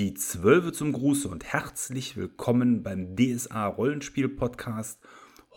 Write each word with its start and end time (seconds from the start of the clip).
Die 0.00 0.14
Zwölfe 0.14 0.72
zum 0.72 0.92
Gruße 0.92 1.28
und 1.28 1.44
herzlich 1.44 2.16
willkommen 2.16 2.82
beim 2.82 3.16
DSA 3.16 3.66
Rollenspiel 3.66 4.30
Podcast. 4.30 4.98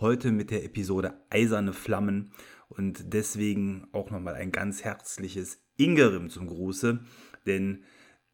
Heute 0.01 0.33
mit 0.33 0.51
der 0.51 0.65
Episode 0.65 1.13
Eiserne 1.29 1.71
Flammen 1.71 2.33
und 2.67 3.13
deswegen 3.13 3.87
auch 3.93 4.11
nochmal 4.11 4.33
ein 4.35 4.51
ganz 4.51 4.83
herzliches 4.83 5.59
Ingerim 5.77 6.29
zum 6.29 6.47
Gruße, 6.47 6.99
denn 7.45 7.85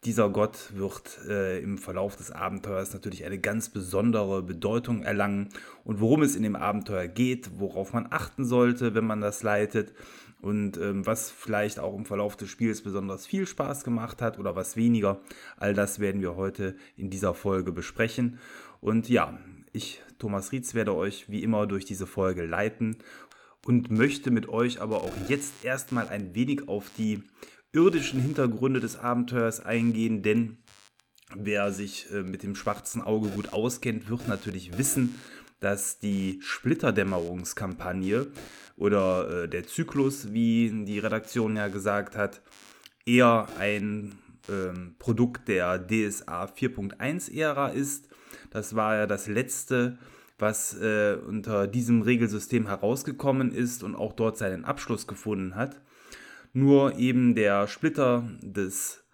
dieser 0.02 0.30
Gott 0.30 0.72
wird 0.74 1.20
äh, 1.28 1.60
im 1.60 1.78
Verlauf 1.78 2.16
des 2.16 2.32
Abenteuers 2.32 2.92
natürlich 2.92 3.24
eine 3.24 3.38
ganz 3.38 3.68
besondere 3.68 4.42
Bedeutung 4.42 5.04
erlangen. 5.04 5.50
Und 5.84 6.00
worum 6.00 6.22
es 6.22 6.34
in 6.34 6.42
dem 6.42 6.56
Abenteuer 6.56 7.06
geht, 7.06 7.60
worauf 7.60 7.92
man 7.92 8.08
achten 8.10 8.44
sollte, 8.44 8.96
wenn 8.96 9.06
man 9.06 9.20
das 9.20 9.44
leitet 9.44 9.92
und 10.42 10.76
ähm, 10.78 11.06
was 11.06 11.30
vielleicht 11.30 11.78
auch 11.78 11.96
im 11.96 12.06
Verlauf 12.06 12.36
des 12.36 12.48
Spiels 12.48 12.82
besonders 12.82 13.26
viel 13.26 13.46
Spaß 13.46 13.84
gemacht 13.84 14.22
hat 14.22 14.38
oder 14.38 14.56
was 14.56 14.76
weniger, 14.76 15.20
all 15.56 15.74
das 15.74 15.98
werden 15.98 16.22
wir 16.22 16.36
heute 16.36 16.76
in 16.96 17.10
dieser 17.10 17.34
Folge 17.34 17.72
besprechen. 17.72 18.38
Und 18.80 19.08
ja, 19.08 19.38
ich, 19.72 20.02
Thomas 20.18 20.52
Rietz, 20.52 20.74
werde 20.74 20.94
euch 20.94 21.30
wie 21.30 21.42
immer 21.42 21.66
durch 21.66 21.84
diese 21.84 22.06
Folge 22.06 22.44
leiten 22.44 22.96
und 23.66 23.90
möchte 23.90 24.30
mit 24.30 24.48
euch 24.48 24.80
aber 24.80 25.02
auch 25.02 25.12
jetzt 25.28 25.64
erstmal 25.64 26.08
ein 26.08 26.34
wenig 26.34 26.68
auf 26.68 26.90
die 26.96 27.22
irdischen 27.72 28.20
Hintergründe 28.20 28.80
des 28.80 28.96
Abenteuers 28.96 29.60
eingehen, 29.60 30.22
denn 30.22 30.58
wer 31.34 31.72
sich 31.72 32.10
äh, 32.10 32.22
mit 32.22 32.42
dem 32.42 32.56
schwarzen 32.56 33.02
Auge 33.02 33.28
gut 33.28 33.52
auskennt, 33.52 34.08
wird 34.08 34.26
natürlich 34.26 34.76
wissen, 34.76 35.14
dass 35.60 35.98
die 35.98 36.40
Splitterdämmerungskampagne 36.42 38.26
oder 38.76 39.44
äh, 39.44 39.48
der 39.48 39.66
Zyklus, 39.66 40.32
wie 40.32 40.84
die 40.84 40.98
Redaktion 40.98 41.56
ja 41.56 41.68
gesagt 41.68 42.16
hat, 42.16 42.42
eher 43.04 43.48
ein 43.58 44.18
ähm, 44.48 44.96
Produkt 44.98 45.48
der 45.48 45.78
DSA 45.78 46.44
4.1-Ära 46.46 47.68
ist. 47.68 48.08
Das 48.50 48.74
war 48.74 48.96
ja 48.96 49.06
das 49.06 49.26
letzte, 49.26 49.98
was 50.38 50.74
äh, 50.80 51.16
unter 51.26 51.66
diesem 51.66 52.02
Regelsystem 52.02 52.66
herausgekommen 52.66 53.52
ist 53.52 53.82
und 53.82 53.94
auch 53.94 54.14
dort 54.14 54.38
seinen 54.38 54.64
Abschluss 54.64 55.06
gefunden 55.06 55.54
hat. 55.54 55.80
Nur 56.52 56.96
eben 56.96 57.34
der 57.34 57.68
Splitter 57.68 58.28
des 58.40 59.04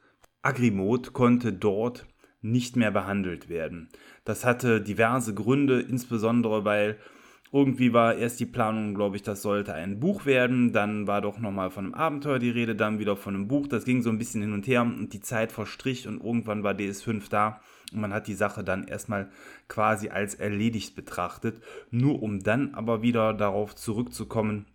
Agrimot 0.42 1.12
konnte 1.12 1.52
dort 1.52 2.06
nicht 2.50 2.76
mehr 2.76 2.90
behandelt 2.90 3.48
werden. 3.48 3.88
Das 4.24 4.44
hatte 4.44 4.80
diverse 4.80 5.34
Gründe, 5.34 5.80
insbesondere 5.80 6.64
weil 6.64 6.96
irgendwie 7.52 7.92
war 7.92 8.16
erst 8.16 8.40
die 8.40 8.46
Planung, 8.46 8.94
glaube 8.94 9.16
ich, 9.16 9.22
das 9.22 9.40
sollte 9.40 9.72
ein 9.72 10.00
Buch 10.00 10.26
werden, 10.26 10.72
dann 10.72 11.06
war 11.06 11.20
doch 11.20 11.38
nochmal 11.38 11.70
von 11.70 11.86
einem 11.86 11.94
Abenteuer 11.94 12.38
die 12.38 12.50
Rede, 12.50 12.74
dann 12.74 12.98
wieder 12.98 13.16
von 13.16 13.34
einem 13.34 13.48
Buch. 13.48 13.68
Das 13.68 13.84
ging 13.84 14.02
so 14.02 14.10
ein 14.10 14.18
bisschen 14.18 14.42
hin 14.42 14.52
und 14.52 14.66
her 14.66 14.82
und 14.82 15.12
die 15.12 15.20
Zeit 15.20 15.52
verstrich 15.52 16.08
und 16.08 16.22
irgendwann 16.22 16.64
war 16.64 16.74
DS5 16.74 17.30
da 17.30 17.60
und 17.92 18.00
man 18.00 18.12
hat 18.12 18.26
die 18.26 18.34
Sache 18.34 18.64
dann 18.64 18.88
erstmal 18.88 19.30
quasi 19.68 20.08
als 20.08 20.34
erledigt 20.34 20.96
betrachtet, 20.96 21.60
nur 21.90 22.22
um 22.22 22.40
dann 22.40 22.74
aber 22.74 23.02
wieder 23.02 23.32
darauf 23.32 23.74
zurückzukommen, 23.74 24.66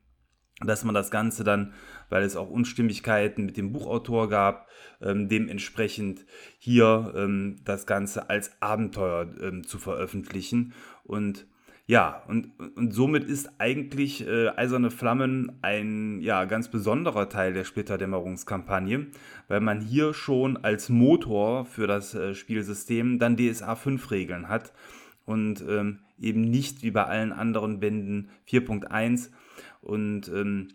dass 0.66 0.84
man 0.84 0.96
das 0.96 1.12
Ganze 1.12 1.44
dann, 1.44 1.74
weil 2.12 2.24
es 2.24 2.36
auch 2.36 2.50
Unstimmigkeiten 2.50 3.46
mit 3.46 3.58
dem 3.58 3.72
Buchautor 3.72 4.30
gab, 4.30 4.68
ähm, 5.02 5.30
dementsprechend 5.30 6.26
hier 6.60 7.14
ähm, 7.16 7.56
das 7.64 7.88
Ganze 7.88 8.30
als 8.30 8.62
Abenteuer 8.62 9.28
ähm, 9.42 9.66
zu 9.66 9.80
veröffentlichen. 9.80 10.74
Und 11.04 11.48
ja, 11.88 12.22
und, 12.28 12.52
und 12.76 12.94
somit 12.94 13.24
ist 13.24 13.50
eigentlich 13.58 14.28
äh, 14.28 14.50
Eiserne 14.50 14.92
Flammen 14.92 15.58
ein 15.62 16.22
ja, 16.22 16.46
ganz 16.46 16.70
besonderer 16.70 17.28
Teil 17.28 17.54
der 17.54 17.64
Splitterdämmerungskampagne, 17.64 19.08
weil 19.48 19.62
man 19.62 19.82
hier 19.82 20.14
schon 20.14 20.58
als 20.58 20.90
Motor 20.90 21.66
für 21.66 21.88
das 21.88 22.14
äh, 22.14 22.36
Spielsystem 22.36 23.20
dann 23.20 23.36
DSA 23.36 23.76
5 23.76 24.12
Regeln 24.12 24.48
hat 24.48 24.74
und 25.26 25.64
ähm, 25.68 26.00
eben 26.20 26.42
nicht 26.42 26.84
wie 26.84 26.92
bei 26.92 27.06
allen 27.06 27.32
anderen 27.32 27.80
Bänden 27.80 28.30
4.1 28.48 29.30
und 29.82 30.28
ähm, 30.30 30.70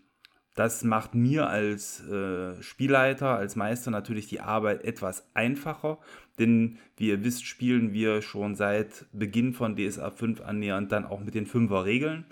das 0.57 0.83
macht 0.85 1.15
mir 1.15 1.49
als 1.49 2.01
äh, 2.09 2.61
Spielleiter, 2.63 3.37
als 3.37 3.57
Meister 3.57 3.91
natürlich 3.91 4.27
die 4.27 4.41
Arbeit 4.41 4.85
etwas 4.85 5.29
einfacher, 5.35 5.99
denn 6.39 6.79
wie 6.97 7.09
ihr 7.09 7.25
wisst, 7.25 7.45
spielen 7.45 7.93
wir 7.93 8.23
schon 8.23 8.55
seit 8.55 9.07
Beginn 9.13 9.53
von 9.53 9.77
DSA 9.77 10.11
5 10.11 10.41
annähernd 10.41 10.91
dann 10.93 11.05
auch 11.05 11.21
mit 11.21 11.35
den 11.35 11.47
5er 11.47 11.85
Regeln. 11.85 12.25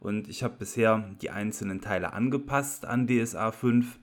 Und 0.00 0.28
ich 0.28 0.42
habe 0.42 0.54
bisher 0.58 1.14
die 1.20 1.30
einzelnen 1.30 1.80
Teile 1.80 2.12
angepasst 2.12 2.86
an 2.86 3.06
DSA 3.06 3.52
5. 3.52 3.98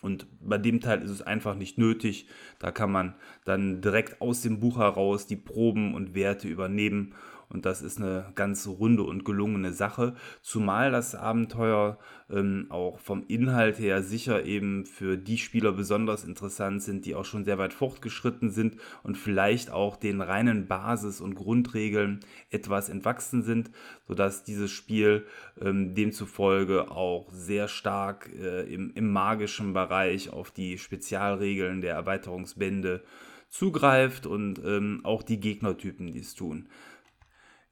Und 0.00 0.26
bei 0.40 0.58
dem 0.58 0.80
Teil 0.80 1.02
ist 1.02 1.10
es 1.10 1.22
einfach 1.22 1.54
nicht 1.54 1.78
nötig. 1.78 2.28
Da 2.58 2.70
kann 2.70 2.92
man 2.92 3.14
dann 3.44 3.80
direkt 3.80 4.20
aus 4.20 4.42
dem 4.42 4.60
Buch 4.60 4.78
heraus 4.78 5.26
die 5.26 5.36
Proben 5.36 5.94
und 5.94 6.14
Werte 6.14 6.46
übernehmen 6.48 7.14
und 7.48 7.66
das 7.66 7.82
ist 7.82 7.98
eine 7.98 8.32
ganz 8.34 8.66
runde 8.66 9.02
und 9.02 9.24
gelungene 9.24 9.72
Sache, 9.72 10.14
zumal 10.42 10.90
das 10.90 11.14
Abenteuer 11.14 11.98
ähm, 12.30 12.66
auch 12.70 12.98
vom 12.98 13.24
Inhalt 13.28 13.78
her 13.78 14.02
sicher 14.02 14.44
eben 14.44 14.86
für 14.86 15.16
die 15.16 15.38
Spieler 15.38 15.72
besonders 15.72 16.24
interessant 16.24 16.82
sind, 16.82 17.04
die 17.04 17.14
auch 17.14 17.24
schon 17.24 17.44
sehr 17.44 17.58
weit 17.58 17.72
fortgeschritten 17.72 18.50
sind 18.50 18.76
und 19.02 19.16
vielleicht 19.16 19.70
auch 19.70 19.96
den 19.96 20.20
reinen 20.20 20.66
Basis- 20.66 21.20
und 21.20 21.34
Grundregeln 21.34 22.20
etwas 22.50 22.88
entwachsen 22.88 23.42
sind, 23.42 23.70
sodass 24.06 24.44
dieses 24.44 24.70
Spiel 24.70 25.26
ähm, 25.60 25.94
demzufolge 25.94 26.90
auch 26.90 27.30
sehr 27.32 27.68
stark 27.68 28.30
äh, 28.40 28.62
im, 28.72 28.92
im 28.94 29.12
magischen 29.12 29.72
Bereich 29.72 30.30
auf 30.32 30.50
die 30.50 30.78
Spezialregeln 30.78 31.80
der 31.80 31.94
Erweiterungsbände 31.94 33.02
zugreift 33.48 34.26
und 34.26 34.60
ähm, 34.64 35.00
auch 35.04 35.22
die 35.22 35.38
Gegnertypen 35.38 36.10
dies 36.10 36.34
tun. 36.34 36.68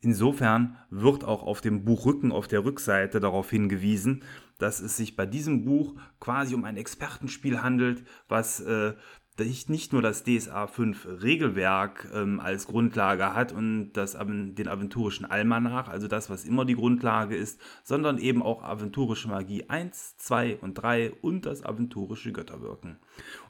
Insofern 0.03 0.77
wird 0.91 1.23
auch 1.23 1.45
auf 1.45 1.61
dem 1.61 1.85
Buchrücken 1.85 2.33
auf 2.33 2.49
der 2.49 2.65
Rückseite 2.65 3.21
darauf 3.21 3.49
hingewiesen, 3.51 4.25
dass 4.59 4.81
es 4.81 4.97
sich 4.97 5.15
bei 5.15 5.27
diesem 5.27 5.65
Buch 5.65 5.95
quasi 6.19 6.55
um 6.55 6.65
ein 6.65 6.77
Expertenspiel 6.77 7.63
handelt, 7.63 8.05
was 8.29 8.61
äh, 8.61 8.95
nicht 9.39 9.93
nur 9.93 10.03
das 10.03 10.25
DSA 10.25 10.67
5 10.67 11.23
Regelwerk 11.23 12.09
ähm, 12.13 12.39
als 12.39 12.67
Grundlage 12.67 13.35
hat 13.35 13.53
und 13.53 13.93
das, 13.93 14.13
den 14.13 14.69
aventurischen 14.69 15.25
Almanach, 15.25 15.89
also 15.89 16.07
das, 16.07 16.29
was 16.29 16.45
immer 16.45 16.65
die 16.65 16.75
Grundlage 16.75 17.35
ist, 17.35 17.61
sondern 17.83 18.19
eben 18.19 18.43
auch 18.43 18.63
aventurische 18.63 19.29
Magie 19.29 19.69
1, 19.69 20.17
2 20.19 20.59
und 20.61 20.75
3 20.75 21.13
und 21.23 21.47
das 21.47 21.65
aventurische 21.65 22.33
Götterwirken. 22.33 22.99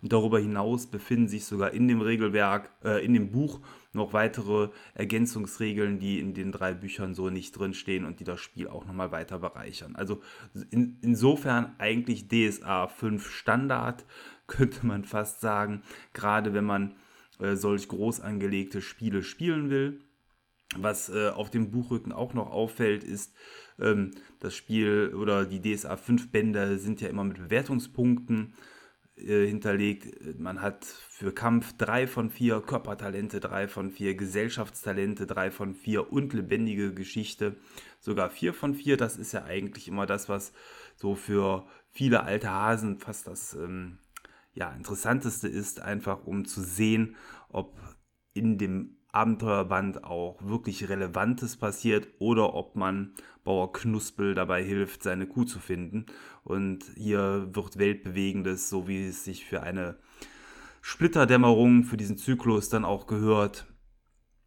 Und 0.03 0.13
darüber 0.13 0.39
hinaus 0.39 0.87
befinden 0.87 1.29
sich 1.29 1.45
sogar 1.45 1.73
in 1.73 1.89
dem 1.89 2.01
Regelwerk, 2.01 2.71
äh, 2.85 3.05
in 3.05 3.13
dem 3.13 3.33
Buch 3.33 3.61
noch 3.93 4.13
weitere 4.13 4.71
Ergänzungsregeln, 4.95 5.99
die 5.99 6.19
in 6.19 6.35
den 6.35 6.53
drei 6.53 6.75
Büchern 6.75 7.15
so 7.15 7.31
nicht 7.31 7.53
drinstehen 7.59 8.05
und 8.05 8.21
die 8.21 8.25
das 8.25 8.41
Spiel 8.41 8.69
auch 8.69 8.87
nochmal 8.87 9.13
weiter 9.13 9.39
bereichern. 9.39 9.97
Also 9.97 10.23
in, 10.71 10.99
insofern 11.03 11.75
eigentlich 11.79 12.29
DSA 12.29 12.89
5 12.89 13.31
Standard, 13.31 14.05
könnte 14.47 14.87
man 14.87 15.05
fast 15.05 15.41
sagen, 15.41 15.83
gerade 16.13 16.53
wenn 16.53 16.65
man 16.65 16.97
äh, 17.39 17.57
solch 17.57 17.89
groß 17.89 18.21
angelegte 18.21 18.81
Spiele 18.81 19.23
spielen 19.23 19.71
will. 19.71 20.01
Was 20.77 21.11
äh, 21.11 21.29
auf 21.29 21.51
dem 21.51 21.71
Buchrücken 21.71 22.13
auch 22.13 22.33
noch 22.33 22.51
auffällt, 22.51 23.05
ist, 23.05 23.35
ähm, 23.79 24.13
das 24.41 24.55
Spiel 24.55 25.15
oder 25.15 25.45
die 25.45 25.61
DSA 25.61 25.97
5 25.97 26.31
Bänder 26.31 26.79
sind 26.79 27.01
ja 27.01 27.09
immer 27.09 27.25
mit 27.25 27.37
Bewertungspunkten 27.37 28.55
äh, 29.17 29.47
hinterlegt. 29.47 30.39
Man 30.39 30.63
hat 30.63 30.85
für 30.85 31.33
Kampf 31.33 31.77
3 31.77 32.07
von 32.07 32.31
4, 32.31 32.61
Körpertalente 32.63 33.41
3 33.41 33.69
von 33.69 33.91
4, 33.91 34.15
Gesellschaftstalente 34.15 35.27
3 35.27 35.51
von 35.51 35.75
4 35.75 36.13
und 36.13 36.33
lebendige 36.33 36.95
Geschichte 36.95 37.57
sogar 38.01 38.31
4 38.31 38.55
von 38.55 38.75
4. 38.75 38.97
Das 38.97 39.17
ist 39.17 39.33
ja 39.33 39.45
eigentlich 39.45 39.89
immer 39.89 40.07
das, 40.07 40.29
was 40.29 40.53
so 40.97 41.15
für 41.15 41.67
viele 41.91 42.23
alte 42.23 42.51
Hasen 42.51 42.99
fast 42.99 43.27
das 43.27 43.55
ähm, 43.55 43.99
ja, 44.55 44.71
interessanteste 44.73 45.49
ist, 45.49 45.81
einfach 45.81 46.25
um 46.25 46.45
zu 46.45 46.63
sehen, 46.63 47.17
ob 47.49 47.79
in 48.35 48.59
dem 48.59 48.97
Abenteuerband 49.13 50.05
auch 50.05 50.43
wirklich 50.43 50.89
Relevantes 50.89 51.57
passiert 51.57 52.09
oder 52.19 52.55
ob 52.55 52.77
man 52.77 53.13
Bauer 53.45 53.73
Knuspel 53.73 54.35
dabei 54.35 54.65
hilft, 54.65 55.03
seine 55.03 55.27
Kuh 55.27 55.45
zu 55.45 55.59
finden. 55.59 56.07
Und 56.45 56.85
hier 56.97 57.49
wird 57.53 57.79
Weltbewegendes, 57.79 58.71
so 58.71 58.89
wie 58.89 59.07
es 59.07 59.25
sich 59.25 59.45
für 59.45 59.63
eine 59.63 59.97
Splitterdämmerung, 60.81 61.85
für 61.85 61.97
diesen 61.97 62.17
Zyklus 62.17 62.69
dann 62.69 62.85
auch 62.85 63.07
gehört, 63.07 63.67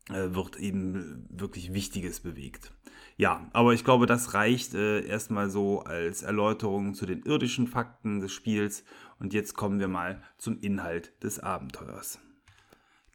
äh, 0.09 0.33
wird 0.33 0.57
eben 0.57 1.27
wirklich 1.29 1.73
Wichtiges 1.73 2.19
bewegt. 2.19 2.73
Ja, 3.17 3.49
aber 3.53 3.73
ich 3.73 3.83
glaube, 3.83 4.07
das 4.07 4.33
reicht 4.33 4.73
äh, 4.73 5.05
erstmal 5.05 5.49
so 5.49 5.81
als 5.81 6.21
Erläuterung 6.21 6.93
zu 6.95 7.05
den 7.05 7.23
irdischen 7.23 7.67
Fakten 7.67 8.19
des 8.19 8.33
Spiels. 8.33 8.83
Und 9.19 9.33
jetzt 9.33 9.53
kommen 9.53 9.79
wir 9.79 9.87
mal 9.87 10.21
zum 10.37 10.59
Inhalt 10.59 11.13
des 11.23 11.39
Abenteuers. 11.39 12.19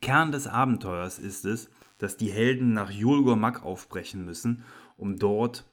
Kern 0.00 0.32
des 0.32 0.46
Abenteuers 0.46 1.18
ist 1.18 1.44
es, 1.44 1.70
dass 1.98 2.16
die 2.16 2.30
Helden 2.30 2.72
nach 2.72 2.90
Julgur 2.90 3.36
Mack 3.36 3.62
aufbrechen 3.64 4.24
müssen, 4.24 4.64
um 4.96 5.18
dort 5.18 5.64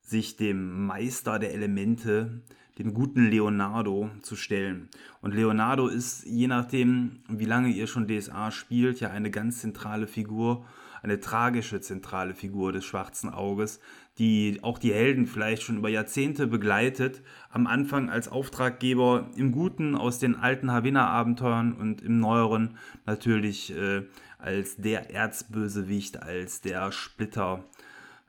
sich 0.00 0.36
dem 0.36 0.86
Meister 0.86 1.38
der 1.38 1.52
Elemente, 1.54 2.42
dem 2.78 2.94
guten 2.94 3.28
Leonardo, 3.28 4.10
zu 4.22 4.36
stellen. 4.36 4.88
Und 5.20 5.34
Leonardo 5.34 5.88
ist, 5.88 6.24
je 6.24 6.46
nachdem, 6.46 7.22
wie 7.28 7.44
lange 7.44 7.68
ihr 7.68 7.86
schon 7.86 8.06
DSA 8.06 8.50
spielt, 8.50 9.00
ja 9.00 9.10
eine 9.10 9.30
ganz 9.30 9.60
zentrale 9.60 10.06
Figur, 10.06 10.64
eine 11.02 11.20
tragische 11.20 11.80
zentrale 11.80 12.34
Figur 12.34 12.72
des 12.72 12.84
schwarzen 12.84 13.30
Auges, 13.30 13.80
die 14.18 14.58
auch 14.62 14.78
die 14.78 14.92
Helden 14.92 15.26
vielleicht 15.26 15.62
schon 15.62 15.78
über 15.78 15.88
Jahrzehnte 15.88 16.46
begleitet. 16.46 17.22
Am 17.50 17.66
Anfang 17.66 18.10
als 18.10 18.28
Auftraggeber 18.28 19.30
im 19.36 19.52
Guten 19.52 19.96
aus 19.96 20.18
den 20.18 20.36
alten 20.36 20.70
Havina-Abenteuern 20.70 21.72
und 21.72 22.02
im 22.02 22.20
neueren 22.20 22.76
natürlich 23.06 23.74
äh, 23.74 24.02
als 24.38 24.76
der 24.76 25.10
Erzbösewicht, 25.10 26.22
als 26.22 26.60
der 26.60 26.92
Splitter 26.92 27.64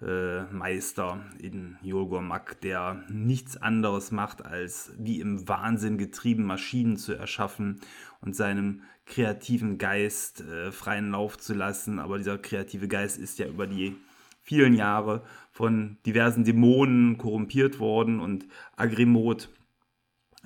äh, 0.01 0.43
Meister 0.51 1.19
in 1.39 1.77
Jolgor 1.81 2.21
Mack, 2.21 2.59
der 2.61 3.03
nichts 3.09 3.57
anderes 3.57 4.11
macht, 4.11 4.45
als 4.45 4.91
wie 4.97 5.19
im 5.19 5.47
Wahnsinn 5.47 5.97
getrieben 5.97 6.43
Maschinen 6.43 6.97
zu 6.97 7.13
erschaffen 7.13 7.81
und 8.21 8.35
seinem 8.35 8.83
kreativen 9.05 9.77
Geist 9.77 10.41
äh, 10.41 10.71
freien 10.71 11.11
Lauf 11.11 11.37
zu 11.37 11.53
lassen. 11.53 11.99
Aber 11.99 12.17
dieser 12.17 12.37
kreative 12.37 12.87
Geist 12.87 13.19
ist 13.19 13.39
ja 13.39 13.47
über 13.47 13.67
die 13.67 13.95
vielen 14.41 14.73
Jahre 14.73 15.23
von 15.51 15.97
diversen 16.05 16.43
Dämonen 16.43 17.17
korrumpiert 17.17 17.79
worden 17.79 18.19
und 18.19 18.45
Agrimot 18.75 19.49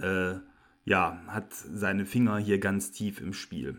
äh, 0.01 0.35
ja, 0.83 1.21
hat 1.27 1.53
seine 1.53 2.05
Finger 2.05 2.37
hier 2.37 2.59
ganz 2.59 2.91
tief 2.91 3.19
im 3.19 3.33
Spiel. 3.33 3.77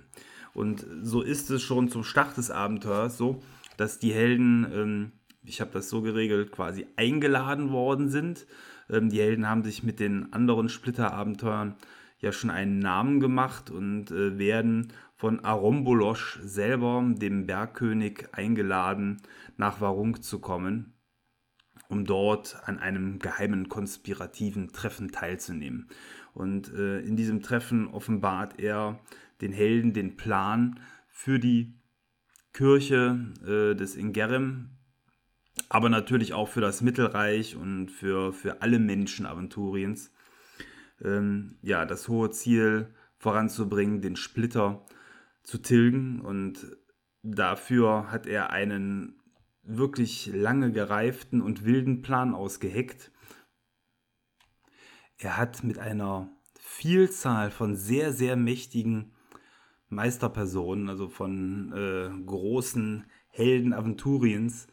Und 0.54 0.86
so 1.02 1.22
ist 1.22 1.50
es 1.50 1.62
schon 1.62 1.88
zum 1.88 2.02
Start 2.02 2.36
des 2.36 2.50
Abenteuers 2.50 3.16
so, 3.16 3.42
dass 3.76 3.98
die 3.98 4.12
Helden, 4.12 4.66
ähm, 4.72 5.12
ich 5.44 5.60
habe 5.60 5.70
das 5.72 5.88
so 5.88 6.02
geregelt, 6.02 6.50
quasi 6.50 6.86
eingeladen 6.96 7.70
worden 7.70 8.08
sind. 8.08 8.46
Ähm, 8.88 9.10
die 9.10 9.20
Helden 9.20 9.48
haben 9.48 9.62
sich 9.62 9.82
mit 9.82 10.00
den 10.00 10.32
anderen 10.32 10.68
Splitter-Abenteuern 10.68 11.76
ja 12.18 12.32
schon 12.32 12.50
einen 12.50 12.78
Namen 12.78 13.20
gemacht 13.20 13.70
und 13.70 14.10
äh, 14.10 14.38
werden 14.38 14.92
von 15.16 15.44
Arombolosch 15.44 16.38
selber, 16.42 17.04
dem 17.16 17.46
Bergkönig, 17.46 18.28
eingeladen, 18.32 19.22
nach 19.56 19.80
Warung 19.80 20.22
zu 20.22 20.40
kommen, 20.40 20.94
um 21.88 22.04
dort 22.04 22.56
an 22.64 22.78
einem 22.78 23.18
geheimen 23.18 23.68
konspirativen 23.68 24.72
Treffen 24.72 25.10
teilzunehmen. 25.10 25.88
Und 26.34 26.72
äh, 26.74 27.00
in 27.00 27.16
diesem 27.16 27.42
Treffen 27.42 27.88
offenbart 27.88 28.58
er 28.58 29.00
den 29.40 29.52
Helden 29.52 29.92
den 29.92 30.16
Plan 30.16 30.80
für 31.08 31.38
die 31.38 31.74
Kirche 32.52 33.18
äh, 33.42 33.74
des 33.74 33.96
Ingerem, 33.96 34.70
aber 35.68 35.88
natürlich 35.88 36.34
auch 36.34 36.48
für 36.48 36.60
das 36.60 36.82
Mittelreich 36.82 37.56
und 37.56 37.90
für, 37.90 38.32
für 38.32 38.62
alle 38.62 38.78
Menschen 38.78 39.26
Aventuriens. 39.26 40.12
Ähm, 41.02 41.58
ja, 41.62 41.84
das 41.84 42.08
hohe 42.08 42.30
Ziel 42.30 42.94
voranzubringen, 43.18 44.00
den 44.00 44.16
Splitter 44.16 44.84
zu 45.42 45.58
tilgen. 45.58 46.20
Und 46.20 46.76
dafür 47.22 48.10
hat 48.10 48.26
er 48.26 48.50
einen 48.50 49.20
wirklich 49.62 50.30
lange 50.32 50.72
gereiften 50.72 51.42
und 51.42 51.64
wilden 51.64 52.02
Plan 52.02 52.34
ausgeheckt. 52.34 53.10
Er 55.18 55.36
hat 55.36 55.64
mit 55.64 55.78
einer 55.78 56.30
Vielzahl 56.60 57.50
von 57.50 57.74
sehr, 57.74 58.12
sehr 58.12 58.36
mächtigen 58.36 59.12
Meisterpersonen, 59.88 60.88
also 60.88 61.08
von 61.08 61.72
äh, 61.72 62.10
großen 62.24 63.06
Helden 63.28 63.72
Aventuriens, 63.72 64.66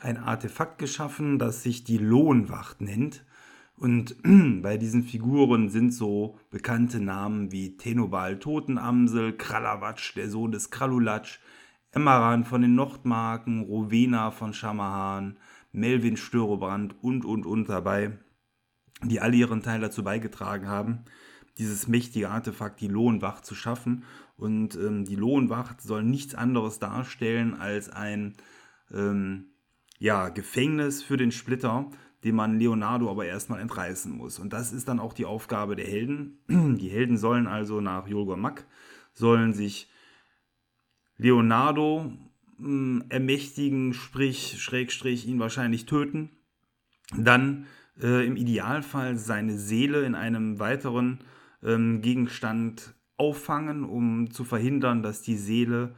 ein 0.00 0.16
Artefakt 0.16 0.78
geschaffen, 0.78 1.38
das 1.38 1.62
sich 1.62 1.84
die 1.84 1.98
Lohnwacht 1.98 2.80
nennt. 2.80 3.25
Und 3.76 4.16
bei 4.62 4.78
diesen 4.78 5.02
Figuren 5.02 5.68
sind 5.68 5.92
so 5.92 6.38
bekannte 6.50 7.00
Namen 7.00 7.52
wie 7.52 7.76
Tenobal 7.76 8.38
Totenamsel, 8.38 9.36
Kralawatsch, 9.36 10.16
der 10.16 10.30
Sohn 10.30 10.52
des 10.52 10.70
Kralulatsch, 10.70 11.40
Emmaran 11.92 12.44
von 12.44 12.62
den 12.62 12.74
Nordmarken, 12.74 13.62
Rowena 13.62 14.30
von 14.30 14.52
Schamahan, 14.52 15.38
Melvin 15.72 16.16
Störobrand 16.16 17.02
und, 17.02 17.24
und, 17.24 17.46
und 17.46 17.68
dabei, 17.68 18.18
die 19.02 19.20
alle 19.20 19.36
ihren 19.36 19.62
Teil 19.62 19.80
dazu 19.80 20.02
beigetragen 20.02 20.68
haben, 20.68 21.04
dieses 21.58 21.86
mächtige 21.86 22.30
Artefakt, 22.30 22.80
die 22.80 22.88
Lohnwacht, 22.88 23.44
zu 23.44 23.54
schaffen. 23.54 24.04
Und 24.36 24.74
ähm, 24.76 25.04
die 25.04 25.16
Lohnwacht 25.16 25.80
soll 25.80 26.02
nichts 26.02 26.34
anderes 26.34 26.78
darstellen 26.78 27.54
als 27.54 27.88
ein 27.88 28.34
ähm, 28.92 29.46
ja, 29.98 30.28
Gefängnis 30.28 31.02
für 31.02 31.16
den 31.16 31.32
Splitter, 31.32 31.90
dem 32.24 32.36
man 32.36 32.58
Leonardo 32.58 33.10
aber 33.10 33.26
erstmal 33.26 33.60
entreißen 33.60 34.12
muss. 34.16 34.38
Und 34.38 34.52
das 34.52 34.72
ist 34.72 34.88
dann 34.88 35.00
auch 35.00 35.12
die 35.12 35.24
Aufgabe 35.24 35.76
der 35.76 35.86
Helden. 35.86 36.38
Die 36.48 36.88
Helden 36.88 37.18
sollen 37.18 37.46
also 37.46 37.80
nach 37.80 38.08
Jolgor 38.08 38.36
Mack, 38.36 38.66
sollen 39.12 39.52
sich 39.52 39.90
Leonardo 41.18 42.12
mh, 42.58 42.66
hm, 42.66 43.04
ermächtigen, 43.08 43.94
sprich, 43.94 44.60
Schrägstrich, 44.60 45.26
ihn 45.26 45.38
wahrscheinlich 45.38 45.86
töten. 45.86 46.30
Dann 47.16 47.66
äh, 48.00 48.26
im 48.26 48.36
Idealfall 48.36 49.16
seine 49.16 49.56
Seele 49.56 50.04
in 50.04 50.14
einem 50.14 50.58
weiteren 50.58 51.20
ähm, 51.62 52.00
Gegenstand 52.02 52.94
auffangen, 53.16 53.84
um 53.84 54.30
zu 54.30 54.44
verhindern, 54.44 55.02
dass 55.02 55.22
die 55.22 55.36
Seele 55.36 55.94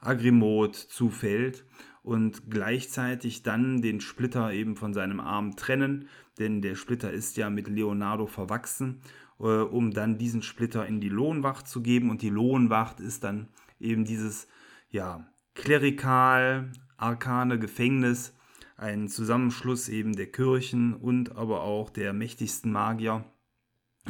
Agrimot 0.00 0.76
zufällt 0.76 1.64
und 2.02 2.50
gleichzeitig 2.50 3.42
dann 3.42 3.82
den 3.82 4.00
Splitter 4.00 4.52
eben 4.52 4.76
von 4.76 4.94
seinem 4.94 5.20
Arm 5.20 5.56
trennen, 5.56 6.08
denn 6.38 6.62
der 6.62 6.74
Splitter 6.74 7.12
ist 7.12 7.36
ja 7.36 7.50
mit 7.50 7.68
Leonardo 7.68 8.26
verwachsen, 8.26 9.00
äh, 9.38 9.44
um 9.44 9.92
dann 9.92 10.18
diesen 10.18 10.42
Splitter 10.42 10.86
in 10.86 11.00
die 11.00 11.08
Lohnwacht 11.08 11.68
zu 11.68 11.82
geben. 11.82 12.10
Und 12.10 12.22
die 12.22 12.30
Lohnwacht 12.30 13.00
ist 13.00 13.24
dann 13.24 13.48
eben 13.78 14.04
dieses 14.04 14.48
ja 14.88 15.26
klerikal 15.54 16.72
arkane 16.96 17.58
Gefängnis, 17.58 18.34
ein 18.76 19.08
Zusammenschluss 19.08 19.90
eben 19.90 20.16
der 20.16 20.32
Kirchen 20.32 20.94
und 20.94 21.36
aber 21.36 21.62
auch 21.62 21.90
der 21.90 22.14
mächtigsten 22.14 22.72
Magier, 22.72 23.24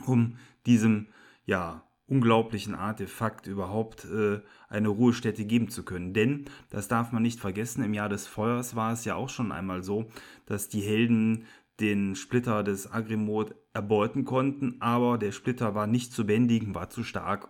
um 0.07 0.37
diesem 0.65 1.09
ja 1.45 1.90
unglaublichen 2.11 2.75
Artefakt 2.75 3.47
überhaupt 3.47 4.05
äh, 4.05 4.41
eine 4.69 4.89
Ruhestätte 4.89 5.45
geben 5.45 5.69
zu 5.71 5.85
können. 5.85 6.13
Denn, 6.13 6.47
das 6.69 6.89
darf 6.89 7.13
man 7.13 7.23
nicht 7.23 7.41
vergessen, 7.41 7.85
im 7.85 7.95
Jahr 7.95 8.09
des 8.09 8.27
Feuers 8.27 8.75
war 8.75 8.93
es 8.93 9.05
ja 9.05 9.15
auch 9.15 9.29
schon 9.29 9.53
einmal 9.53 9.83
so, 9.83 10.11
dass 10.45 10.69
die 10.69 10.81
Helden 10.81 11.47
den 11.79 12.17
Splitter 12.17 12.63
des 12.63 12.93
Agrimot 12.93 13.55
erbeuten 13.73 14.25
konnten, 14.25 14.77
aber 14.81 15.19
der 15.19 15.33
Splitter 15.33 15.75
war 15.75 15.87
nicht 15.87 16.13
zu 16.13 16.27
bändigen, 16.27 16.75
war 16.75 16.91
zu 16.91 17.05
stark 17.05 17.49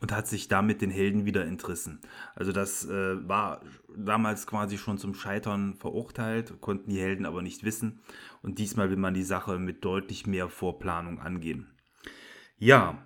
und 0.00 0.12
hat 0.12 0.26
sich 0.26 0.48
damit 0.48 0.80
den 0.80 0.90
Helden 0.90 1.26
wieder 1.26 1.44
entrissen. 1.44 2.00
Also 2.34 2.52
das 2.52 2.86
äh, 2.86 3.28
war 3.28 3.60
damals 3.96 4.46
quasi 4.46 4.78
schon 4.78 4.98
zum 4.98 5.14
Scheitern 5.14 5.74
verurteilt, 5.74 6.60
konnten 6.60 6.90
die 6.90 7.00
Helden 7.00 7.26
aber 7.26 7.42
nicht 7.42 7.64
wissen 7.64 8.00
und 8.42 8.58
diesmal 8.58 8.90
will 8.90 8.96
man 8.96 9.14
die 9.14 9.22
Sache 9.22 9.58
mit 9.58 9.84
deutlich 9.84 10.26
mehr 10.26 10.48
Vorplanung 10.48 11.20
angehen. 11.20 11.70
Ja, 12.56 13.04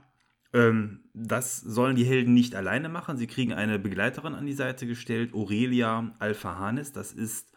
das 0.50 1.58
sollen 1.58 1.96
die 1.96 2.04
Helden 2.04 2.32
nicht 2.32 2.54
alleine 2.54 2.88
machen. 2.88 3.18
Sie 3.18 3.26
kriegen 3.26 3.52
eine 3.52 3.78
Begleiterin 3.78 4.34
an 4.34 4.46
die 4.46 4.54
Seite 4.54 4.86
gestellt, 4.86 5.34
Aurelia 5.34 6.14
Alphahanis. 6.18 6.92
Das 6.92 7.12
ist 7.12 7.52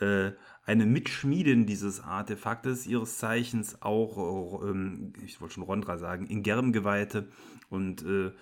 äh, 0.00 0.32
eine 0.64 0.86
Mitschmiedin 0.86 1.66
dieses 1.66 2.00
Artefaktes, 2.00 2.86
ihres 2.86 3.18
Zeichens 3.18 3.82
auch, 3.82 4.64
äh, 4.64 5.12
ich 5.24 5.40
wollte 5.40 5.54
schon 5.54 5.62
Rondra 5.62 5.98
sagen, 5.98 6.26
in 6.26 6.42
Germgeweihte. 6.42 7.28
Und 7.68 8.04
äh, 8.04 8.32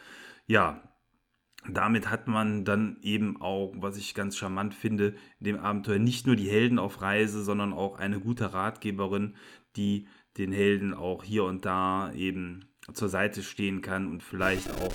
ja, 0.47 0.83
damit 1.69 2.11
hat 2.11 2.29
man 2.29 2.65
dann 2.65 2.97
eben 3.03 3.41
auch, 3.41 3.73
was 3.77 3.97
ich 3.97 4.15
ganz 4.15 4.37
charmant 4.37 4.75
finde, 4.75 5.15
in 5.39 5.45
dem 5.45 5.59
Abenteuer 5.59 5.99
nicht 5.99 6.27
nur 6.27 6.37
die 6.37 6.49
Helden 6.49 6.79
auf 6.79 7.03
Reise, 7.03 7.43
sondern 7.43 7.73
auch 7.73 7.99
eine 7.99 8.21
gute 8.21 8.53
Ratgeberin, 8.53 9.37
die 9.77 10.09
den 10.39 10.53
Helden 10.53 10.95
auch 10.95 11.23
hier 11.25 11.45
und 11.45 11.65
da 11.65 12.13
eben 12.15 12.72
zur 12.93 13.09
Seite 13.09 13.43
stehen 13.43 13.81
kann 13.81 14.09
und 14.09 14.23
vielleicht 14.23 14.71
auch 14.71 14.93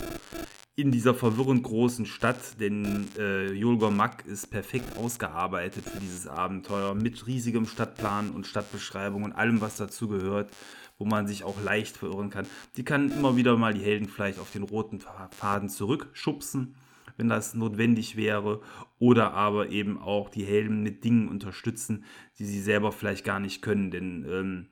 in 0.78 0.92
dieser 0.92 1.12
verwirrend 1.12 1.64
großen 1.64 2.06
Stadt, 2.06 2.60
denn 2.60 3.08
äh, 3.18 3.90
Mack 3.90 4.24
ist 4.26 4.46
perfekt 4.48 4.96
ausgearbeitet 4.96 5.84
für 5.84 5.98
dieses 5.98 6.28
Abenteuer 6.28 6.94
mit 6.94 7.26
riesigem 7.26 7.66
Stadtplan 7.66 8.30
und 8.30 8.46
Stadtbeschreibung 8.46 9.24
und 9.24 9.32
allem, 9.32 9.60
was 9.60 9.76
dazu 9.76 10.06
gehört, 10.06 10.52
wo 10.96 11.04
man 11.04 11.26
sich 11.26 11.42
auch 11.42 11.60
leicht 11.60 11.96
verirren 11.96 12.30
kann. 12.30 12.46
Die 12.76 12.84
kann 12.84 13.10
immer 13.10 13.36
wieder 13.36 13.56
mal 13.56 13.74
die 13.74 13.82
Helden 13.82 14.08
vielleicht 14.08 14.38
auf 14.38 14.52
den 14.52 14.62
roten 14.62 15.00
Faden 15.00 15.68
zurückschubsen, 15.68 16.76
wenn 17.16 17.28
das 17.28 17.54
notwendig 17.54 18.14
wäre, 18.14 18.60
oder 19.00 19.32
aber 19.32 19.70
eben 19.70 19.98
auch 19.98 20.30
die 20.30 20.44
Helden 20.44 20.84
mit 20.84 21.02
Dingen 21.02 21.28
unterstützen, 21.28 22.04
die 22.38 22.44
sie 22.44 22.60
selber 22.60 22.92
vielleicht 22.92 23.24
gar 23.24 23.40
nicht 23.40 23.62
können, 23.62 23.90
denn 23.90 24.24
ähm, 24.30 24.66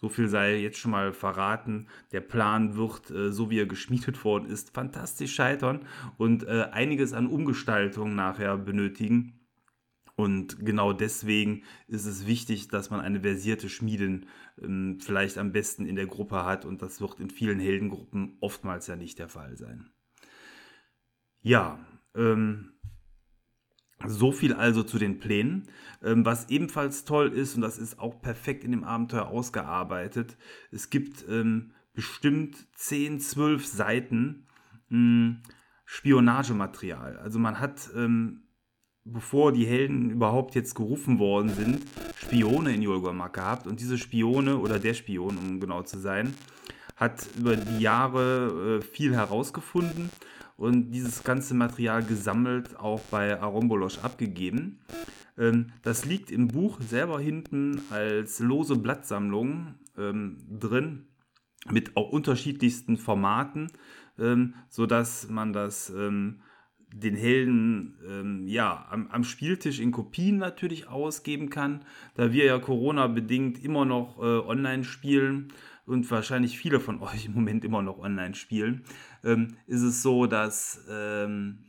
so 0.00 0.08
viel 0.08 0.28
sei 0.28 0.56
jetzt 0.56 0.78
schon 0.78 0.92
mal 0.92 1.12
verraten. 1.12 1.88
Der 2.12 2.20
Plan 2.20 2.76
wird, 2.76 3.10
äh, 3.10 3.32
so 3.32 3.50
wie 3.50 3.58
er 3.58 3.66
geschmiedet 3.66 4.24
worden 4.24 4.48
ist, 4.48 4.74
fantastisch 4.74 5.34
scheitern 5.34 5.86
und 6.16 6.44
äh, 6.44 6.68
einiges 6.72 7.12
an 7.12 7.26
Umgestaltung 7.26 8.14
nachher 8.14 8.56
benötigen. 8.56 9.34
Und 10.14 10.64
genau 10.66 10.92
deswegen 10.92 11.62
ist 11.86 12.04
es 12.04 12.26
wichtig, 12.26 12.66
dass 12.66 12.90
man 12.90 13.00
eine 13.00 13.20
versierte 13.20 13.68
Schmiedin 13.68 14.26
ähm, 14.60 14.98
vielleicht 15.00 15.38
am 15.38 15.52
besten 15.52 15.86
in 15.86 15.94
der 15.94 16.08
Gruppe 16.08 16.44
hat. 16.44 16.64
Und 16.64 16.82
das 16.82 17.00
wird 17.00 17.20
in 17.20 17.30
vielen 17.30 17.60
Heldengruppen 17.60 18.36
oftmals 18.40 18.88
ja 18.88 18.96
nicht 18.96 19.20
der 19.20 19.28
Fall 19.28 19.56
sein. 19.56 19.90
Ja, 21.40 21.78
ähm, 22.16 22.72
so 24.06 24.32
viel 24.32 24.54
also 24.54 24.82
zu 24.82 24.98
den 24.98 25.18
Plänen. 25.18 25.68
Ähm, 26.02 26.24
was 26.24 26.48
ebenfalls 26.50 27.04
toll 27.04 27.28
ist, 27.32 27.56
und 27.56 27.62
das 27.62 27.78
ist 27.78 27.98
auch 27.98 28.20
perfekt 28.20 28.64
in 28.64 28.70
dem 28.70 28.84
Abenteuer 28.84 29.28
ausgearbeitet, 29.28 30.36
es 30.70 30.90
gibt 30.90 31.24
ähm, 31.28 31.72
bestimmt 31.94 32.56
10, 32.76 33.20
12 33.20 33.66
Seiten 33.66 34.46
hm, 34.88 35.42
Spionagematerial. 35.84 37.18
Also 37.18 37.38
man 37.38 37.58
hat 37.58 37.90
ähm, 37.96 38.42
bevor 39.12 39.52
die 39.52 39.66
Helden 39.66 40.10
überhaupt 40.10 40.54
jetzt 40.54 40.74
gerufen 40.74 41.18
worden 41.18 41.50
sind, 41.50 41.82
Spione 42.16 42.74
in 42.74 42.82
Yolgormak 42.82 43.34
gehabt. 43.34 43.66
Und 43.66 43.80
diese 43.80 43.98
Spione, 43.98 44.58
oder 44.58 44.78
der 44.78 44.94
Spion, 44.94 45.38
um 45.38 45.60
genau 45.60 45.82
zu 45.82 45.98
sein, 45.98 46.34
hat 46.96 47.26
über 47.38 47.56
die 47.56 47.78
Jahre 47.78 48.80
äh, 48.80 48.82
viel 48.82 49.14
herausgefunden 49.14 50.10
und 50.58 50.90
dieses 50.90 51.22
ganze 51.22 51.54
Material 51.54 52.02
gesammelt, 52.02 52.78
auch 52.78 53.00
bei 53.12 53.40
Arombolosch 53.40 53.98
abgegeben. 53.98 54.80
Ähm, 55.38 55.68
das 55.82 56.04
liegt 56.04 56.30
im 56.30 56.48
Buch 56.48 56.80
selber 56.80 57.20
hinten 57.20 57.80
als 57.90 58.40
lose 58.40 58.76
Blattsammlung 58.76 59.76
ähm, 59.96 60.38
drin, 60.50 61.06
mit 61.70 61.96
auch 61.96 62.10
unterschiedlichsten 62.10 62.96
Formaten, 62.96 63.70
ähm, 64.18 64.54
sodass 64.68 65.28
man 65.30 65.52
das 65.52 65.90
ähm, 65.90 66.42
den 66.92 67.14
Helden 67.14 67.96
ähm, 68.08 68.48
ja, 68.48 68.86
am, 68.90 69.06
am, 69.08 69.22
Spieltisch 69.22 69.78
in 69.78 69.92
Kopien 69.92 70.38
natürlich 70.38 70.88
ausgeben 70.88 71.50
kann, 71.50 71.84
da 72.14 72.32
wir 72.32 72.46
ja 72.46 72.58
Corona-bedingt 72.58 73.62
immer 73.62 73.84
noch 73.84 74.18
äh, 74.18 74.22
online 74.22 74.82
spielen 74.84 75.52
und 75.88 76.10
wahrscheinlich 76.10 76.58
viele 76.58 76.80
von 76.80 77.00
euch 77.00 77.26
im 77.26 77.34
Moment 77.34 77.64
immer 77.64 77.82
noch 77.82 77.98
online 77.98 78.34
spielen, 78.34 78.84
ähm, 79.24 79.56
ist 79.66 79.82
es 79.82 80.02
so, 80.02 80.26
dass 80.26 80.84
ähm, 80.90 81.64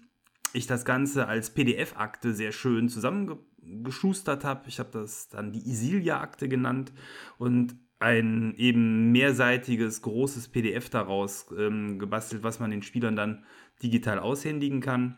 ich 0.54 0.68
das 0.68 0.86
Ganze 0.86 1.28
als 1.28 1.54
PDF-Akte 1.54 2.34
sehr 2.34 2.52
schön 2.52 2.90
zusammengeschustert 2.90 4.44
habe. 4.44 4.68
Ich 4.68 4.80
habe 4.80 4.90
das 4.92 5.30
dann 5.30 5.52
die 5.52 5.68
Isilia-Akte 5.68 6.50
genannt 6.50 6.92
und 7.38 7.76
ein 8.00 8.56
eben 8.56 9.12
mehrseitiges, 9.12 10.02
großes 10.02 10.50
PDF 10.50 10.90
daraus 10.90 11.48
ähm, 11.58 12.00
gebastelt, 12.00 12.44
was 12.44 12.60
man 12.60 12.72
den 12.72 12.82
Spielern 12.82 13.16
dann 13.16 13.44
digital 13.84 14.20
aushändigen 14.20 14.80
kann. 14.80 15.18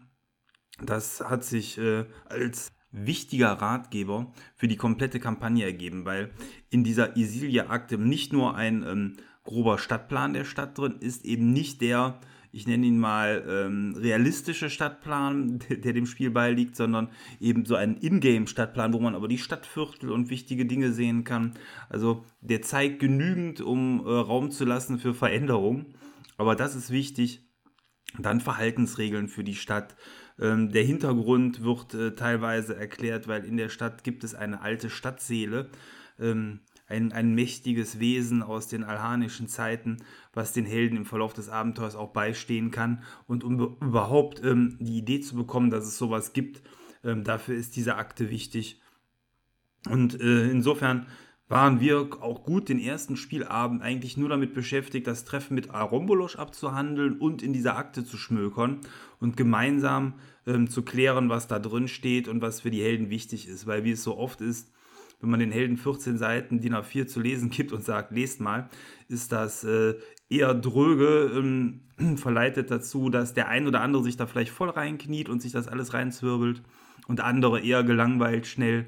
Das 0.84 1.22
hat 1.22 1.44
sich 1.44 1.78
äh, 1.78 2.06
als 2.26 2.72
wichtiger 2.92 3.54
Ratgeber 3.54 4.32
für 4.56 4.68
die 4.68 4.78
komplette 4.78 5.20
Kampagne 5.20 5.66
ergeben, 5.66 6.06
weil 6.06 6.32
in 6.70 6.84
dieser 6.84 7.16
Isilia-Akte 7.16 7.98
nicht 7.98 8.34
nur 8.34 8.56
ein 8.56 8.84
ähm, 8.84 9.14
grober 9.44 9.78
Stadtplan 9.78 10.34
der 10.34 10.46
Stadt 10.46 10.78
drin 10.78 10.96
ist, 11.00 11.26
eben 11.26 11.52
nicht 11.52 11.82
der, 11.82 12.20
ich 12.52 12.68
nenne 12.68 12.86
ihn 12.86 13.00
mal 13.00 13.44
ähm, 13.48 13.96
realistische 13.98 14.70
Stadtplan, 14.70 15.60
der, 15.70 15.94
dem 15.94 16.06
Spiel 16.06 16.32
beiliegt, 16.32 16.76
sondern 16.76 17.10
eben 17.40 17.66
so 17.66 17.76
ein 17.76 17.98
Ingame-Stadtplan, 17.98 18.94
wo 18.94 19.00
man 19.00 19.16
aber 19.16 19.28
die 19.28 19.38
Stadtviertel 19.38 20.12
und 20.12 20.30
wichtige 20.30 20.66
Dinge 20.66 20.92
sehen 20.92 21.24
kann. 21.24 21.54
Also 21.90 22.26
der 22.42 22.62
zeigt 22.62 23.00
genügend, 23.00 23.62
um 23.62 24.06
äh, 24.06 24.10
Raum 24.10 24.52
zu 24.52 24.66
lassen 24.66 25.00
für 25.00 25.14
Veränderungen. 25.14 25.96
Aber 26.38 26.56
das 26.56 26.76
ist 26.76 26.92
wichtig, 26.92 27.51
dann 28.18 28.42
Verhaltensregeln 28.42 29.28
für 29.28 29.44
die 29.44 29.56
Stadt. 29.56 29.96
Ähm, 30.40 30.72
der 30.72 30.84
Hintergrund 30.84 31.64
wird 31.64 31.94
äh, 31.94 32.16
teilweise 32.16 32.76
erklärt, 32.76 33.28
weil 33.28 33.46
in 33.46 33.58
der 33.58 33.70
Stadt 33.70 34.04
gibt 34.04 34.24
es 34.24 34.36
eine 34.36 34.62
alte 34.62 34.90
Stadtseele, 34.90 35.70
ähm, 36.20 36.62
ein, 36.88 37.14
ein 37.14 37.34
mächtiges 37.34 38.00
Wesen 38.00 38.44
aus 38.44 38.68
den 38.68 38.84
alhanischen 38.84 39.48
Zeiten, 39.48 39.98
was 40.34 40.52
den 40.52 40.66
Helden 40.66 40.98
im 40.98 41.06
Verlauf 41.06 41.34
des 41.34 41.48
Abenteuers 41.48 41.96
auch 41.96 42.12
beistehen 42.12 42.72
kann. 42.72 43.04
Und 43.28 43.44
um 43.44 43.78
überhaupt 43.80 44.44
ähm, 44.44 44.78
die 44.80 44.98
Idee 44.98 45.22
zu 45.22 45.36
bekommen, 45.36 45.70
dass 45.70 45.86
es 45.86 45.98
sowas 45.98 46.34
gibt, 46.34 46.62
ähm, 47.04 47.24
dafür 47.24 47.56
ist 47.56 47.76
diese 47.76 47.96
Akte 47.96 48.30
wichtig. 48.30 48.82
Und 49.90 50.20
äh, 50.20 50.50
insofern 50.50 51.08
waren 51.52 51.82
wir 51.82 52.08
auch 52.22 52.44
gut 52.44 52.70
den 52.70 52.80
ersten 52.80 53.18
Spielabend 53.18 53.82
eigentlich 53.82 54.16
nur 54.16 54.30
damit 54.30 54.54
beschäftigt, 54.54 55.06
das 55.06 55.26
Treffen 55.26 55.54
mit 55.54 55.70
Arombolosch 55.72 56.38
abzuhandeln 56.38 57.18
und 57.18 57.44
in 57.44 57.52
dieser 57.52 57.76
Akte 57.76 58.06
zu 58.06 58.16
schmökern 58.16 58.80
und 59.20 59.36
gemeinsam 59.36 60.14
ähm, 60.48 60.70
zu 60.70 60.82
klären, 60.82 61.28
was 61.28 61.50
da 61.50 61.60
drin 61.60 61.90
steht 61.90 62.30
und 62.30 62.42
was 62.42 62.62
für 62.62 62.72
die 62.72 62.82
Helden 62.82 63.10
wichtig 63.10 63.50
ist. 63.50 63.68
Weil 63.68 63.84
wie 63.84 63.92
es 63.92 64.02
so 64.02 64.18
oft 64.18 64.40
ist, 64.40 64.72
wenn 65.20 65.30
man 65.30 65.42
den 65.42 65.52
Helden 65.52 65.76
14 65.76 66.18
Seiten 66.18 66.62
DIN 66.62 66.74
A4 66.74 67.06
zu 67.08 67.20
lesen 67.20 67.50
gibt 67.50 67.74
und 67.74 67.84
sagt, 67.84 68.14
lest 68.14 68.40
mal, 68.40 68.70
ist 69.10 69.34
das 69.34 69.66
äh, 69.66 69.96
eher 70.30 70.54
dröge, 70.54 71.34
ähm, 71.36 71.82
verleitet 72.16 72.72
dazu, 72.72 73.10
dass 73.10 73.34
der 73.34 73.50
ein 73.50 73.68
oder 73.68 73.82
andere 73.82 74.04
sich 74.04 74.16
da 74.16 74.26
vielleicht 74.26 74.52
voll 74.52 74.70
reinkniet 74.70 75.28
und 75.28 75.42
sich 75.42 75.52
das 75.52 75.68
alles 75.68 75.94
reinzwirbelt 75.94 76.62
und 77.08 77.20
andere 77.20 77.60
eher 77.60 77.84
gelangweilt 77.84 78.48
schnell 78.48 78.86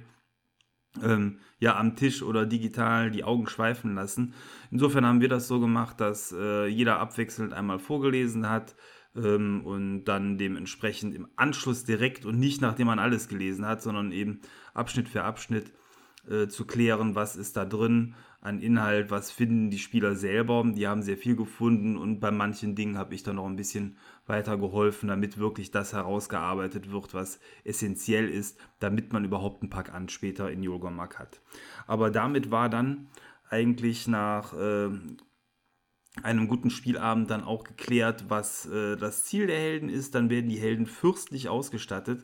ähm, 1.02 1.40
ja 1.60 1.78
am 1.78 1.96
Tisch 1.96 2.22
oder 2.22 2.46
digital 2.46 3.12
die 3.12 3.24
Augen 3.24 3.48
schweifen 3.48 3.96
lassen. 3.96 4.34
Insofern 4.72 5.06
haben 5.06 5.22
wir 5.22 5.30
das 5.30 5.48
so 5.48 5.60
gemacht, 5.60 6.00
dass 6.00 6.32
äh, 6.32 6.68
jeder 6.68 7.00
abwechselnd 7.00 7.54
einmal 7.54 7.80
vorgelesen 7.80 8.50
hat 8.50 8.76
ähm, 9.16 9.66
und 9.66 10.06
dann 10.06 10.38
dementsprechend 10.38 11.16
im 11.16 11.28
Anschluss 11.36 11.84
direkt 11.84 12.26
und 12.26 12.40
nicht 12.40 12.62
nachdem 12.62 12.88
man 12.88 13.00
alles 13.00 13.28
gelesen 13.28 13.66
hat, 13.66 13.82
sondern 13.82 14.12
eben 14.12 14.42
Abschnitt 14.74 15.10
für 15.10 15.24
Abschnitt 15.24 15.72
äh, 16.30 16.48
zu 16.48 16.66
klären, 16.66 17.16
was 17.16 17.36
ist 17.36 17.58
da 17.58 17.66
drin 17.66 18.16
an 18.40 18.60
Inhalt, 18.60 19.10
was 19.10 19.32
finden 19.32 19.70
die 19.70 19.80
Spieler 19.80 20.16
selber. 20.16 20.64
Die 20.76 20.88
haben 20.88 21.02
sehr 21.02 21.18
viel 21.18 21.36
gefunden 21.36 21.98
und 21.98 22.20
bei 22.20 22.32
manchen 22.32 22.76
Dingen 22.76 22.98
habe 22.98 23.16
ich 23.16 23.24
dann 23.24 23.38
noch 23.38 23.46
ein 23.46 23.56
bisschen 23.56 23.98
weiter 24.26 24.58
geholfen, 24.58 25.10
damit 25.10 25.38
wirklich 25.38 25.72
das 25.72 25.94
herausgearbeitet 25.94 26.92
wird, 26.92 27.14
was 27.14 27.40
essentiell 27.64 28.30
ist, 28.30 28.58
damit 28.80 29.12
man 29.12 29.26
überhaupt 29.26 29.62
einen 29.62 29.70
Pack 29.70 29.94
an 29.94 30.10
später 30.10 30.50
in 30.50 30.64
Yolgormak 30.64 31.20
hat. 31.20 31.42
Aber 31.88 32.10
damit 32.10 32.52
war 32.52 32.70
dann 32.70 33.08
eigentlich 33.50 34.08
nach 34.08 34.54
äh, 34.54 34.90
einem 36.22 36.48
guten 36.48 36.70
Spielabend 36.70 37.30
dann 37.30 37.44
auch 37.44 37.64
geklärt, 37.64 38.26
was 38.30 38.66
äh, 38.68 38.96
das 38.96 39.26
Ziel 39.26 39.48
der 39.48 39.58
Helden 39.58 39.90
ist. 39.90 40.16
Dann 40.16 40.30
werden 40.30 40.50
die 40.50 40.60
Helden 40.60 40.86
fürstlich 40.86 41.50
ausgestattet 41.50 42.24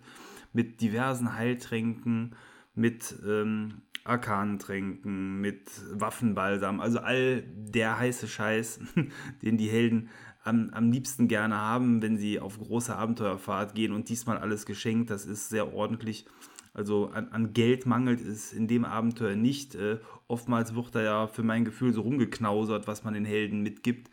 mit 0.54 0.82
diversen 0.82 1.36
Heiltränken, 1.36 2.36
mit 2.76 3.16
ähm, 3.28 3.82
Arkantränken, 4.04 5.42
mit 5.42 5.70
Waffenbalsam, 5.92 6.80
also 6.80 7.00
all 7.00 7.44
der 7.44 8.00
heiße 8.00 8.28
Scheiß, 8.28 8.80
den 9.42 9.58
die 9.58 9.70
Helden 9.70 10.10
am, 10.44 10.70
am 10.72 10.92
liebsten 10.92 11.28
gerne 11.28 11.58
haben, 11.58 12.02
wenn 12.02 12.18
sie 12.18 12.40
auf 12.40 12.60
große 12.60 12.96
Abenteuerfahrt 12.96 13.76
gehen 13.76 13.94
und 13.94 14.10
diesmal 14.10 14.38
alles 14.38 14.66
geschenkt, 14.66 15.10
das 15.10 15.26
ist 15.26 15.50
sehr 15.50 15.74
ordentlich. 15.74 16.26
Also 16.74 17.10
an, 17.10 17.30
an 17.30 17.54
Geld 17.54 17.86
mangelt 17.86 18.22
es 18.22 18.54
in 18.54 18.68
dem 18.68 18.86
Abenteuer 18.86 19.36
nicht. 19.36 19.76
Äh, 19.76 19.98
oftmals 20.28 20.76
wird 20.76 20.94
da 20.96 21.02
ja 21.02 21.28
für 21.28 21.44
mein 21.44 21.66
Gefühl 21.66 21.94
so 21.94 22.02
rumgeknausert, 22.02 22.88
was 22.88 23.04
man 23.04 23.16
den 23.16 23.26
Helden 23.26 23.62
mitgibt. 23.62 24.10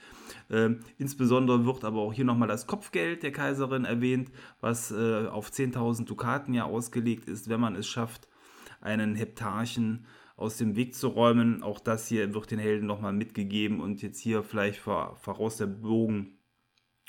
Äh, 0.49 0.71
insbesondere 0.99 1.67
wird 1.67 1.85
aber 1.85 2.01
auch 2.01 2.13
hier 2.13 2.25
nochmal 2.25 2.49
das 2.49 2.67
Kopfgeld 2.67 3.23
der 3.23 3.33
Kaiserin 3.33 3.85
erwähnt, 3.85 4.33
was 4.61 4.91
äh, 4.91 5.27
auf 5.27 5.51
10.000 5.51 6.07
Dukaten 6.07 6.55
ja 6.55 6.65
ausgelegt 6.65 7.29
ist, 7.29 7.49
wenn 7.49 7.61
man 7.61 7.77
es 7.77 7.87
schafft, 7.87 8.27
einen 8.81 9.17
Heptarchen 9.17 10.07
aus 10.37 10.59
dem 10.59 10.77
Weg 10.77 10.95
zu 10.95 11.09
räumen. 11.09 11.63
Auch 11.63 11.81
das 11.81 12.09
hier 12.09 12.35
wird 12.35 12.51
den 12.51 12.59
Helden 12.59 12.87
nochmal 12.87 13.13
mitgegeben 13.13 13.81
und 13.81 14.03
jetzt 14.03 14.21
hier 14.21 14.43
vielleicht 14.43 14.79
voraus 14.79 15.57
der 15.57 15.67
Bogen 15.67 16.39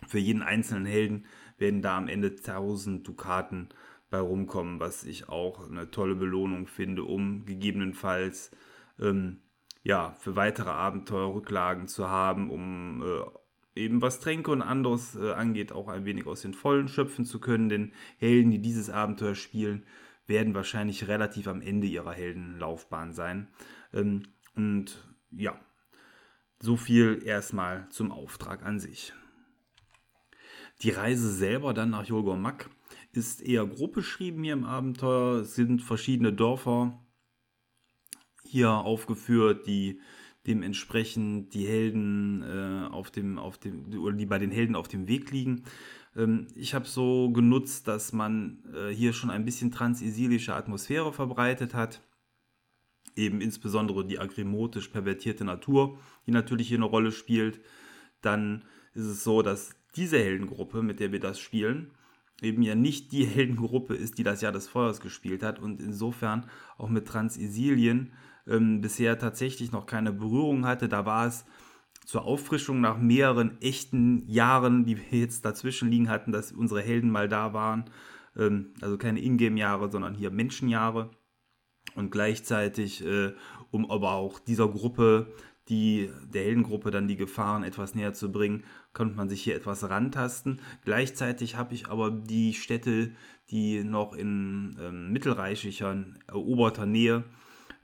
für 0.05 0.19
jeden 0.19 0.43
einzelnen 0.43 0.85
Helden 0.85 1.25
werden 1.57 1.81
da 1.81 1.97
am 1.97 2.07
Ende 2.07 2.29
1000 2.29 3.07
Dukaten 3.07 3.69
bei 4.09 4.19
rumkommen, 4.19 4.79
was 4.79 5.03
ich 5.03 5.27
auch 5.27 5.69
eine 5.69 5.91
tolle 5.91 6.15
Belohnung 6.15 6.67
finde, 6.67 7.03
um 7.03 7.45
gegebenenfalls 7.45 8.51
ähm, 8.99 9.41
ja, 9.83 10.11
für 10.19 10.35
weitere 10.35 10.69
Abenteuer 10.69 11.33
Rücklagen 11.33 11.87
zu 11.87 12.09
haben, 12.09 12.49
um 12.49 13.03
äh, 13.03 13.81
eben 13.81 14.01
was 14.01 14.19
Tränke 14.19 14.51
und 14.51 14.61
anderes 14.61 15.15
äh, 15.15 15.31
angeht, 15.31 15.71
auch 15.71 15.87
ein 15.87 16.05
wenig 16.05 16.27
aus 16.27 16.41
den 16.41 16.53
Vollen 16.53 16.87
schöpfen 16.87 17.25
zu 17.25 17.39
können. 17.39 17.69
Denn 17.69 17.91
Helden, 18.17 18.51
die 18.51 18.61
dieses 18.61 18.89
Abenteuer 18.89 19.35
spielen, 19.35 19.83
werden 20.27 20.53
wahrscheinlich 20.53 21.07
relativ 21.07 21.47
am 21.47 21.61
Ende 21.61 21.87
ihrer 21.87 22.13
Heldenlaufbahn 22.13 23.13
sein. 23.13 23.47
Ähm, 23.93 24.23
und 24.55 25.03
ja, 25.31 25.59
so 26.59 26.75
viel 26.75 27.21
erstmal 27.23 27.87
zum 27.89 28.11
Auftrag 28.11 28.63
an 28.63 28.79
sich. 28.79 29.13
Die 30.81 30.91
Reise 30.91 31.31
selber 31.31 31.73
dann 31.73 31.89
nach 31.89 32.05
Jolgormak 32.05 32.69
ist 33.11 33.41
eher 33.41 33.65
grob 33.65 33.93
beschrieben 33.93 34.43
hier 34.43 34.53
im 34.53 34.65
Abenteuer. 34.65 35.41
Es 35.41 35.55
sind 35.55 35.81
verschiedene 35.81 36.33
Dörfer 36.33 37.03
hier 38.43 38.71
aufgeführt, 38.71 39.67
die 39.67 39.99
dementsprechend 40.45 41.53
die 41.53 41.67
Helden 41.67 42.41
äh, 42.43 42.87
auf 42.89 43.11
dem, 43.11 43.37
auf 43.37 43.57
dem, 43.57 43.99
oder 43.99 44.15
die 44.15 44.25
bei 44.25 44.39
den 44.39 44.51
Helden 44.51 44.75
auf 44.75 44.87
dem 44.87 45.07
Weg 45.07 45.31
liegen. 45.31 45.63
Ähm, 46.17 46.47
ich 46.55 46.73
habe 46.73 46.85
so 46.85 47.29
genutzt, 47.31 47.87
dass 47.87 48.11
man 48.11 48.63
äh, 48.73 48.89
hier 48.89 49.13
schon 49.13 49.29
ein 49.29 49.45
bisschen 49.45 49.71
transisilische 49.71 50.55
Atmosphäre 50.55 51.13
verbreitet 51.13 51.73
hat. 51.73 52.01
Eben 53.15 53.39
insbesondere 53.39 54.05
die 54.05 54.19
agrimotisch 54.19 54.89
pervertierte 54.89 55.45
Natur, 55.45 55.97
die 56.25 56.31
natürlich 56.31 56.67
hier 56.67 56.77
eine 56.77 56.85
Rolle 56.85 57.11
spielt. 57.11 57.61
Dann 58.21 58.63
ist 58.93 59.05
es 59.05 59.23
so, 59.23 59.41
dass 59.41 59.75
diese 59.95 60.17
Heldengruppe, 60.17 60.81
mit 60.81 60.99
der 60.99 61.11
wir 61.11 61.19
das 61.19 61.39
spielen, 61.39 61.91
eben 62.41 62.61
ja 62.61 62.75
nicht 62.75 63.11
die 63.11 63.25
Heldengruppe 63.25 63.95
ist, 63.95 64.17
die 64.17 64.23
das 64.23 64.41
Jahr 64.41 64.51
des 64.51 64.67
Feuers 64.67 64.99
gespielt 64.99 65.41
hat 65.41 65.59
und 65.59 65.81
insofern 65.81 66.49
auch 66.77 66.89
mit 66.89 67.07
Transisilien 67.07 68.13
ähm, 68.45 68.81
bisher 68.81 69.17
tatsächlich 69.17 69.71
noch 69.71 69.87
keine 69.87 70.11
Berührung 70.11 70.65
hatte. 70.65 70.87
Da 70.87 71.05
war 71.05 71.25
es 71.25 71.45
zur 72.07 72.23
Auffrischung 72.23 72.79
nach 72.79 72.97
mehreren 72.97 73.61
echten 73.61 74.25
Jahren, 74.29 74.85
die 74.85 74.95
wir 74.97 75.19
jetzt 75.19 75.43
dazwischen 75.43 75.91
liegen 75.91 76.09
hatten, 76.09 76.31
dass 76.31 76.53
unsere 76.53 76.81
Helden 76.81 77.11
mal 77.11 77.27
da 77.27 77.53
waren. 77.53 77.89
Ähm, 78.37 78.73
also 78.79 78.97
keine 78.97 79.19
Ingame-Jahre, 79.19 79.91
sondern 79.91 80.15
hier 80.15 80.31
Menschenjahre. 80.31 81.11
Und 81.95 82.09
gleichzeitig, 82.09 83.05
äh, 83.05 83.33
um 83.71 83.91
aber 83.91 84.13
auch 84.13 84.39
dieser 84.39 84.69
Gruppe, 84.69 85.33
die 85.67 86.09
der 86.33 86.43
Heldengruppe 86.43 86.91
dann 86.91 87.09
die 87.09 87.17
Gefahren 87.17 87.63
etwas 87.63 87.93
näher 87.93 88.13
zu 88.13 88.31
bringen, 88.31 88.63
konnte 88.93 89.17
man 89.17 89.27
sich 89.27 89.43
hier 89.43 89.57
etwas 89.57 89.89
rantasten. 89.89 90.61
Gleichzeitig 90.85 91.57
habe 91.57 91.73
ich 91.73 91.89
aber 91.89 92.09
die 92.09 92.53
Städte, 92.53 93.11
die 93.49 93.83
noch 93.83 94.13
in 94.13 94.77
ähm, 94.79 95.11
mittelreichischer, 95.11 96.05
eroberter 96.27 96.85
Nähe 96.85 97.25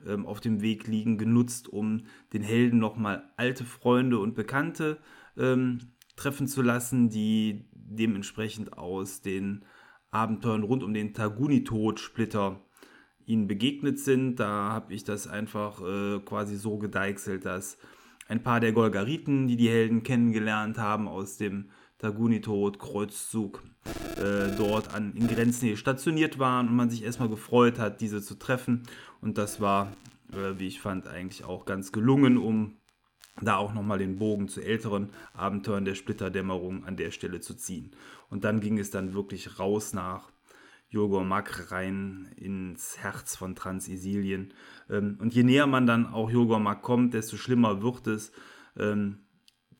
ähm, 0.07 0.25
auf 0.25 0.39
dem 0.39 0.61
Weg 0.61 0.87
liegen, 0.87 1.17
genutzt, 1.17 1.67
um 1.67 2.03
den 2.33 2.41
Helden 2.41 2.79
nochmal 2.79 3.29
alte 3.37 3.63
Freunde 3.63 4.19
und 4.19 4.35
Bekannte 4.35 4.97
ähm, 5.37 5.79
treffen 6.15 6.47
zu 6.47 6.61
lassen, 6.61 7.09
die 7.09 7.65
dementsprechend 7.71 8.77
aus 8.77 9.21
den 9.21 9.65
Abenteuern 10.11 10.63
rund 10.63 10.83
um 10.83 10.93
den 10.93 11.13
Taguni-Tod-Splitter 11.13 12.61
ihnen 13.25 13.47
begegnet 13.47 13.99
sind. 13.99 14.35
Da 14.35 14.71
habe 14.71 14.93
ich 14.93 15.03
das 15.03 15.27
einfach 15.27 15.81
äh, 15.81 16.19
quasi 16.19 16.55
so 16.55 16.77
gedeichselt, 16.77 17.45
dass 17.45 17.77
ein 18.27 18.43
paar 18.43 18.59
der 18.59 18.73
Golgariten, 18.73 19.47
die 19.47 19.57
die 19.57 19.69
Helden 19.69 20.03
kennengelernt 20.03 20.77
haben 20.77 21.07
aus 21.07 21.37
dem 21.37 21.69
Taguni-Tod-Kreuzzug, 22.03 23.63
äh, 24.17 24.55
dort 24.57 24.93
an, 24.93 25.13
in 25.15 25.27
Grenznähe 25.27 25.77
stationiert 25.77 26.37
waren 26.37 26.67
und 26.67 26.75
man 26.75 26.89
sich 26.89 27.03
erstmal 27.03 27.29
gefreut 27.29 27.79
hat, 27.79 28.01
diese 28.01 28.21
zu 28.21 28.35
treffen. 28.35 28.83
Und 29.21 29.37
das 29.37 29.61
war, 29.61 29.93
äh, 30.33 30.59
wie 30.59 30.67
ich 30.67 30.81
fand, 30.81 31.07
eigentlich 31.07 31.45
auch 31.45 31.65
ganz 31.65 31.93
gelungen, 31.93 32.37
um 32.37 32.75
da 33.41 33.55
auch 33.55 33.73
nochmal 33.73 33.99
den 33.99 34.17
Bogen 34.17 34.49
zu 34.49 34.61
älteren 34.61 35.11
Abenteuern 35.33 35.85
der 35.85 35.95
Splitterdämmerung 35.95 36.83
an 36.83 36.97
der 36.97 37.11
Stelle 37.11 37.39
zu 37.39 37.55
ziehen. 37.55 37.91
Und 38.29 38.43
dann 38.43 38.59
ging 38.59 38.77
es 38.79 38.91
dann 38.91 39.13
wirklich 39.13 39.57
raus 39.57 39.93
nach 39.93 40.33
Jogormak 40.89 41.71
rein 41.71 42.27
ins 42.35 42.97
Herz 42.99 43.37
von 43.37 43.55
Transisilien. 43.55 44.53
Ähm, 44.89 45.17
und 45.21 45.33
je 45.33 45.43
näher 45.43 45.67
man 45.67 45.87
dann 45.87 46.05
auch 46.05 46.29
Jogormak 46.29 46.81
kommt, 46.81 47.13
desto 47.13 47.37
schlimmer 47.37 47.81
wird 47.81 48.07
es. 48.07 48.33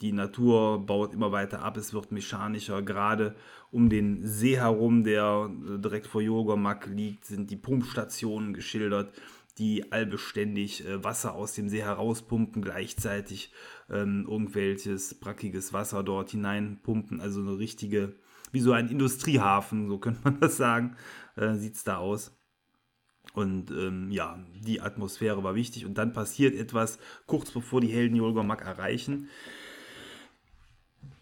Die 0.01 0.11
Natur 0.11 0.85
baut 0.85 1.13
immer 1.13 1.31
weiter 1.31 1.61
ab, 1.61 1.77
es 1.77 1.93
wird 1.93 2.11
mechanischer. 2.11 2.81
Gerade 2.81 3.35
um 3.71 3.89
den 3.89 4.25
See 4.25 4.57
herum, 4.57 5.03
der 5.03 5.49
äh, 5.49 5.79
direkt 5.79 6.07
vor 6.07 6.21
Jogormak 6.21 6.87
liegt, 6.87 7.25
sind 7.25 7.51
die 7.51 7.57
Pumpstationen 7.57 8.53
geschildert, 8.53 9.13
die 9.57 9.91
allbeständig 9.91 10.85
äh, 10.85 11.03
Wasser 11.03 11.35
aus 11.35 11.53
dem 11.53 11.69
See 11.69 11.83
herauspumpen, 11.83 12.61
gleichzeitig 12.61 13.51
ähm, 13.89 14.25
irgendwelches 14.27 15.19
brackiges 15.19 15.73
Wasser 15.73 16.03
dort 16.03 16.31
hineinpumpen. 16.31 17.21
Also 17.21 17.41
eine 17.41 17.57
richtige, 17.57 18.15
wie 18.51 18.61
so 18.61 18.71
ein 18.71 18.89
Industriehafen, 18.89 19.89
so 19.89 19.99
könnte 19.99 20.21
man 20.23 20.39
das 20.39 20.57
sagen, 20.57 20.95
äh, 21.35 21.55
sieht 21.55 21.75
es 21.75 21.83
da 21.83 21.97
aus. 21.97 22.37
Und 23.33 23.71
ähm, 23.71 24.11
ja, 24.11 24.43
die 24.59 24.81
Atmosphäre 24.81 25.43
war 25.43 25.55
wichtig. 25.55 25.85
Und 25.85 25.97
dann 25.97 26.13
passiert 26.13 26.55
etwas 26.55 26.99
kurz 27.25 27.51
bevor 27.51 27.79
die 27.79 27.87
Helden 27.87 28.15
Jolgomak 28.15 28.61
erreichen 28.61 29.29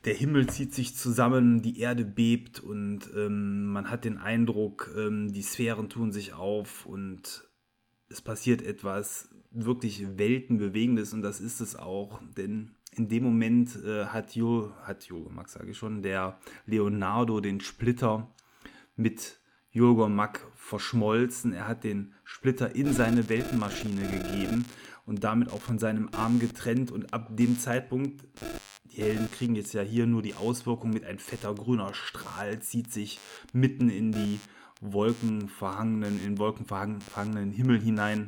der 0.05 0.13
Himmel 0.13 0.47
zieht 0.47 0.73
sich 0.73 0.95
zusammen, 0.95 1.61
die 1.61 1.79
Erde 1.79 2.05
bebt 2.05 2.59
und 2.59 3.09
ähm, 3.15 3.67
man 3.67 3.89
hat 3.89 4.05
den 4.05 4.17
Eindruck, 4.17 4.91
ähm, 4.97 5.31
die 5.31 5.43
Sphären 5.43 5.89
tun 5.89 6.11
sich 6.11 6.33
auf 6.33 6.85
und 6.85 7.47
es 8.09 8.21
passiert 8.21 8.61
etwas 8.61 9.29
wirklich 9.51 10.17
Weltenbewegendes 10.17 11.13
und 11.13 11.21
das 11.21 11.39
ist 11.39 11.59
es 11.59 11.75
auch, 11.75 12.21
denn 12.37 12.71
in 12.95 13.07
dem 13.09 13.23
Moment 13.23 13.75
äh, 13.83 14.05
hat 14.05 14.35
Jo, 14.35 14.73
hat 14.83 15.05
Jo, 15.05 15.29
Max 15.29 15.53
sage 15.53 15.71
ich 15.71 15.77
schon, 15.77 16.01
der 16.01 16.39
Leonardo 16.65 17.39
den 17.39 17.61
Splitter 17.61 18.33
mit 18.95 19.40
Jürger 19.71 20.09
Mack 20.09 20.45
verschmolzen. 20.55 21.53
Er 21.53 21.67
hat 21.67 21.83
den 21.83 22.13
Splitter 22.23 22.75
in 22.75 22.93
seine 22.93 23.29
Weltenmaschine 23.29 24.07
gegeben 24.07 24.65
und 25.05 25.23
damit 25.23 25.51
auch 25.51 25.61
von 25.61 25.79
seinem 25.79 26.09
Arm 26.13 26.39
getrennt 26.39 26.91
und 26.91 27.13
ab 27.13 27.29
dem 27.35 27.59
Zeitpunkt 27.59 28.25
die 28.91 29.01
Helden 29.01 29.31
kriegen 29.31 29.55
jetzt 29.55 29.73
ja 29.73 29.81
hier 29.81 30.05
nur 30.05 30.21
die 30.21 30.35
Auswirkung 30.35 30.89
mit 30.89 31.05
ein 31.05 31.17
fetter 31.17 31.55
grüner 31.55 31.93
Strahl, 31.93 32.59
zieht 32.59 32.91
sich 32.91 33.19
mitten 33.53 33.89
in 33.89 34.11
die 34.11 34.39
wolkenverhangenen, 34.81 36.21
in 36.23 36.37
wolkenverhangenen 36.37 37.51
Himmel 37.51 37.79
hinein. 37.79 38.27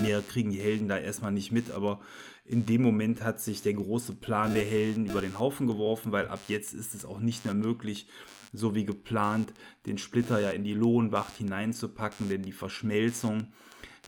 Mehr 0.00 0.20
kriegen 0.22 0.50
die 0.50 0.60
Helden 0.60 0.88
da 0.88 0.98
erstmal 0.98 1.30
nicht 1.30 1.52
mit, 1.52 1.70
aber 1.70 2.00
in 2.44 2.66
dem 2.66 2.82
Moment 2.82 3.22
hat 3.22 3.40
sich 3.40 3.62
der 3.62 3.74
große 3.74 4.14
Plan 4.14 4.54
der 4.54 4.64
Helden 4.64 5.06
über 5.06 5.20
den 5.20 5.38
Haufen 5.38 5.66
geworfen, 5.66 6.12
weil 6.12 6.28
ab 6.28 6.40
jetzt 6.48 6.74
ist 6.74 6.94
es 6.94 7.04
auch 7.04 7.20
nicht 7.20 7.44
mehr 7.44 7.54
möglich, 7.54 8.08
so 8.52 8.74
wie 8.74 8.84
geplant, 8.84 9.54
den 9.86 9.98
Splitter 9.98 10.40
ja 10.40 10.50
in 10.50 10.64
die 10.64 10.74
Lohenwacht 10.74 11.36
hineinzupacken, 11.36 12.28
denn 12.28 12.42
die 12.42 12.52
Verschmelzung 12.52 13.52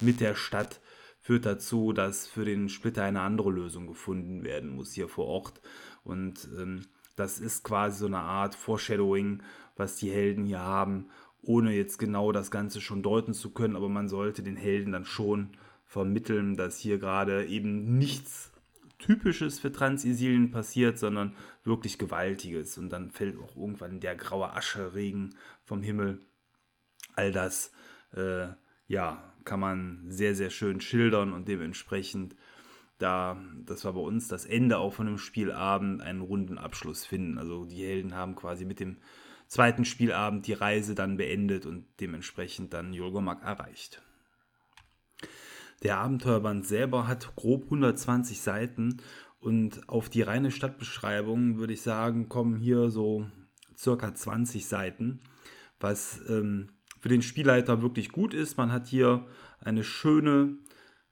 mit 0.01 0.21
der 0.21 0.35
Stadt 0.35 0.81
führt 1.21 1.47
dazu, 1.47 1.93
dass 1.93 2.27
für 2.27 2.45
den 2.45 2.69
Splitter 2.69 3.05
eine 3.05 3.23
andere 3.23 3.51
Lösung 3.51 3.87
gefunden 3.87 4.45
werden 4.45 4.71
muss 4.71 4.93
hier 4.93 5.09
vor 5.09 5.27
Ort. 5.27 5.63
Und 6.03 6.49
ähm, 6.59 6.83
das 7.17 7.41
ist 7.41 7.65
quasi 7.65 8.01
so 8.01 8.07
eine 8.07 8.19
Art 8.19 8.55
Foreshadowing, 8.55 9.43
was 9.77 9.97
die 9.97 10.11
Helden 10.11 10.45
hier 10.45 10.61
haben, 10.61 11.09
ohne 11.41 11.73
jetzt 11.73 11.99
genau 11.99 12.33
das 12.33 12.51
Ganze 12.51 12.83
schon 12.83 13.03
deuten 13.03 13.33
zu 13.33 13.55
können. 13.55 13.77
Aber 13.77 13.89
man 13.89 14.09
sollte 14.09 14.43
den 14.43 14.57
Helden 14.57 14.93
dann 14.93 15.07
schon 15.07 15.57
vermitteln, 15.95 16.57
dass 16.57 16.77
hier 16.77 16.99
gerade 16.99 17.47
eben 17.47 17.97
nichts 17.97 18.51
Typisches 18.99 19.61
für 19.61 19.71
Transisilien 19.71 20.51
passiert, 20.51 20.99
sondern 20.99 21.37
wirklich 21.63 21.99
Gewaltiges. 21.99 22.79
Und 22.79 22.91
dann 22.91 23.13
fällt 23.13 23.39
auch 23.39 23.55
irgendwann 23.57 24.01
der 24.01 24.17
graue 24.17 24.53
Ascheregen 24.55 25.37
vom 25.63 25.83
Himmel. 25.83 26.19
All 27.15 27.31
das, 27.31 27.71
äh, 28.13 28.49
ja, 28.89 29.33
kann 29.45 29.61
man 29.61 30.05
sehr, 30.09 30.35
sehr 30.35 30.51
schön 30.51 30.81
schildern 30.81 31.33
und 31.33 31.47
dementsprechend 31.47 32.35
da, 32.99 33.41
das 33.65 33.85
war 33.85 33.93
bei 33.93 34.01
uns 34.01 34.27
das 34.27 34.47
Ende 34.47 34.79
auch 34.79 34.95
von 34.95 35.07
dem 35.07 35.19
Spielabend, 35.19 36.03
einen 36.03 36.23
runden 36.23 36.59
Abschluss 36.59 37.07
finden. 37.07 37.39
Also 37.39 37.67
die 37.67 37.85
Helden 37.85 38.15
haben 38.15 38.35
quasi 38.35 38.65
mit 38.65 38.81
dem 38.81 38.97
zweiten 39.47 39.85
Spielabend 39.85 40.49
die 40.49 40.55
Reise 40.55 40.97
dann 40.97 41.17
beendet 41.17 41.67
und 41.67 41.87
dementsprechend 42.01 42.73
dann 42.73 42.95
Jolgomak 42.95 43.45
erreicht. 43.45 44.04
Der 45.83 45.99
Abenteuerband 45.99 46.67
selber 46.67 47.07
hat 47.07 47.35
grob 47.37 47.65
120 47.65 48.41
Seiten 48.41 48.99
und 49.41 49.89
auf 49.89 50.09
die 50.09 50.23
reine 50.23 50.51
Stadtbeschreibung 50.51 51.59
würde 51.59 51.75
ich 51.75 51.83
sagen, 51.83 52.29
kommen 52.29 52.57
hier 52.57 52.91
so 52.91 53.27
circa 53.77 54.15
20 54.15 54.67
Seiten, 54.67 55.21
was 55.81 56.23
ähm, 56.29 56.71
für 57.01 57.11
den 57.11 57.21
Spielleiter 57.21 57.83
wirklich 57.83 58.11
gut 58.11 58.33
ist. 58.33 58.57
Man 58.57 58.73
hat 58.73 58.87
hier 58.87 59.27
eine 59.61 59.85
schöne, 59.85 60.57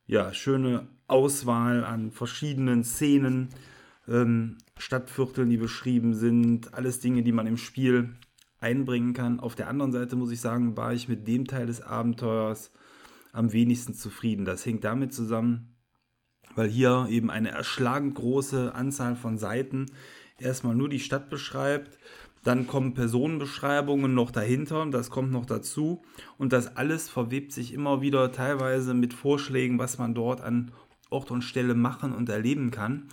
ja, 0.07 0.33
schöne 0.33 0.89
Auswahl 1.07 1.85
an 1.85 2.11
verschiedenen 2.11 2.85
Szenen, 2.85 3.51
ähm, 4.09 4.57
Stadtvierteln, 4.79 5.51
die 5.51 5.59
beschrieben 5.59 6.15
sind, 6.15 6.73
alles 6.73 7.01
Dinge, 7.01 7.23
die 7.23 7.33
man 7.33 7.47
im 7.47 7.59
Spiel 7.59 8.15
einbringen 8.61 9.13
kann. 9.13 9.41
Auf 9.41 9.55
der 9.55 9.69
anderen 9.69 9.93
Seite 9.93 10.17
muss 10.17 10.31
ich 10.31 10.41
sagen, 10.41 10.77
war 10.77 10.95
ich 10.95 11.09
mit 11.09 11.29
dem 11.29 11.47
Teil 11.47 11.67
des 11.67 11.83
Abenteuers 11.83 12.73
am 13.33 13.53
wenigsten 13.53 13.95
zufrieden. 13.95 14.45
Das 14.45 14.65
hängt 14.65 14.85
damit 14.85 15.13
zusammen, 15.13 15.75
weil 16.55 16.69
hier 16.69 17.07
eben 17.11 17.31
eine 17.31 17.51
erschlagend 17.51 18.15
große 18.15 18.75
Anzahl 18.75 19.17
von 19.17 19.39
Seiten 19.39 19.87
erstmal 20.39 20.75
nur 20.75 20.89
die 20.89 21.01
Stadt 21.01 21.31
beschreibt, 21.31 21.99
dann 22.45 22.67
kommen 22.67 22.95
Personenbeschreibungen 22.95 24.15
noch 24.15 24.33
dahinter, 24.33 24.85
das 24.87 25.11
kommt 25.11 25.31
noch 25.31 25.47
dazu. 25.47 26.03
Und 26.39 26.53
das 26.53 26.77
alles 26.77 27.09
verwebt 27.09 27.53
sich 27.53 27.73
immer 27.73 28.01
wieder 28.01 28.33
teilweise 28.33 28.95
mit 28.95 29.15
Vorschlägen, 29.15 29.79
was 29.79 29.99
man 29.99 30.15
dort 30.15 30.41
an 30.41 30.73
Ort 31.09 31.31
und 31.31 31.43
Stelle 31.43 31.75
machen 31.75 32.13
und 32.13 32.29
erleben 32.29 32.73
kann. 32.73 33.09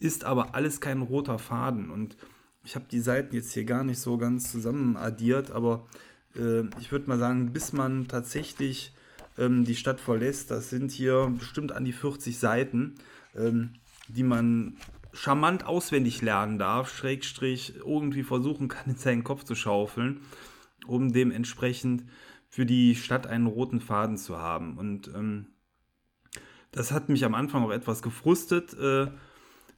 Ist 0.00 0.24
aber 0.24 0.54
alles 0.54 0.80
kein 0.82 1.00
roter 1.00 1.38
Faden. 1.38 1.90
Und 1.90 2.16
ich 2.62 2.74
habe 2.74 2.84
die 2.90 3.00
Seiten 3.00 3.34
jetzt 3.34 3.52
hier 3.52 3.64
gar 3.64 3.84
nicht 3.84 4.00
so 4.00 4.18
ganz 4.18 4.50
zusammen 4.50 4.96
addiert, 4.96 5.50
aber 5.50 5.86
äh, 6.36 6.64
ich 6.78 6.92
würde 6.92 7.08
mal 7.08 7.18
sagen, 7.18 7.52
bis 7.52 7.72
man 7.72 8.06
tatsächlich 8.06 8.92
ähm, 9.38 9.64
die 9.64 9.76
Stadt 9.76 10.00
verlässt, 10.00 10.50
das 10.50 10.70
sind 10.70 10.90
hier 10.90 11.32
bestimmt 11.38 11.72
an 11.72 11.84
die 11.84 11.92
40 11.92 12.38
Seiten, 12.38 12.94
ähm, 13.36 13.74
die 14.08 14.22
man 14.22 14.76
charmant 15.12 15.64
auswendig 15.64 16.22
lernen 16.22 16.58
darf, 16.58 16.94
Schrägstrich 16.94 17.74
irgendwie 17.76 18.22
versuchen 18.22 18.68
kann, 18.68 18.86
in 18.90 18.96
seinen 18.96 19.24
Kopf 19.24 19.44
zu 19.44 19.54
schaufeln, 19.54 20.20
um 20.86 21.12
dementsprechend 21.12 22.04
für 22.48 22.66
die 22.66 22.94
Stadt 22.94 23.26
einen 23.26 23.46
roten 23.46 23.80
Faden 23.80 24.16
zu 24.16 24.38
haben. 24.38 24.78
Und 24.78 25.08
ähm, 25.08 25.46
das 26.70 26.92
hat 26.92 27.08
mich 27.08 27.24
am 27.24 27.34
Anfang 27.34 27.64
auch 27.64 27.70
etwas 27.70 28.02
gefrustet, 28.02 28.74
äh, 28.74 29.08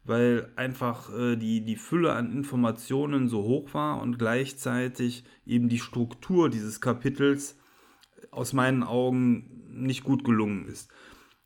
weil 0.04 0.50
einfach 0.56 1.12
äh, 1.14 1.36
die, 1.36 1.62
die 1.62 1.76
Fülle 1.76 2.12
an 2.12 2.32
Informationen 2.32 3.28
so 3.28 3.42
hoch 3.42 3.74
war 3.74 4.00
und 4.00 4.18
gleichzeitig 4.18 5.24
eben 5.44 5.68
die 5.68 5.78
Struktur 5.78 6.48
dieses 6.48 6.80
Kapitels 6.80 7.56
aus 8.30 8.52
meinen 8.52 8.82
Augen 8.82 9.64
nicht 9.70 10.04
gut 10.04 10.24
gelungen 10.24 10.66
ist. 10.66 10.90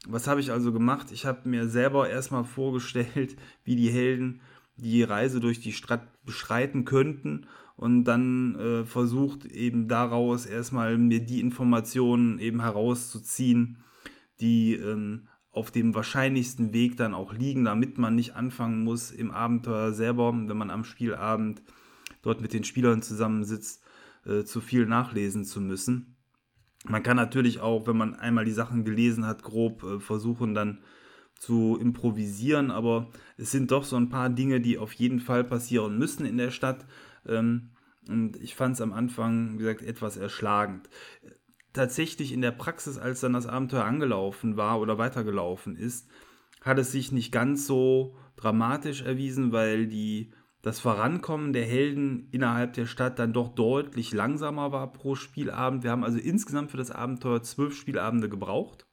Was 0.06 0.26
habe 0.26 0.40
ich 0.40 0.50
also 0.50 0.72
gemacht? 0.72 1.08
Ich 1.12 1.26
habe 1.26 1.48
mir 1.48 1.68
selber 1.68 2.08
erstmal 2.08 2.44
vorgestellt, 2.44 3.36
wie 3.64 3.76
die 3.76 3.90
Helden 3.90 4.40
die 4.76 5.02
Reise 5.02 5.40
durch 5.40 5.60
die 5.60 5.72
Stadt 5.72 6.08
beschreiten 6.24 6.84
könnten 6.84 7.46
und 7.76 8.04
dann 8.04 8.56
äh, 8.56 8.84
versucht 8.84 9.44
eben 9.44 9.88
daraus 9.88 10.46
erstmal 10.46 10.96
mir 10.96 11.20
die 11.20 11.40
Informationen 11.40 12.38
eben 12.38 12.62
herauszuziehen, 12.62 13.78
die 14.40 14.74
ähm, 14.74 15.28
auf 15.50 15.70
dem 15.70 15.94
wahrscheinlichsten 15.94 16.72
Weg 16.72 16.96
dann 16.96 17.14
auch 17.14 17.32
liegen, 17.32 17.64
damit 17.64 17.98
man 17.98 18.14
nicht 18.14 18.36
anfangen 18.36 18.84
muss 18.84 19.10
im 19.10 19.30
Abenteuer 19.30 19.92
selber, 19.92 20.32
wenn 20.32 20.56
man 20.56 20.70
am 20.70 20.84
Spielabend 20.84 21.62
dort 22.22 22.40
mit 22.40 22.52
den 22.52 22.64
Spielern 22.64 23.02
zusammensitzt, 23.02 23.82
äh, 24.24 24.44
zu 24.44 24.60
viel 24.60 24.86
nachlesen 24.86 25.44
zu 25.44 25.60
müssen. 25.60 26.16
Man 26.84 27.02
kann 27.02 27.16
natürlich 27.16 27.60
auch, 27.60 27.86
wenn 27.86 27.96
man 27.96 28.14
einmal 28.14 28.44
die 28.44 28.52
Sachen 28.52 28.84
gelesen 28.84 29.26
hat, 29.26 29.42
grob 29.42 29.82
äh, 29.82 30.00
versuchen 30.00 30.54
dann 30.54 30.78
zu 31.34 31.78
improvisieren, 31.80 32.70
aber 32.70 33.08
es 33.38 33.50
sind 33.50 33.70
doch 33.70 33.84
so 33.84 33.96
ein 33.96 34.10
paar 34.10 34.28
Dinge, 34.28 34.60
die 34.60 34.78
auf 34.78 34.92
jeden 34.92 35.20
Fall 35.20 35.42
passieren 35.42 35.98
müssen 35.98 36.26
in 36.26 36.36
der 36.36 36.50
Stadt. 36.50 36.84
Ähm, 37.26 37.70
und 38.08 38.36
ich 38.36 38.54
fand 38.54 38.74
es 38.74 38.80
am 38.80 38.92
Anfang, 38.92 39.54
wie 39.54 39.58
gesagt, 39.58 39.82
etwas 39.82 40.16
erschlagend. 40.16 40.88
Tatsächlich 41.72 42.32
in 42.32 42.42
der 42.42 42.50
Praxis, 42.50 42.98
als 42.98 43.20
dann 43.20 43.32
das 43.32 43.46
Abenteuer 43.46 43.84
angelaufen 43.84 44.56
war 44.56 44.80
oder 44.80 44.98
weitergelaufen 44.98 45.76
ist, 45.76 46.08
hat 46.62 46.78
es 46.78 46.92
sich 46.92 47.12
nicht 47.12 47.32
ganz 47.32 47.66
so 47.66 48.16
dramatisch 48.36 49.02
erwiesen, 49.02 49.52
weil 49.52 49.86
die 49.86 50.32
das 50.62 50.80
Vorankommen 50.80 51.52
der 51.52 51.64
Helden 51.64 52.28
innerhalb 52.32 52.74
der 52.74 52.86
Stadt 52.86 53.18
dann 53.18 53.32
doch 53.32 53.48
deutlich 53.48 54.12
langsamer 54.12 54.72
war 54.72 54.92
pro 54.92 55.14
Spielabend. 55.14 55.82
Wir 55.84 55.90
haben 55.90 56.04
also 56.04 56.18
insgesamt 56.18 56.70
für 56.70 56.76
das 56.76 56.90
Abenteuer 56.90 57.42
zwölf 57.42 57.74
Spielabende 57.74 58.28
gebraucht. 58.28 58.86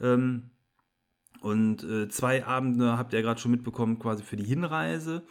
Ähm, 0.00 0.50
und 1.40 1.84
äh, 1.84 2.08
zwei 2.08 2.44
Abende 2.46 2.98
habt 2.98 3.12
ihr 3.12 3.22
gerade 3.22 3.40
schon 3.40 3.50
mitbekommen, 3.50 3.98
quasi 3.98 4.22
für 4.22 4.36
die 4.36 4.44
Hinreise. 4.44 5.22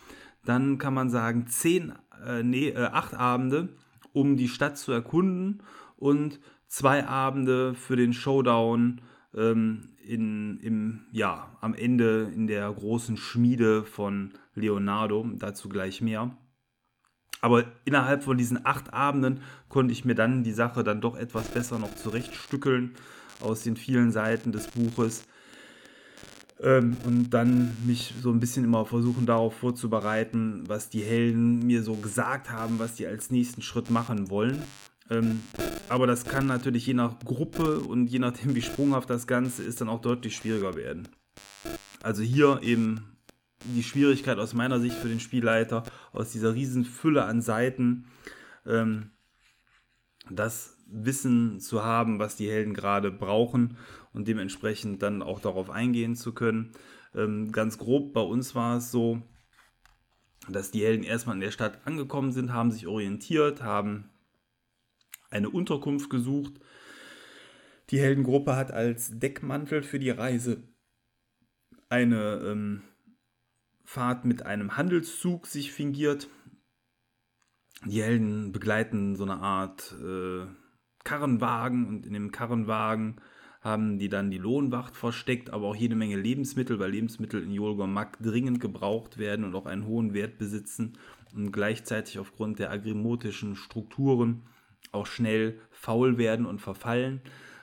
Dann 0.45 0.77
kann 0.77 0.93
man 0.93 1.09
sagen, 1.09 1.47
zehn, 1.47 1.93
äh, 2.25 2.43
nee, 2.43 2.69
äh, 2.69 2.85
acht 2.85 3.13
Abende, 3.13 3.69
um 4.13 4.37
die 4.37 4.49
Stadt 4.49 4.77
zu 4.77 4.91
erkunden 4.91 5.63
und 5.97 6.39
zwei 6.67 7.05
Abende 7.07 7.75
für 7.75 7.95
den 7.95 8.13
Showdown 8.13 9.01
ähm, 9.35 9.89
in, 10.12 10.60
im, 10.60 11.06
ja, 11.13 11.56
am 11.62 11.74
Ende 11.74 12.30
in 12.36 12.45
der 12.45 12.69
großen 12.69 13.15
Schmiede 13.15 13.86
von 13.86 14.34
Leonardo, 14.56 15.26
dazu 15.36 15.69
gleich 15.69 16.02
mehr. 16.02 16.36
Aber 17.39 17.63
innerhalb 17.86 18.21
von 18.21 18.38
diesen 18.38 18.65
acht 18.65 18.93
Abenden 18.93 19.39
konnte 19.69 19.93
ich 19.93 20.04
mir 20.04 20.13
dann 20.13 20.43
die 20.43 20.52
Sache 20.52 20.84
dann 20.84 21.00
doch 21.00 21.15
etwas 21.15 21.47
besser 21.47 21.80
noch 21.80 21.95
zurechtstückeln 21.95 22.91
aus 23.39 23.63
den 23.63 23.78
vielen 23.78 24.12
Seiten 24.12 24.52
des 24.52 24.67
Buches. 24.67 25.24
Ähm, 26.60 26.97
und 27.06 27.30
dann 27.30 27.76
mich 27.86 28.13
so 28.21 28.32
ein 28.32 28.41
bisschen 28.41 28.65
immer 28.65 28.86
versuchen 28.86 29.26
darauf 29.26 29.56
vorzubereiten, 29.56 30.65
was 30.67 30.89
die 30.89 31.02
Helden 31.02 31.65
mir 31.65 31.84
so 31.84 31.95
gesagt 31.95 32.52
haben, 32.52 32.80
was 32.80 32.95
die 32.95 33.08
als 33.08 33.32
nächsten 33.32 33.62
Schritt 33.62 33.89
machen 33.89 34.30
wollen. 34.30 34.62
Ähm, 35.12 35.41
aber 35.89 36.08
das 36.08 36.24
kann 36.24 36.47
natürlich 36.47 36.88
je 36.88 36.93
nach 36.93 37.19
Gruppe 37.19 37.80
und 37.80 38.08
je 38.08 38.19
nachdem, 38.19 38.56
wie 38.56 38.62
sprunghaft 38.62 39.10
das 39.10 39.28
Ganze 39.28 39.62
ist, 39.62 39.82
dann 39.82 39.89
auch 39.89 40.02
deutlich 40.02 40.36
schwieriger 40.36 40.76
werden. 40.76 41.10
Also 42.02 42.24
hier 42.24 42.62
eben 42.63 43.17
die 43.65 43.84
Schwierigkeit 43.84 44.39
aus 44.39 44.54
meiner 44.54 44.80
Sicht 44.80 44.95
für 44.95 45.10
den 45.10 45.19
Spielleiter, 45.19 45.84
aus 46.13 46.32
dieser 46.32 46.56
riesen 46.56 46.86
Fülle 46.86 47.26
an 47.26 47.41
Seiten, 47.41 48.06
ähm, 48.65 49.12
das 50.30 50.78
Wissen 50.88 51.60
zu 51.60 51.84
haben, 51.84 52.17
was 52.17 52.38
die 52.38 52.50
Helden 52.50 52.74
gerade 52.74 53.12
brauchen 53.12 53.78
und 54.13 54.28
dementsprechend 54.30 55.02
dann 55.04 55.21
auch 55.21 55.41
darauf 55.41 55.69
eingehen 55.69 56.15
zu 56.15 56.34
können. 56.34 56.71
Ähm, 57.13 57.52
ganz 57.52 57.78
grob, 57.78 58.13
bei 58.13 58.21
uns 58.21 58.56
war 58.56 58.78
es 58.78 58.91
so, 58.91 59.21
dass 60.50 60.71
die 60.71 60.84
Helden 60.84 61.04
erstmal 61.04 61.36
in 61.36 61.41
der 61.41 61.52
Stadt 61.52 61.80
angekommen 61.86 62.32
sind, 62.32 62.54
haben 62.54 62.71
sich 62.71 62.88
orientiert, 62.88 63.62
haben 63.62 64.11
eine 65.32 65.50
Unterkunft 65.50 66.10
gesucht. 66.10 66.54
Die 67.89 68.00
Heldengruppe 68.00 68.56
hat 68.56 68.72
als 68.72 69.17
Deckmantel 69.20 69.84
für 69.84 70.00
die 70.00 70.12
Reise 70.12 70.63
eine 71.89 72.41
ähm, 72.46 72.84
Fahrt 73.84 74.24
mit 74.24 74.46
einem 74.46 74.78
Handelszug 74.78 75.48
sich 75.48 75.72
fingiert. 75.72 76.30
Die 77.86 78.02
Helden 78.02 78.52
begleiten 78.52 79.15
so 79.15 79.24
eine 79.24 79.39
Art 79.39 79.94
äh, 80.02 80.46
Karrenwagen 81.04 81.88
und 81.88 82.06
in 82.06 82.13
dem 82.13 82.32
Karrenwagen 82.32 83.20
haben 83.62 84.00
die 84.00 84.10
dann 84.10 84.32
die 84.32 84.38
Lohnwacht 84.38 84.96
versteckt, 84.96 85.52
aber 85.52 85.67
auch 85.67 85.76
jede 85.76 85.96
Menge 85.96 86.15
Lebensmittel, 86.15 86.80
weil 86.80 86.91
Lebensmittel 86.91 87.44
in 87.44 87.52
Jolgormak 87.52 88.17
dringend 88.20 88.60
gebraucht 88.60 89.17
werden 89.17 89.46
und 89.46 89.54
auch 89.56 89.67
einen 89.67 89.86
hohen 89.86 90.13
Wert 90.13 90.38
besitzen 90.38 90.98
und 91.36 91.52
gleichzeitig 91.52 92.17
aufgrund 92.17 92.60
der 92.60 92.72
agrimotischen 92.72 93.56
Strukturen 93.56 94.44
auch 94.91 95.06
schnell 95.06 95.60
faul 95.71 96.17
werden 96.17 96.45
und 96.45 96.60
verfallen. 96.60 97.21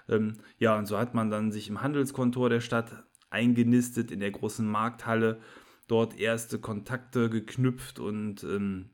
Ähm, 0.08 0.34
ja, 0.58 0.78
und 0.78 0.86
so 0.86 0.98
hat 0.98 1.14
man 1.14 1.30
dann 1.30 1.52
sich 1.52 1.68
im 1.68 1.82
Handelskontor 1.82 2.48
der 2.48 2.60
Stadt 2.60 3.04
eingenistet 3.30 4.10
in 4.10 4.20
der 4.20 4.30
großen 4.30 4.66
Markthalle 4.66 5.40
dort 5.86 6.18
erste 6.18 6.58
Kontakte 6.58 7.30
geknüpft 7.30 7.98
und 7.98 8.44
ähm, 8.44 8.90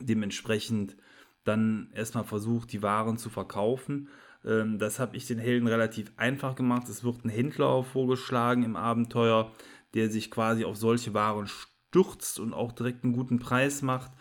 dementsprechend 0.00 0.96
dann 1.44 1.90
erstmal 1.94 2.24
versucht, 2.24 2.72
die 2.72 2.82
Waren 2.82 3.16
zu 3.16 3.30
verkaufen. 3.30 4.08
Ähm, 4.44 4.78
das 4.78 4.98
habe 4.98 5.16
ich 5.16 5.26
den 5.26 5.38
Helden 5.38 5.66
relativ 5.66 6.12
einfach 6.16 6.54
gemacht. 6.54 6.88
Es 6.88 7.04
wird 7.04 7.24
ein 7.24 7.30
Händler 7.30 7.84
vorgeschlagen 7.84 8.62
im 8.62 8.76
Abenteuer, 8.76 9.52
der 9.94 10.10
sich 10.10 10.30
quasi 10.30 10.64
auf 10.64 10.76
solche 10.76 11.14
Waren 11.14 11.46
stürzt 11.46 12.38
und 12.38 12.52
auch 12.52 12.72
direkt 12.72 13.04
einen 13.04 13.14
guten 13.14 13.38
Preis 13.38 13.82
macht. 13.82 14.12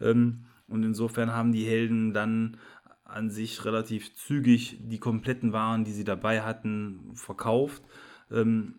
Ähm, 0.00 0.46
und 0.68 0.82
insofern 0.82 1.32
haben 1.32 1.52
die 1.52 1.64
Helden 1.64 2.12
dann 2.12 2.58
an 3.04 3.30
sich 3.30 3.64
relativ 3.64 4.14
zügig 4.14 4.78
die 4.80 4.98
kompletten 4.98 5.52
Waren, 5.52 5.84
die 5.84 5.92
sie 5.92 6.04
dabei 6.04 6.42
hatten, 6.42 7.12
verkauft. 7.14 7.82
Ähm, 8.30 8.74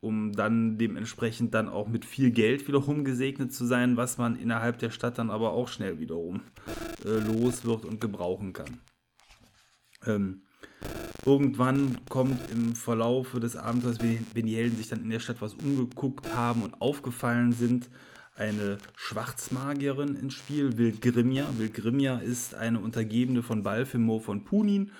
um 0.00 0.32
dann 0.32 0.78
dementsprechend 0.78 1.52
dann 1.52 1.68
auch 1.68 1.86
mit 1.86 2.04
viel 2.04 2.30
Geld 2.30 2.66
wiederum 2.66 3.04
gesegnet 3.04 3.52
zu 3.52 3.66
sein, 3.66 3.96
was 3.96 4.16
man 4.16 4.34
innerhalb 4.36 4.78
der 4.78 4.90
Stadt 4.90 5.18
dann 5.18 5.30
aber 5.30 5.52
auch 5.52 5.68
schnell 5.68 5.98
wiederum 6.00 6.40
äh, 7.04 7.18
los 7.18 7.64
wird 7.64 7.84
und 7.84 8.00
gebrauchen 8.00 8.54
kann. 8.54 8.80
Ähm, 10.06 10.42
irgendwann 11.26 11.98
kommt 12.08 12.50
im 12.50 12.74
Verlauf 12.74 13.32
des 13.32 13.56
Abenteuers, 13.56 13.98
wenn 14.00 14.46
die 14.46 14.56
Helden 14.56 14.78
sich 14.78 14.88
dann 14.88 15.02
in 15.02 15.10
der 15.10 15.20
Stadt 15.20 15.42
was 15.42 15.52
umgeguckt 15.52 16.34
haben 16.34 16.62
und 16.62 16.80
aufgefallen 16.80 17.52
sind, 17.52 17.90
eine 18.36 18.78
Schwarzmagierin 18.96 20.16
ins 20.16 20.34
Spiel, 20.34 20.78
Wildgrimja. 20.78 21.46
Wildgrimja 21.58 22.18
ist 22.18 22.54
eine 22.54 22.80
Untergebene 22.80 23.42
von 23.42 23.62
Balfimor 23.62 24.20
von 24.20 24.44
Punin 24.44 24.92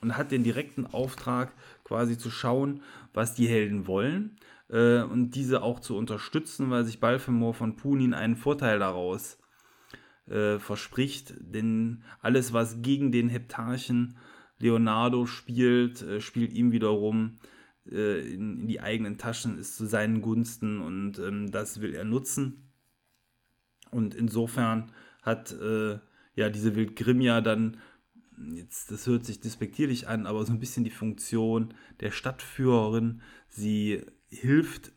und 0.00 0.16
hat 0.16 0.30
den 0.30 0.44
direkten 0.44 0.86
Auftrag, 0.86 1.52
quasi 1.82 2.16
zu 2.18 2.30
schauen, 2.30 2.82
was 3.12 3.34
die 3.34 3.48
Helden 3.48 3.86
wollen 3.86 4.38
äh, 4.68 5.02
und 5.02 5.32
diese 5.34 5.62
auch 5.62 5.80
zu 5.80 5.96
unterstützen, 5.96 6.70
weil 6.70 6.84
sich 6.84 7.00
Balfemor 7.00 7.54
von 7.54 7.76
Punin 7.76 8.14
einen 8.14 8.36
Vorteil 8.36 8.78
daraus 8.78 9.38
äh, 10.26 10.58
verspricht. 10.58 11.34
Denn 11.38 12.02
alles, 12.20 12.52
was 12.52 12.82
gegen 12.82 13.12
den 13.12 13.28
Heptarchen 13.28 14.16
Leonardo 14.58 15.26
spielt, 15.26 16.02
äh, 16.02 16.20
spielt 16.20 16.52
ihm 16.52 16.72
wiederum 16.72 17.38
äh, 17.90 18.20
in, 18.20 18.60
in, 18.60 18.68
die 18.68 18.80
eigenen 18.80 19.18
Taschen, 19.18 19.58
ist 19.58 19.76
zu 19.76 19.86
seinen 19.86 20.22
Gunsten 20.22 20.80
und 20.80 21.18
ähm, 21.18 21.50
das 21.50 21.80
will 21.80 21.94
er 21.94 22.04
nutzen. 22.04 22.63
Und 23.94 24.14
insofern 24.14 24.90
hat 25.22 25.52
äh, 25.52 25.98
ja 26.34 26.50
diese 26.50 26.74
Wildgrimja 26.74 27.40
dann 27.40 27.78
jetzt, 28.54 28.90
das 28.90 29.06
hört 29.06 29.24
sich 29.24 29.40
despektierlich 29.40 30.08
an, 30.08 30.26
aber 30.26 30.44
so 30.44 30.52
ein 30.52 30.58
bisschen 30.58 30.82
die 30.82 30.90
Funktion 30.90 31.74
der 32.00 32.10
Stadtführerin. 32.10 33.22
Sie 33.48 34.02
hilft 34.28 34.92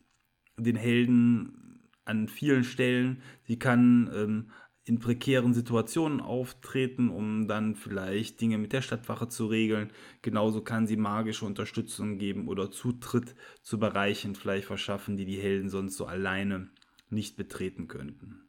den 0.56 0.76
Helden 0.76 1.88
an 2.04 2.26
vielen 2.26 2.64
Stellen. 2.64 3.22
Sie 3.44 3.58
kann 3.58 4.10
ähm, 4.12 4.50
in 4.84 4.98
prekären 4.98 5.54
Situationen 5.54 6.20
auftreten, 6.20 7.10
um 7.10 7.46
dann 7.46 7.76
vielleicht 7.76 8.40
Dinge 8.40 8.58
mit 8.58 8.72
der 8.72 8.82
Stadtwache 8.82 9.28
zu 9.28 9.46
regeln. 9.46 9.92
Genauso 10.22 10.62
kann 10.62 10.86
sie 10.88 10.96
magische 10.96 11.44
Unterstützung 11.44 12.18
geben 12.18 12.48
oder 12.48 12.72
Zutritt 12.72 13.36
zu 13.62 13.78
Bereichen 13.78 14.34
vielleicht 14.34 14.66
verschaffen, 14.66 15.16
die 15.16 15.26
die 15.26 15.38
Helden 15.38 15.68
sonst 15.68 15.96
so 15.96 16.06
alleine 16.06 16.70
nicht 17.10 17.36
betreten 17.36 17.86
könnten. 17.86 18.47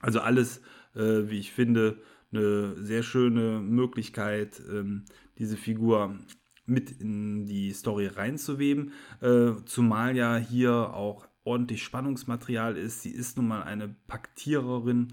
Also 0.00 0.20
alles, 0.20 0.60
äh, 0.94 1.28
wie 1.28 1.38
ich 1.38 1.52
finde, 1.52 1.98
eine 2.32 2.74
sehr 2.82 3.02
schöne 3.02 3.60
Möglichkeit, 3.60 4.60
ähm, 4.70 5.04
diese 5.38 5.56
Figur 5.56 6.18
mit 6.66 6.90
in 6.90 7.46
die 7.46 7.72
Story 7.72 8.08
reinzuweben, 8.08 8.92
äh, 9.20 9.52
zumal 9.64 10.16
ja 10.16 10.36
hier 10.36 10.72
auch 10.94 11.28
ordentlich 11.44 11.82
Spannungsmaterial 11.84 12.76
ist. 12.76 13.02
Sie 13.02 13.10
ist 13.10 13.36
nun 13.36 13.48
mal 13.48 13.62
eine 13.62 13.94
Paktiererin 14.08 15.08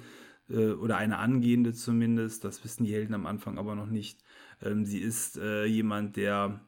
äh, 0.50 0.72
oder 0.72 0.98
eine 0.98 1.20
angehende 1.20 1.74
zumindest. 1.74 2.44
Das 2.44 2.64
wissen 2.64 2.86
die 2.86 2.94
Helden 2.94 3.14
am 3.14 3.28
Anfang 3.28 3.60
aber 3.60 3.76
noch 3.76 3.90
nicht. 3.90 4.24
Ähm, 4.62 4.86
sie 4.86 5.00
ist 5.00 5.38
äh, 5.38 5.66
jemand, 5.66 6.16
der 6.16 6.62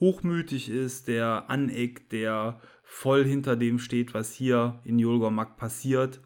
hochmütig 0.00 0.68
ist, 0.68 1.06
der 1.06 1.48
aneckt, 1.48 2.10
der 2.10 2.60
voll 2.82 3.24
hinter 3.24 3.54
dem 3.54 3.78
steht, 3.78 4.14
was 4.14 4.32
hier 4.32 4.80
in 4.84 4.98
Yolgormak 4.98 5.56
passiert 5.56 6.20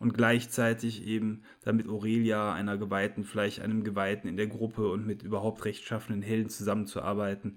und 0.00 0.14
gleichzeitig 0.14 1.06
eben 1.06 1.42
damit 1.62 1.86
Aurelia, 1.86 2.52
einer 2.54 2.78
Geweihten, 2.78 3.22
vielleicht 3.22 3.60
einem 3.60 3.84
Geweihten 3.84 4.28
in 4.28 4.36
der 4.38 4.46
Gruppe 4.48 4.90
und 4.90 5.06
mit 5.06 5.22
überhaupt 5.22 5.64
rechtschaffenden 5.64 6.22
Helden 6.22 6.48
zusammenzuarbeiten, 6.48 7.56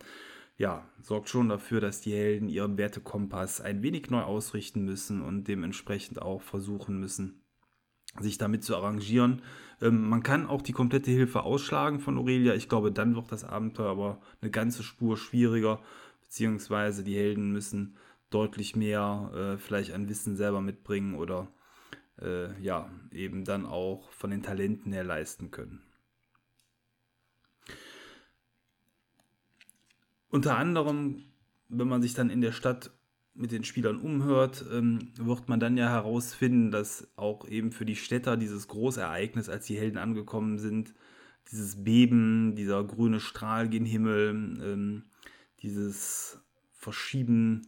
ja, 0.58 0.88
sorgt 1.02 1.30
schon 1.30 1.50
dafür, 1.50 1.80
dass 1.82 2.02
die 2.02 2.14
Helden 2.14 2.50
ihren 2.50 2.78
Wertekompass 2.78 3.62
ein 3.62 3.82
wenig 3.82 4.10
neu 4.12 4.22
ausrichten 4.22 4.84
müssen 4.84 5.22
und 5.22 5.48
dementsprechend 5.48 6.22
auch 6.22 6.42
versuchen 6.42 7.00
müssen, 7.00 7.42
sich 8.20 8.38
damit 8.38 8.64
zu 8.64 8.76
arrangieren. 8.76 9.42
Ähm, 9.82 10.08
man 10.08 10.22
kann 10.22 10.46
auch 10.46 10.62
die 10.62 10.74
komplette 10.74 11.12
Hilfe 11.12 11.44
ausschlagen 11.44 12.02
von 12.02 12.18
Aurelia. 12.18 12.54
Ich 12.56 12.68
glaube, 12.68 12.92
dann 12.92 13.16
wird 13.16 13.32
das 13.32 13.46
Abenteuer 13.46 13.90
aber 13.90 14.22
eine 14.42 14.52
ganze 14.52 14.84
Spur 14.84 15.16
schwieriger, 15.18 15.82
beziehungsweise 16.22 17.06
die 17.06 17.16
Helden 17.16 17.54
müssen 17.54 17.96
deutlich 18.30 18.76
mehr 18.76 19.32
äh, 19.34 19.58
vielleicht 19.58 19.94
an 19.94 20.10
Wissen 20.10 20.36
selber 20.36 20.62
mitbringen 20.62 21.16
oder 21.16 21.48
äh, 22.22 22.60
ja, 22.62 22.90
eben 23.12 23.44
dann 23.44 23.66
auch 23.66 24.12
von 24.12 24.32
den 24.32 24.44
Talenten 24.44 24.92
her 24.94 25.04
leisten 25.04 25.52
können. 25.52 25.82
Unter 30.30 30.58
anderem, 30.58 31.26
wenn 31.70 31.88
man 31.88 32.02
sich 32.02 32.14
dann 32.14 32.30
in 32.30 32.42
der 32.42 32.52
Stadt 32.52 32.92
mit 33.36 33.52
den 33.52 33.64
Spielern 33.64 33.98
umhört, 34.00 34.66
ähm, 34.72 35.12
wird 35.16 35.50
man 35.50 35.60
dann 35.60 35.78
ja 35.78 35.90
herausfinden, 35.90 36.72
dass 36.72 37.08
auch 37.16 37.48
eben 37.48 37.72
für 37.72 37.86
die 37.86 37.96
Städter 37.96 38.38
dieses 38.38 38.68
Großereignis, 38.68 39.50
als 39.50 39.66
die 39.66 39.78
Helden 39.78 39.98
angekommen 39.98 40.60
sind, 40.60 40.94
dieses 41.52 41.84
Beben, 41.84 42.56
dieser 42.56 42.84
grüne 42.84 43.20
Strahl 43.20 43.70
gen 43.70 43.86
Himmel, 43.86 44.30
ähm, 44.64 45.04
dieses 45.62 46.40
Verschieben 46.72 47.68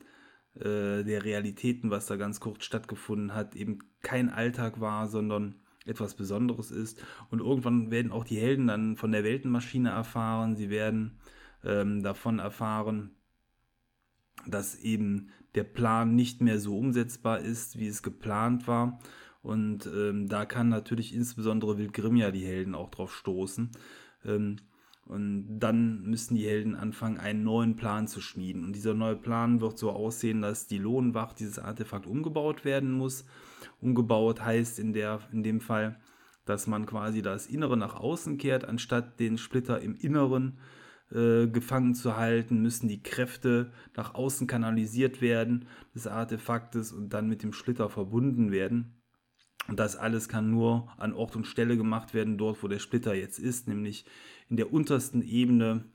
äh, 0.55 1.03
der 1.03 1.23
Realitäten, 1.23 1.89
was 1.89 2.05
da 2.05 2.15
ganz 2.15 2.39
kurz 2.39 2.63
stattgefunden 2.63 3.33
hat, 3.33 3.55
eben 3.55 3.79
kein 4.05 4.29
Alltag 4.29 4.79
war, 4.79 5.07
sondern 5.07 5.55
etwas 5.85 6.15
Besonderes 6.15 6.71
ist. 6.71 7.03
Und 7.29 7.39
irgendwann 7.39 7.91
werden 7.91 8.11
auch 8.11 8.23
die 8.23 8.39
Helden 8.39 8.67
dann 8.67 8.95
von 8.95 9.11
der 9.11 9.23
Weltenmaschine 9.23 9.89
erfahren. 9.89 10.55
Sie 10.55 10.69
werden 10.69 11.17
ähm, 11.63 12.03
davon 12.03 12.39
erfahren, 12.39 13.11
dass 14.47 14.75
eben 14.75 15.29
der 15.55 15.63
Plan 15.63 16.15
nicht 16.15 16.39
mehr 16.39 16.59
so 16.59 16.77
umsetzbar 16.77 17.39
ist, 17.39 17.79
wie 17.79 17.87
es 17.87 18.03
geplant 18.03 18.67
war. 18.67 18.99
Und 19.41 19.87
ähm, 19.87 20.27
da 20.27 20.45
kann 20.45 20.69
natürlich 20.69 21.13
insbesondere 21.13 21.77
Wildgrimja 21.77 22.31
die 22.31 22.45
Helden 22.45 22.75
auch 22.75 22.89
drauf 22.89 23.15
stoßen. 23.15 23.71
Ähm, 24.23 24.57
und 25.05 25.59
dann 25.59 26.01
müssen 26.01 26.35
die 26.35 26.47
Helden 26.47 26.75
anfangen, 26.75 27.17
einen 27.17 27.43
neuen 27.43 27.75
Plan 27.75 28.07
zu 28.07 28.21
schmieden. 28.21 28.63
Und 28.63 28.75
dieser 28.75 28.95
neue 28.95 29.15
Plan 29.15 29.61
wird 29.61 29.77
so 29.77 29.91
aussehen, 29.91 30.41
dass 30.41 30.67
die 30.67 30.79
Lohnwacht, 30.79 31.39
dieses 31.39 31.59
Artefakt, 31.59 32.07
umgebaut 32.07 32.65
werden 32.65 32.91
muss. 32.91 33.25
Umgebaut 33.79 34.43
heißt 34.43 34.79
in, 34.79 34.93
der, 34.93 35.19
in 35.31 35.43
dem 35.43 35.61
Fall, 35.61 35.99
dass 36.45 36.65
man 36.65 36.87
quasi 36.87 37.21
das 37.21 37.45
Innere 37.45 37.77
nach 37.77 37.95
außen 37.95 38.37
kehrt, 38.37 38.65
anstatt 38.65 39.19
den 39.19 39.37
Splitter 39.37 39.79
im 39.79 39.95
Inneren 39.95 40.57
äh, 41.11 41.47
gefangen 41.47 41.93
zu 41.93 42.17
halten, 42.17 42.63
müssen 42.63 42.87
die 42.87 43.03
Kräfte 43.03 43.71
nach 43.95 44.15
außen 44.15 44.47
kanalisiert 44.47 45.21
werden 45.21 45.67
des 45.93 46.07
Artefaktes 46.07 46.91
und 46.91 47.09
dann 47.09 47.27
mit 47.27 47.43
dem 47.43 47.53
Splitter 47.53 47.89
verbunden 47.89 48.51
werden. 48.51 48.95
Und 49.67 49.79
das 49.79 49.95
alles 49.95 50.29
kann 50.29 50.51
nur 50.51 50.91
an 50.97 51.13
Ort 51.13 51.35
und 51.35 51.47
Stelle 51.47 51.77
gemacht 51.77 52.13
werden, 52.13 52.37
dort 52.37 52.61
wo 52.61 52.67
der 52.67 52.79
Splitter 52.79 53.13
jetzt 53.15 53.39
ist, 53.39 53.67
nämlich 53.67 54.05
in 54.49 54.57
der 54.57 54.71
untersten 54.71 55.21
Ebene 55.21 55.85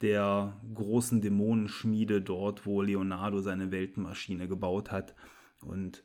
der 0.00 0.60
großen 0.74 1.20
Dämonenschmiede, 1.20 2.20
dort 2.20 2.66
wo 2.66 2.82
Leonardo 2.82 3.40
seine 3.40 3.72
Weltenmaschine 3.72 4.46
gebaut 4.46 4.90
hat. 4.90 5.14
Und 5.60 6.04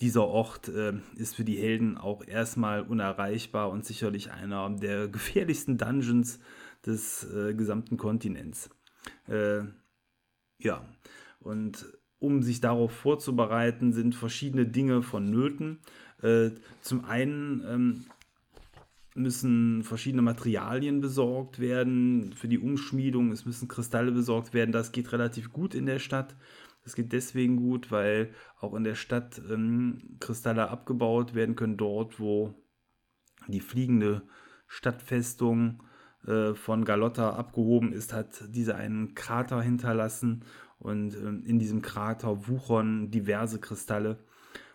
dieser 0.00 0.26
Ort 0.26 0.68
äh, 0.68 0.94
ist 1.16 1.36
für 1.36 1.44
die 1.44 1.58
Helden 1.58 1.98
auch 1.98 2.26
erstmal 2.26 2.82
unerreichbar 2.82 3.70
und 3.70 3.84
sicherlich 3.84 4.30
einer 4.30 4.70
der 4.70 5.08
gefährlichsten 5.08 5.78
Dungeons 5.78 6.40
des 6.86 7.24
äh, 7.32 7.54
gesamten 7.54 7.96
Kontinents. 7.96 8.70
Äh, 9.26 9.62
ja, 10.58 10.86
und 11.40 11.86
um 12.18 12.42
sich 12.42 12.60
darauf 12.60 12.92
vorzubereiten, 12.92 13.92
sind 13.92 14.14
verschiedene 14.14 14.66
Dinge 14.66 15.02
vonnöten. 15.02 15.78
Äh, 16.22 16.50
zum 16.82 17.04
einen 17.04 17.64
ähm, 17.66 18.04
müssen 19.14 19.82
verschiedene 19.82 20.22
Materialien 20.22 21.00
besorgt 21.00 21.58
werden 21.58 22.32
für 22.34 22.48
die 22.48 22.58
Umschmiedung, 22.58 23.32
es 23.32 23.44
müssen 23.44 23.68
Kristalle 23.68 24.12
besorgt 24.12 24.54
werden. 24.54 24.72
Das 24.72 24.92
geht 24.92 25.12
relativ 25.12 25.52
gut 25.52 25.74
in 25.74 25.86
der 25.86 25.98
Stadt. 25.98 26.36
Das 26.84 26.94
geht 26.94 27.12
deswegen 27.12 27.56
gut, 27.56 27.90
weil 27.90 28.32
auch 28.58 28.74
in 28.74 28.84
der 28.84 28.94
Stadt 28.94 29.40
ähm, 29.50 30.16
Kristalle 30.20 30.70
abgebaut 30.70 31.34
werden 31.34 31.56
können, 31.56 31.76
dort 31.76 32.18
wo 32.18 32.54
die 33.48 33.60
fliegende 33.60 34.22
Stadtfestung 34.66 35.82
äh, 36.26 36.54
von 36.54 36.84
Galotta 36.84 37.30
abgehoben 37.30 37.92
ist, 37.92 38.12
hat 38.12 38.44
diese 38.48 38.76
einen 38.76 39.14
Krater 39.14 39.60
hinterlassen 39.60 40.44
und 40.78 41.14
ähm, 41.16 41.42
in 41.44 41.58
diesem 41.58 41.82
Krater 41.82 42.48
wuchern 42.48 43.10
diverse 43.10 43.60
Kristalle. 43.60 44.18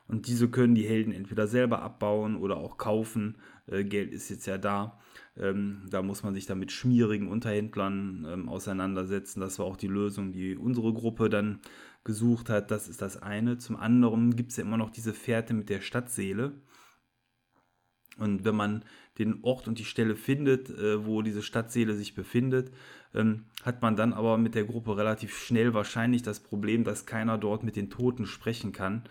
Und 0.07 0.27
diese 0.27 0.49
können 0.49 0.75
die 0.75 0.87
Helden 0.87 1.11
entweder 1.11 1.47
selber 1.47 1.81
abbauen 1.81 2.35
oder 2.35 2.57
auch 2.57 2.77
kaufen. 2.77 3.37
Äh, 3.67 3.83
Geld 3.83 4.11
ist 4.11 4.29
jetzt 4.29 4.45
ja 4.45 4.57
da. 4.57 4.99
Ähm, 5.37 5.81
da 5.89 6.01
muss 6.01 6.23
man 6.23 6.33
sich 6.33 6.45
dann 6.45 6.59
mit 6.59 6.71
schmierigen 6.71 7.27
Unterhändlern 7.27 8.25
ähm, 8.29 8.49
auseinandersetzen. 8.49 9.39
Das 9.39 9.59
war 9.59 9.65
auch 9.65 9.77
die 9.77 9.87
Lösung, 9.87 10.31
die 10.31 10.55
unsere 10.55 10.93
Gruppe 10.93 11.29
dann 11.29 11.59
gesucht 12.03 12.49
hat. 12.49 12.71
Das 12.71 12.87
ist 12.87 13.01
das 13.01 13.21
eine. 13.21 13.57
Zum 13.57 13.75
anderen 13.75 14.35
gibt 14.35 14.51
es 14.51 14.57
ja 14.57 14.63
immer 14.63 14.77
noch 14.77 14.91
diese 14.91 15.13
Fährte 15.13 15.53
mit 15.53 15.69
der 15.69 15.81
Stadtseele. 15.81 16.53
Und 18.17 18.45
wenn 18.45 18.55
man 18.55 18.85
den 19.17 19.43
Ort 19.43 19.67
und 19.67 19.79
die 19.79 19.85
Stelle 19.85 20.15
findet, 20.15 20.69
äh, 20.69 21.05
wo 21.05 21.21
diese 21.21 21.41
Stadtseele 21.41 21.95
sich 21.95 22.15
befindet, 22.15 22.71
ähm, 23.13 23.45
hat 23.63 23.81
man 23.81 23.95
dann 23.95 24.13
aber 24.13 24.37
mit 24.37 24.55
der 24.55 24.65
Gruppe 24.65 24.95
relativ 24.97 25.37
schnell 25.37 25.73
wahrscheinlich 25.73 26.21
das 26.21 26.39
Problem, 26.39 26.83
dass 26.83 27.05
keiner 27.05 27.37
dort 27.37 27.63
mit 27.63 27.75
den 27.75 27.89
Toten 27.89 28.25
sprechen 28.25 28.71
kann. 28.71 29.03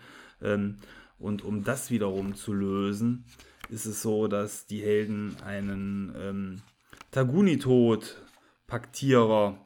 Ähm, 0.45 0.77
und 1.17 1.43
um 1.43 1.63
das 1.63 1.89
wiederum 1.91 2.35
zu 2.35 2.53
lösen, 2.53 3.23
ist 3.69 3.85
es 3.85 4.01
so, 4.01 4.27
dass 4.27 4.65
die 4.67 4.81
Helden 4.81 5.37
einen 5.43 6.13
ähm, 6.17 6.61
Taguni-Tod-Paktierer 7.11 9.57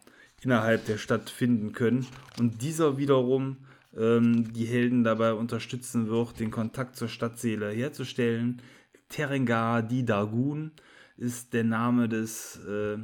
innerhalb 0.42 0.86
der 0.86 0.98
Stadt 0.98 1.30
finden 1.30 1.74
können 1.74 2.08
und 2.38 2.62
dieser 2.62 2.98
wiederum 2.98 3.58
ähm, 3.98 4.54
die 4.54 4.66
Helden 4.66 5.04
dabei 5.04 5.34
unterstützen 5.34 6.08
wird, 6.08 6.40
den 6.40 6.52
Kontakt 6.52 6.96
zur 6.96 7.10
Stadtseele 7.10 7.72
herzustellen, 7.72 8.62
Terengar 9.10 9.82
di 9.82 10.06
Dagun 10.06 10.72
ist 11.18 11.54
der 11.54 11.64
Name 11.64 12.08
des 12.08 12.64
äh, 12.66 13.00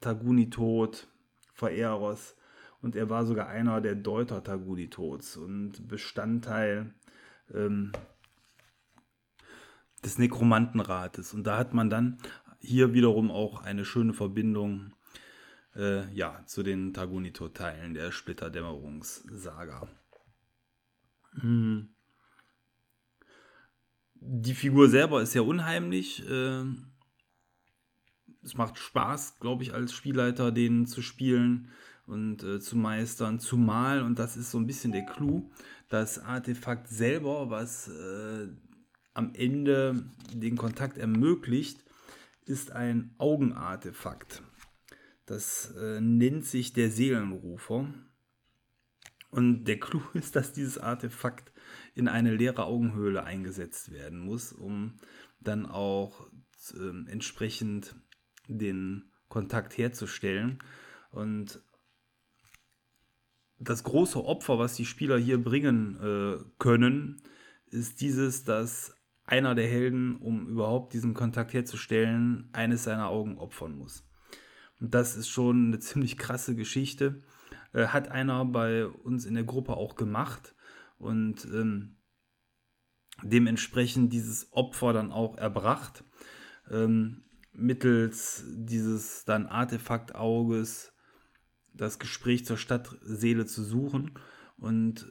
Taguni-Tod 0.00 1.06
Verehrers 1.52 2.34
und 2.82 2.96
er 2.96 3.10
war 3.10 3.26
sogar 3.26 3.48
einer 3.48 3.80
der 3.80 3.94
Deuter 3.94 4.42
Taguni-Tods 4.42 5.36
und 5.36 5.88
Bestandteil 5.88 6.94
ähm, 7.52 7.92
des 10.04 10.18
Nekromantenrates. 10.18 11.34
Und 11.34 11.46
da 11.46 11.58
hat 11.58 11.74
man 11.74 11.90
dann 11.90 12.18
hier 12.58 12.94
wiederum 12.94 13.30
auch 13.30 13.62
eine 13.62 13.84
schöne 13.84 14.12
Verbindung 14.12 14.94
äh, 15.76 16.10
ja, 16.14 16.42
zu 16.46 16.62
den 16.62 16.94
Tagunito-Teilen 16.94 17.94
der 17.94 18.12
Splitterdämmerungssaga. 18.12 19.88
Hm 21.40 21.90
die 24.20 24.54
Figur 24.54 24.88
selber 24.88 25.22
ist 25.22 25.34
ja 25.34 25.42
unheimlich. 25.42 26.28
Äh, 26.28 26.64
es 28.42 28.54
macht 28.54 28.78
Spaß, 28.78 29.38
glaube 29.40 29.62
ich, 29.62 29.74
als 29.74 29.92
Spielleiter 29.92 30.52
den 30.52 30.86
zu 30.86 31.02
spielen 31.02 31.70
und 32.10 32.42
äh, 32.42 32.60
zu 32.60 32.76
meistern. 32.76 33.38
Zumal, 33.38 34.02
und 34.02 34.18
das 34.18 34.36
ist 34.36 34.50
so 34.50 34.58
ein 34.58 34.66
bisschen 34.66 34.92
der 34.92 35.06
Clou, 35.06 35.50
das 35.88 36.18
Artefakt 36.18 36.88
selber, 36.88 37.50
was 37.50 37.88
äh, 37.88 38.48
am 39.14 39.32
Ende 39.34 40.04
den 40.34 40.56
Kontakt 40.56 40.98
ermöglicht, 40.98 41.84
ist 42.44 42.72
ein 42.72 43.14
Augenartefakt. 43.18 44.42
Das 45.26 45.72
äh, 45.76 46.00
nennt 46.00 46.44
sich 46.44 46.72
der 46.72 46.90
Seelenrufer. 46.90 47.92
Und 49.30 49.64
der 49.64 49.78
Clou 49.78 50.02
ist, 50.14 50.34
dass 50.34 50.52
dieses 50.52 50.78
Artefakt 50.78 51.52
in 51.94 52.08
eine 52.08 52.34
leere 52.34 52.64
Augenhöhle 52.64 53.22
eingesetzt 53.22 53.92
werden 53.92 54.18
muss, 54.18 54.52
um 54.52 54.94
dann 55.40 55.66
auch 55.66 56.28
äh, 56.74 57.10
entsprechend 57.10 57.94
den 58.48 59.04
Kontakt 59.28 59.78
herzustellen. 59.78 60.58
Und 61.12 61.60
das 63.60 63.84
große 63.84 64.24
Opfer, 64.24 64.58
was 64.58 64.74
die 64.74 64.86
Spieler 64.86 65.18
hier 65.18 65.42
bringen 65.42 65.98
äh, 66.00 66.44
können, 66.58 67.22
ist 67.66 68.00
dieses, 68.00 68.42
dass 68.42 68.96
einer 69.24 69.54
der 69.54 69.68
Helden, 69.68 70.16
um 70.16 70.48
überhaupt 70.48 70.94
diesen 70.94 71.14
Kontakt 71.14 71.52
herzustellen, 71.52 72.48
eines 72.52 72.84
seiner 72.84 73.08
Augen 73.08 73.38
opfern 73.38 73.76
muss. 73.76 74.08
Und 74.80 74.94
das 74.94 75.16
ist 75.16 75.28
schon 75.28 75.66
eine 75.66 75.78
ziemlich 75.78 76.16
krasse 76.16 76.56
Geschichte. 76.56 77.22
Äh, 77.72 77.88
hat 77.88 78.08
einer 78.08 78.44
bei 78.46 78.86
uns 78.86 79.26
in 79.26 79.34
der 79.34 79.44
Gruppe 79.44 79.76
auch 79.76 79.94
gemacht 79.94 80.54
und 80.98 81.44
ähm, 81.44 81.98
dementsprechend 83.22 84.12
dieses 84.12 84.52
Opfer 84.52 84.94
dann 84.94 85.12
auch 85.12 85.36
erbracht. 85.36 86.02
Ähm, 86.70 87.24
mittels 87.52 88.44
dieses 88.48 89.24
dann 89.26 89.46
Artefaktauges 89.46 90.94
das 91.74 91.98
Gespräch 91.98 92.44
zur 92.44 92.56
Stadtseele 92.56 93.46
zu 93.46 93.62
suchen. 93.62 94.12
Und 94.56 95.10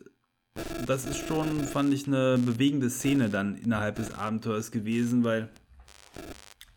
das 0.85 1.05
ist 1.05 1.27
schon, 1.27 1.63
fand 1.63 1.93
ich, 1.93 2.07
eine 2.07 2.37
bewegende 2.37 2.89
Szene 2.89 3.29
dann 3.29 3.55
innerhalb 3.55 3.95
des 3.95 4.13
Abenteuers 4.13 4.71
gewesen, 4.71 5.23
weil 5.23 5.49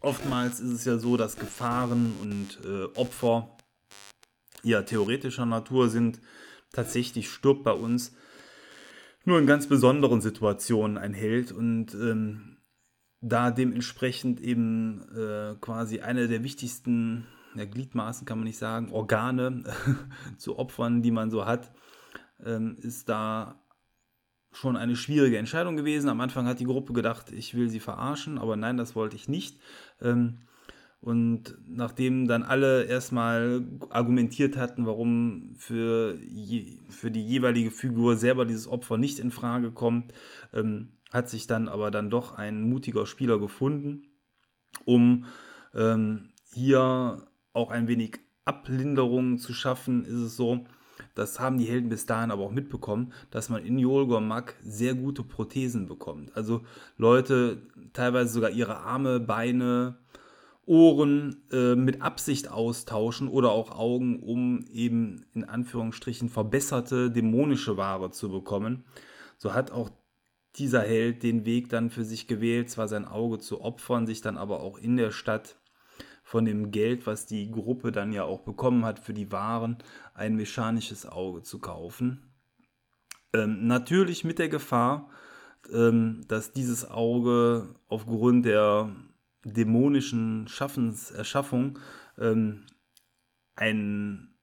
oftmals 0.00 0.60
ist 0.60 0.72
es 0.72 0.84
ja 0.84 0.98
so, 0.98 1.16
dass 1.16 1.36
Gefahren 1.36 2.12
und 2.20 2.58
äh, 2.64 2.84
Opfer 2.98 3.56
ja 4.62 4.82
theoretischer 4.82 5.46
Natur 5.46 5.88
sind. 5.88 6.20
Tatsächlich 6.72 7.30
stirbt 7.30 7.64
bei 7.64 7.72
uns 7.72 8.14
nur 9.24 9.38
in 9.38 9.46
ganz 9.46 9.66
besonderen 9.66 10.20
Situationen 10.20 10.98
ein 10.98 11.14
Held 11.14 11.52
und 11.52 11.94
ähm, 11.94 12.56
da 13.20 13.50
dementsprechend 13.50 14.40
eben 14.40 15.02
äh, 15.16 15.54
quasi 15.60 16.00
eine 16.00 16.26
der 16.26 16.42
wichtigsten 16.42 17.26
ja, 17.54 17.64
Gliedmaßen, 17.64 18.26
kann 18.26 18.38
man 18.38 18.46
nicht 18.46 18.58
sagen, 18.58 18.90
Organe 18.92 19.64
zu 20.38 20.58
Opfern, 20.58 21.02
die 21.02 21.10
man 21.10 21.30
so 21.30 21.46
hat, 21.46 21.72
ähm, 22.44 22.76
ist 22.80 23.08
da 23.08 23.62
schon 24.52 24.76
eine 24.76 24.96
schwierige 24.96 25.38
Entscheidung 25.38 25.76
gewesen. 25.76 26.08
Am 26.08 26.20
Anfang 26.20 26.46
hat 26.46 26.60
die 26.60 26.66
Gruppe 26.66 26.92
gedacht, 26.92 27.32
ich 27.32 27.54
will 27.54 27.68
sie 27.68 27.80
verarschen, 27.80 28.38
aber 28.38 28.56
nein, 28.56 28.76
das 28.76 28.94
wollte 28.94 29.16
ich 29.16 29.28
nicht. 29.28 29.58
Ähm, 30.00 30.40
und 31.00 31.58
nachdem 31.66 32.28
dann 32.28 32.44
alle 32.44 32.84
erstmal 32.84 33.66
argumentiert 33.90 34.56
hatten, 34.56 34.86
warum 34.86 35.54
für, 35.56 36.16
je, 36.20 36.78
für 36.90 37.10
die 37.10 37.26
jeweilige 37.26 37.72
Figur 37.72 38.16
selber 38.16 38.44
dieses 38.44 38.68
Opfer 38.68 38.98
nicht 38.98 39.18
in 39.18 39.32
Frage 39.32 39.72
kommt, 39.72 40.12
ähm, 40.52 40.92
hat 41.12 41.28
sich 41.28 41.48
dann 41.48 41.68
aber 41.68 41.90
dann 41.90 42.08
doch 42.08 42.38
ein 42.38 42.62
mutiger 42.62 43.04
Spieler 43.06 43.40
gefunden, 43.40 44.06
um 44.84 45.24
ähm, 45.74 46.30
hier 46.52 47.26
auch 47.52 47.70
ein 47.70 47.88
wenig 47.88 48.18
Ablinderung 48.44 49.38
zu 49.38 49.52
schaffen, 49.52 50.04
ist 50.04 50.14
es 50.14 50.36
so, 50.36 50.64
das 51.14 51.40
haben 51.40 51.58
die 51.58 51.66
Helden 51.66 51.88
bis 51.88 52.06
dahin 52.06 52.30
aber 52.30 52.42
auch 52.42 52.50
mitbekommen, 52.50 53.12
dass 53.30 53.48
man 53.48 53.64
in 53.64 53.78
Yolgormak 53.78 54.56
sehr 54.62 54.94
gute 54.94 55.22
Prothesen 55.22 55.86
bekommt. 55.86 56.36
Also 56.36 56.62
Leute 56.96 57.62
teilweise 57.92 58.32
sogar 58.32 58.50
ihre 58.50 58.78
Arme, 58.78 59.20
Beine, 59.20 59.96
Ohren 60.64 61.42
äh, 61.50 61.74
mit 61.74 62.02
Absicht 62.02 62.48
austauschen 62.50 63.28
oder 63.28 63.50
auch 63.50 63.72
Augen, 63.72 64.22
um 64.22 64.64
eben 64.72 65.24
in 65.34 65.44
Anführungsstrichen 65.44 66.28
verbesserte 66.28 67.10
dämonische 67.10 67.76
Ware 67.76 68.10
zu 68.10 68.30
bekommen. 68.30 68.84
So 69.38 69.54
hat 69.54 69.72
auch 69.72 69.90
dieser 70.56 70.82
Held 70.82 71.22
den 71.24 71.44
Weg 71.44 71.68
dann 71.68 71.90
für 71.90 72.04
sich 72.04 72.28
gewählt, 72.28 72.70
zwar 72.70 72.86
sein 72.86 73.06
Auge 73.06 73.38
zu 73.38 73.60
opfern, 73.60 74.06
sich 74.06 74.20
dann 74.20 74.38
aber 74.38 74.60
auch 74.60 74.78
in 74.78 74.96
der 74.96 75.10
Stadt 75.10 75.56
von 76.32 76.46
dem 76.46 76.70
Geld, 76.70 77.06
was 77.06 77.26
die 77.26 77.50
Gruppe 77.50 77.92
dann 77.92 78.10
ja 78.10 78.24
auch 78.24 78.40
bekommen 78.40 78.86
hat 78.86 78.98
für 78.98 79.12
die 79.12 79.30
Waren, 79.30 79.76
ein 80.14 80.34
mechanisches 80.34 81.04
Auge 81.04 81.42
zu 81.42 81.58
kaufen. 81.58 82.32
Ähm, 83.34 83.66
natürlich 83.66 84.24
mit 84.24 84.38
der 84.38 84.48
Gefahr, 84.48 85.10
ähm, 85.70 86.22
dass 86.28 86.54
dieses 86.54 86.90
Auge 86.90 87.74
aufgrund 87.86 88.46
der 88.46 88.96
dämonischen 89.44 90.48
Schaffens, 90.48 91.10
Erschaffung 91.10 91.78
ähm, 92.18 92.64
ein, 93.54 94.34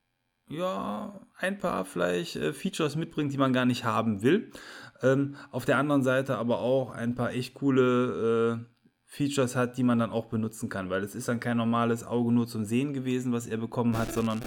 ja, 0.48 1.20
ein 1.40 1.58
paar 1.58 1.86
vielleicht 1.86 2.36
äh, 2.36 2.54
Features 2.54 2.98
mitbringt, 2.98 3.34
die 3.34 3.40
man 3.40 3.52
gar 3.52 3.66
nicht 3.66 3.84
haben 3.84 4.22
will. 4.22 4.52
Ähm, 5.02 5.38
auf 5.50 5.66
der 5.66 5.80
anderen 5.80 6.04
Seite 6.04 6.38
aber 6.38 6.60
auch 6.60 6.92
ein 6.92 7.16
paar 7.16 7.32
echt 7.32 7.56
coole 7.56 8.60
äh, 8.62 8.79
Features 9.12 9.56
hat, 9.56 9.78
die 9.78 9.84
man 9.84 9.98
dann 9.98 10.12
auch 10.12 10.28
benutzen 10.28 10.70
kann, 10.70 10.92
weil 10.92 11.04
es 11.04 11.16
ist 11.16 11.28
dann 11.28 11.40
kein 11.40 11.58
normales 11.58 12.04
Auge 12.04 12.32
nur 12.32 12.46
zum 12.46 12.64
Sehen 12.64 12.94
gewesen, 12.94 13.34
was 13.34 13.48
er 13.48 13.58
bekommen 13.58 13.98
hat, 13.98 14.14
sondern 14.14 14.40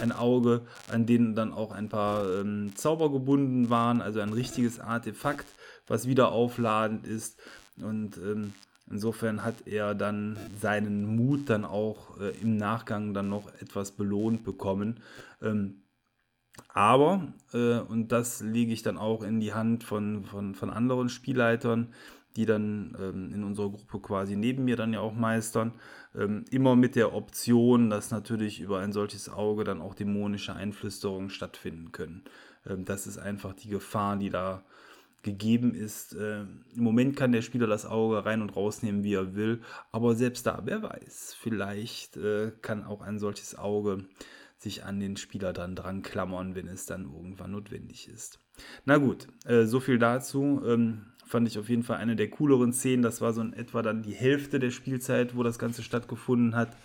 ein 0.00 0.10
Auge, 0.10 0.62
an 0.90 1.04
dem 1.04 1.34
dann 1.34 1.52
auch 1.52 1.70
ein 1.70 1.90
paar 1.90 2.24
ähm, 2.40 2.74
Zauber 2.74 3.12
gebunden 3.12 3.68
waren, 3.68 4.00
also 4.00 4.20
ein 4.20 4.32
richtiges 4.32 4.80
Artefakt, 4.80 5.46
was 5.86 6.08
wieder 6.08 6.32
aufladend 6.32 7.06
ist 7.06 7.38
und 7.76 8.16
ähm, 8.16 8.54
insofern 8.90 9.44
hat 9.44 9.66
er 9.66 9.94
dann 9.94 10.38
seinen 10.58 11.16
Mut 11.16 11.50
dann 11.50 11.66
auch 11.66 12.18
äh, 12.18 12.30
im 12.40 12.56
Nachgang 12.56 13.12
dann 13.12 13.28
noch 13.28 13.52
etwas 13.60 13.92
belohnt 13.92 14.44
bekommen. 14.44 15.00
Ähm, 15.42 15.82
aber, 16.68 17.32
äh, 17.52 17.80
und 17.80 18.12
das 18.12 18.40
lege 18.40 18.72
ich 18.72 18.82
dann 18.82 18.96
auch 18.96 19.22
in 19.22 19.40
die 19.40 19.52
Hand 19.52 19.84
von, 19.84 20.24
von, 20.24 20.54
von 20.54 20.70
anderen 20.70 21.10
Spielleitern, 21.10 21.92
die 22.36 22.46
dann 22.46 22.96
ähm, 23.00 23.32
in 23.32 23.44
unserer 23.44 23.70
Gruppe 23.70 24.00
quasi 24.00 24.36
neben 24.36 24.64
mir 24.64 24.76
dann 24.76 24.92
ja 24.92 25.00
auch 25.00 25.14
meistern. 25.14 25.72
Ähm, 26.14 26.44
immer 26.50 26.76
mit 26.76 26.96
der 26.96 27.14
Option, 27.14 27.90
dass 27.90 28.10
natürlich 28.10 28.60
über 28.60 28.80
ein 28.80 28.92
solches 28.92 29.28
Auge 29.28 29.64
dann 29.64 29.80
auch 29.80 29.94
dämonische 29.94 30.54
Einflüsterungen 30.54 31.30
stattfinden 31.30 31.92
können. 31.92 32.24
Ähm, 32.66 32.84
das 32.84 33.06
ist 33.06 33.18
einfach 33.18 33.54
die 33.54 33.68
Gefahr, 33.68 34.16
die 34.16 34.30
da 34.30 34.62
gegeben 35.22 35.74
ist. 35.74 36.14
Äh, 36.14 36.40
Im 36.40 36.82
Moment 36.82 37.16
kann 37.16 37.32
der 37.32 37.42
Spieler 37.42 37.66
das 37.66 37.86
Auge 37.86 38.24
rein 38.24 38.42
und 38.42 38.56
rausnehmen, 38.56 39.04
wie 39.04 39.14
er 39.14 39.34
will, 39.34 39.60
aber 39.92 40.14
selbst 40.14 40.46
da, 40.46 40.62
wer 40.64 40.82
weiß, 40.82 41.36
vielleicht 41.38 42.16
äh, 42.16 42.52
kann 42.62 42.84
auch 42.84 43.02
ein 43.02 43.18
solches 43.18 43.58
Auge 43.58 44.06
sich 44.56 44.84
an 44.84 45.00
den 45.00 45.16
Spieler 45.16 45.52
dann 45.52 45.74
dran 45.74 46.02
klammern, 46.02 46.54
wenn 46.54 46.68
es 46.68 46.86
dann 46.86 47.04
irgendwann 47.04 47.52
notwendig 47.52 48.08
ist. 48.08 48.38
Na 48.84 48.98
gut, 48.98 49.26
äh, 49.46 49.64
so 49.64 49.80
viel 49.80 49.98
dazu. 49.98 50.62
Ähm, 50.66 51.06
fand 51.30 51.46
ich 51.46 51.58
auf 51.58 51.68
jeden 51.68 51.84
Fall 51.84 51.98
eine 51.98 52.16
der 52.16 52.28
cooleren 52.28 52.72
Szenen. 52.72 53.02
Das 53.02 53.20
war 53.20 53.32
so 53.32 53.40
in 53.40 53.52
etwa 53.52 53.82
dann 53.82 54.02
die 54.02 54.12
Hälfte 54.12 54.58
der 54.58 54.70
Spielzeit, 54.70 55.36
wo 55.36 55.42
das 55.42 55.58
Ganze 55.58 55.82
stattgefunden 55.82 56.56
hat. 56.56 56.76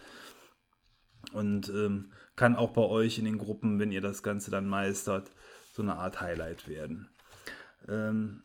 Und 1.34 1.70
ähm, 1.70 2.12
kann 2.36 2.56
auch 2.56 2.72
bei 2.72 2.84
euch 2.84 3.18
in 3.18 3.26
den 3.26 3.40
Gruppen, 3.40 3.80
wenn 3.80 3.92
ihr 3.92 4.02
das 4.02 4.22
Ganze 4.22 4.52
dann 4.52 4.68
meistert, 4.68 5.32
so 5.74 5.82
eine 5.82 5.96
Art 5.96 6.22
Highlight 6.22 6.68
werden. 6.68 7.10
Ähm, 7.90 8.44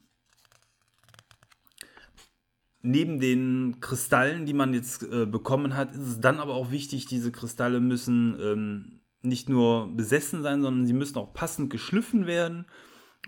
neben 2.81 3.21
den 3.21 3.81
Kristallen, 3.81 4.47
die 4.47 4.55
man 4.55 4.73
jetzt 4.73 5.03
äh, 5.03 5.27
bekommen 5.27 5.77
hat, 5.77 5.93
ist 5.93 6.07
es 6.07 6.21
dann 6.21 6.41
aber 6.41 6.55
auch 6.55 6.71
wichtig, 6.71 7.07
diese 7.07 7.31
Kristalle 7.31 7.79
müssen 7.79 8.39
ähm, 8.41 9.01
nicht 9.21 9.51
nur 9.51 9.95
besessen 9.95 10.43
sein, 10.43 10.63
sondern 10.63 10.87
sie 10.87 10.95
müssen 10.95 11.19
auch 11.19 11.35
passend 11.35 11.69
geschliffen 11.69 12.27
werden. 12.27 12.65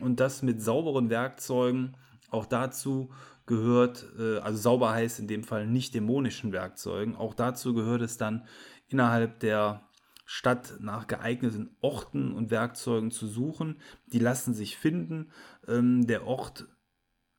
Und 0.00 0.20
das 0.20 0.42
mit 0.42 0.62
sauberen 0.62 1.10
Werkzeugen 1.10 1.96
auch 2.32 2.46
dazu 2.46 3.10
gehört, 3.46 4.06
äh, 4.18 4.38
also 4.38 4.58
sauber 4.58 4.92
heißt 4.92 5.18
in 5.18 5.28
dem 5.28 5.44
Fall 5.44 5.66
nicht 5.66 5.94
dämonischen 5.94 6.52
Werkzeugen, 6.52 7.16
auch 7.16 7.34
dazu 7.34 7.74
gehört 7.74 8.02
es 8.02 8.16
dann 8.16 8.46
innerhalb 8.88 9.40
der 9.40 9.88
Stadt 10.24 10.76
nach 10.80 11.08
geeigneten 11.08 11.76
Orten 11.80 12.32
und 12.32 12.50
Werkzeugen 12.50 13.10
zu 13.10 13.26
suchen. 13.26 13.80
Die 14.06 14.18
lassen 14.18 14.54
sich 14.54 14.78
finden. 14.78 15.30
Ähm, 15.68 16.06
der 16.06 16.26
Ort 16.26 16.68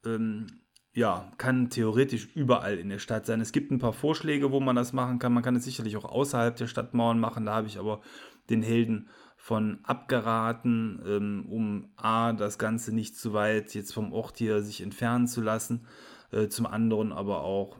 ähm, 0.05 0.63
ja, 0.93 1.31
kann 1.37 1.69
theoretisch 1.69 2.27
überall 2.35 2.77
in 2.77 2.89
der 2.89 2.99
Stadt 2.99 3.25
sein. 3.25 3.41
Es 3.41 3.51
gibt 3.51 3.71
ein 3.71 3.79
paar 3.79 3.93
Vorschläge, 3.93 4.51
wo 4.51 4.59
man 4.59 4.75
das 4.75 4.93
machen 4.93 5.17
kann. 5.17 5.33
Man 5.33 5.41
kann 5.41 5.55
es 5.55 5.63
sicherlich 5.63 5.97
auch 5.97 6.05
außerhalb 6.05 6.55
der 6.55 6.67
Stadtmauern 6.67 7.19
machen. 7.19 7.45
Da 7.45 7.55
habe 7.55 7.67
ich 7.67 7.79
aber 7.79 8.01
den 8.49 8.61
Helden 8.61 9.09
von 9.43 9.79
abgeraten, 9.83 11.01
ähm, 11.05 11.45
um 11.49 11.89
A, 11.97 12.31
das 12.31 12.57
Ganze 12.57 12.95
nicht 12.95 13.17
zu 13.17 13.33
weit 13.33 13.73
jetzt 13.73 13.93
vom 13.93 14.13
Ort 14.13 14.37
hier 14.37 14.61
sich 14.61 14.79
entfernen 14.79 15.27
zu 15.27 15.41
lassen, 15.41 15.85
äh, 16.31 16.47
zum 16.47 16.65
anderen 16.65 17.11
aber 17.11 17.41
auch, 17.41 17.77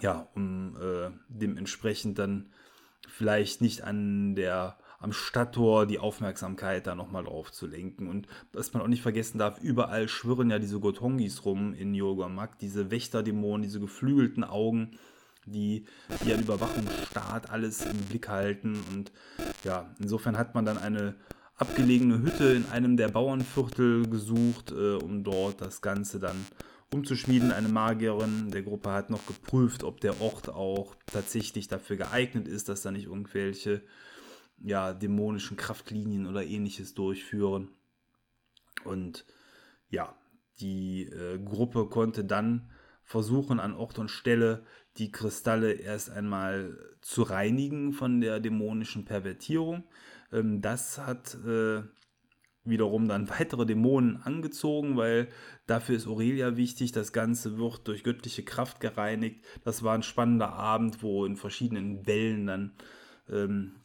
ja, 0.00 0.28
um 0.34 0.76
äh, 0.76 1.12
dementsprechend 1.28 2.18
dann 2.18 2.50
vielleicht 3.06 3.60
nicht 3.60 3.84
an 3.84 4.34
der 4.34 4.78
am 4.98 5.12
Stadttor 5.12 5.86
die 5.86 6.00
Aufmerksamkeit 6.00 6.88
da 6.88 6.96
nochmal 6.96 7.22
drauf 7.22 7.52
zu 7.52 7.68
lenken. 7.68 8.08
Und 8.08 8.26
was 8.52 8.72
man 8.72 8.82
auch 8.82 8.88
nicht 8.88 9.02
vergessen 9.02 9.38
darf, 9.38 9.60
überall 9.60 10.08
schwirren 10.08 10.50
ja 10.50 10.58
diese 10.58 10.80
Gotongis 10.80 11.44
rum 11.44 11.74
in 11.74 11.94
Yogamak, 11.94 12.58
diese 12.58 12.90
Wächterdämonen, 12.90 13.62
diese 13.62 13.78
geflügelten 13.78 14.42
Augen, 14.42 14.98
die 15.50 15.84
wie 16.22 16.32
ein 16.32 16.40
Überwachungsstaat 16.40 17.50
alles 17.50 17.84
im 17.84 17.98
Blick 18.08 18.28
halten. 18.28 18.78
Und 18.92 19.12
ja, 19.64 19.94
insofern 19.98 20.36
hat 20.36 20.54
man 20.54 20.64
dann 20.64 20.78
eine 20.78 21.14
abgelegene 21.56 22.22
Hütte 22.22 22.52
in 22.52 22.66
einem 22.70 22.96
der 22.96 23.08
Bauernviertel 23.08 24.08
gesucht, 24.08 24.70
äh, 24.70 24.94
um 24.94 25.24
dort 25.24 25.60
das 25.60 25.82
Ganze 25.82 26.18
dann 26.18 26.46
umzuschmieden. 26.92 27.52
Eine 27.52 27.68
Magierin 27.68 28.50
der 28.50 28.62
Gruppe 28.62 28.92
hat 28.92 29.10
noch 29.10 29.26
geprüft, 29.26 29.84
ob 29.84 30.00
der 30.00 30.20
Ort 30.20 30.48
auch 30.48 30.94
tatsächlich 31.06 31.68
dafür 31.68 31.96
geeignet 31.96 32.48
ist, 32.48 32.68
dass 32.68 32.82
da 32.82 32.90
nicht 32.90 33.06
irgendwelche 33.06 33.82
ja, 34.60 34.92
dämonischen 34.92 35.56
Kraftlinien 35.56 36.26
oder 36.26 36.44
ähnliches 36.44 36.94
durchführen. 36.94 37.68
Und 38.84 39.24
ja, 39.90 40.14
die 40.60 41.04
äh, 41.04 41.38
Gruppe 41.38 41.86
konnte 41.86 42.24
dann 42.24 42.70
versuchen, 43.08 43.58
an 43.58 43.74
Ort 43.74 43.98
und 43.98 44.10
Stelle 44.10 44.64
die 44.98 45.10
Kristalle 45.10 45.72
erst 45.72 46.10
einmal 46.10 46.76
zu 47.00 47.22
reinigen 47.22 47.94
von 47.94 48.20
der 48.20 48.38
dämonischen 48.38 49.06
Pervertierung. 49.06 49.84
Ähm, 50.30 50.60
das 50.60 50.98
hat 50.98 51.34
äh, 51.46 51.82
wiederum 52.64 53.08
dann 53.08 53.30
weitere 53.40 53.64
Dämonen 53.64 54.18
angezogen, 54.18 54.98
weil 54.98 55.28
dafür 55.66 55.96
ist 55.96 56.06
Aurelia 56.06 56.58
wichtig. 56.58 56.92
Das 56.92 57.14
Ganze 57.14 57.56
wird 57.56 57.88
durch 57.88 58.04
göttliche 58.04 58.44
Kraft 58.44 58.78
gereinigt. 58.78 59.42
Das 59.64 59.82
war 59.82 59.94
ein 59.94 60.02
spannender 60.02 60.52
Abend, 60.52 61.02
wo 61.02 61.24
in 61.24 61.36
verschiedenen 61.36 62.06
Wellen 62.06 62.46
dann 62.46 62.72
ähm, 63.30 63.76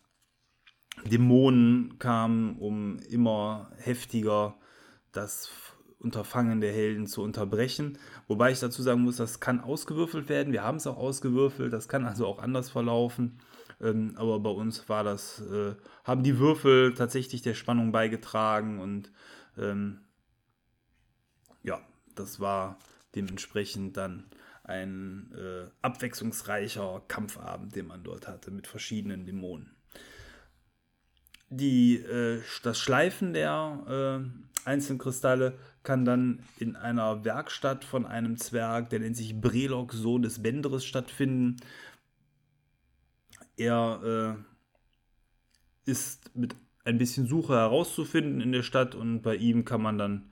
Dämonen 1.06 1.98
kamen, 1.98 2.58
um 2.58 3.00
immer 3.00 3.72
heftiger 3.78 4.58
das 5.14 5.50
Unterfangen 6.04 6.62
der 6.62 6.74
Helden 6.74 7.08
zu 7.08 7.24
unterbrechen. 7.24 7.98
Wobei 8.28 8.52
ich 8.52 8.60
dazu 8.60 8.82
sagen 8.82 9.02
muss, 9.02 9.18
das 9.18 9.40
kann 9.40 9.62
ausgewürfelt 9.62 10.30
werden. 10.30 10.52
Wir 10.52 10.64
haben 10.64 10.78
es 10.78 10.88
auch 10.88 10.98
ausgewürfelt. 10.98 11.72
Das 11.72 11.88
kann 11.88 12.06
also 12.06 12.28
auch 12.28 12.40
anders 12.40 12.70
verlaufen. 12.70 13.40
Ähm, 13.82 14.14
aber 14.16 14.40
bei 14.40 14.50
uns 14.50 14.88
war 14.90 15.04
das, 15.04 15.42
äh, 15.42 15.76
haben 16.04 16.24
die 16.24 16.40
Würfel 16.40 16.94
tatsächlich 16.94 17.42
der 17.42 17.54
Spannung 17.54 17.92
beigetragen 17.92 18.80
und 18.80 19.12
ähm, 19.58 20.02
ja, 21.64 21.82
das 22.16 22.40
war 22.40 22.78
dementsprechend 23.16 23.98
dann 23.98 24.26
ein 24.64 25.34
äh, 25.36 25.70
abwechslungsreicher 25.82 27.04
Kampfabend, 27.08 27.76
den 27.76 27.88
man 27.88 28.04
dort 28.04 28.28
hatte 28.28 28.52
mit 28.52 28.68
verschiedenen 28.68 29.26
Dämonen. 29.26 29.76
Die, 31.50 31.98
äh, 31.98 32.42
das 32.64 32.80
Schleifen 32.80 33.34
der 33.34 34.24
äh, 34.66 34.70
einzelnen 34.70 35.00
Kristalle 35.00 35.58
kann 35.84 36.06
dann 36.06 36.44
in 36.58 36.76
einer 36.76 37.26
Werkstatt 37.26 37.84
von 37.84 38.06
einem 38.06 38.38
Zwerg, 38.38 38.90
der 38.90 39.00
nennt 39.00 39.18
sich 39.18 39.40
Brelok, 39.40 39.94
Sohn 39.94 40.22
des 40.22 40.42
Benderes, 40.42 40.86
stattfinden. 40.86 41.58
Er 43.58 44.38
äh, 45.88 45.90
ist 45.90 46.36
mit 46.36 46.56
ein 46.86 46.98
bisschen 46.98 47.28
Suche 47.28 47.54
herauszufinden 47.54 48.42
in 48.42 48.52
der 48.52 48.64
Stadt 48.64 48.96
und 48.96 49.22
bei 49.22 49.36
ihm 49.36 49.66
kann 49.66 49.82
man 49.82 49.98
dann 49.98 50.32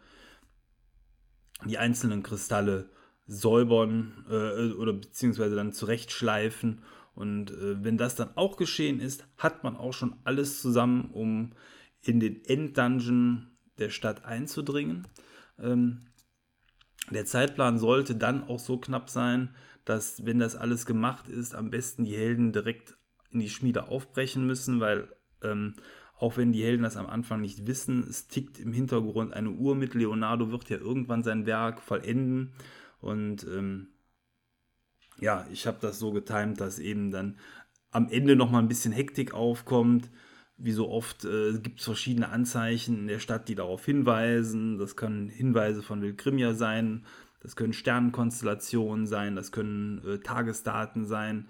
die 1.65 1.77
einzelnen 1.77 2.23
Kristalle 2.23 2.89
säubern 3.27 4.25
äh, 4.29 4.73
oder 4.73 4.93
beziehungsweise 4.93 5.55
dann 5.55 5.73
zurechtschleifen. 5.73 6.83
Und 7.13 7.51
äh, 7.51 7.83
wenn 7.83 7.97
das 7.97 8.15
dann 8.15 8.35
auch 8.35 8.57
geschehen 8.57 8.99
ist, 8.99 9.25
hat 9.37 9.63
man 9.63 9.77
auch 9.77 9.93
schon 9.93 10.15
alles 10.23 10.61
zusammen, 10.61 11.09
um 11.11 11.53
in 12.01 12.19
den 12.19 12.43
Enddungeon 12.45 13.50
der 13.81 13.89
Stadt 13.89 14.25
einzudringen. 14.25 15.07
Ähm, 15.59 16.01
der 17.09 17.25
Zeitplan 17.25 17.77
sollte 17.77 18.15
dann 18.15 18.43
auch 18.43 18.59
so 18.59 18.77
knapp 18.77 19.09
sein, 19.09 19.53
dass, 19.85 20.25
wenn 20.25 20.39
das 20.39 20.55
alles 20.55 20.85
gemacht 20.85 21.27
ist, 21.27 21.55
am 21.55 21.71
besten 21.71 22.05
die 22.05 22.15
Helden 22.15 22.53
direkt 22.53 22.95
in 23.31 23.39
die 23.39 23.49
Schmiede 23.49 23.87
aufbrechen 23.87 24.45
müssen, 24.45 24.79
weil 24.79 25.09
ähm, 25.41 25.75
auch 26.17 26.37
wenn 26.37 26.51
die 26.51 26.63
Helden 26.63 26.83
das 26.83 26.97
am 26.97 27.07
Anfang 27.07 27.41
nicht 27.41 27.65
wissen, 27.65 28.05
es 28.07 28.27
tickt 28.27 28.59
im 28.59 28.73
Hintergrund 28.73 29.33
eine 29.33 29.49
Uhr 29.49 29.75
mit. 29.75 29.95
Leonardo 29.95 30.51
wird 30.51 30.69
ja 30.69 30.77
irgendwann 30.77 31.23
sein 31.23 31.47
Werk 31.47 31.81
vollenden. 31.81 32.53
Und 32.99 33.43
ähm, 33.45 33.87
ja, 35.19 35.47
ich 35.51 35.65
habe 35.65 35.79
das 35.81 35.97
so 35.97 36.11
getimt, 36.11 36.61
dass 36.61 36.77
eben 36.77 37.09
dann 37.09 37.39
am 37.89 38.07
Ende 38.09 38.35
nochmal 38.35 38.61
ein 38.61 38.67
bisschen 38.67 38.93
Hektik 38.93 39.33
aufkommt. 39.33 40.11
Wie 40.63 40.71
so 40.71 40.89
oft 40.89 41.25
äh, 41.25 41.57
gibt 41.59 41.79
es 41.79 41.85
verschiedene 41.85 42.29
Anzeichen 42.29 42.99
in 42.99 43.07
der 43.07 43.19
Stadt, 43.19 43.47
die 43.47 43.55
darauf 43.55 43.85
hinweisen. 43.85 44.77
Das 44.77 44.95
können 44.95 45.29
Hinweise 45.29 45.81
von 45.81 46.01
Wilgrimia 46.01 46.53
sein, 46.53 47.05
das 47.41 47.55
können 47.55 47.73
Sternenkonstellationen 47.73 49.07
sein, 49.07 49.35
das 49.35 49.51
können 49.51 50.05
äh, 50.05 50.19
Tagesdaten 50.19 51.05
sein 51.05 51.47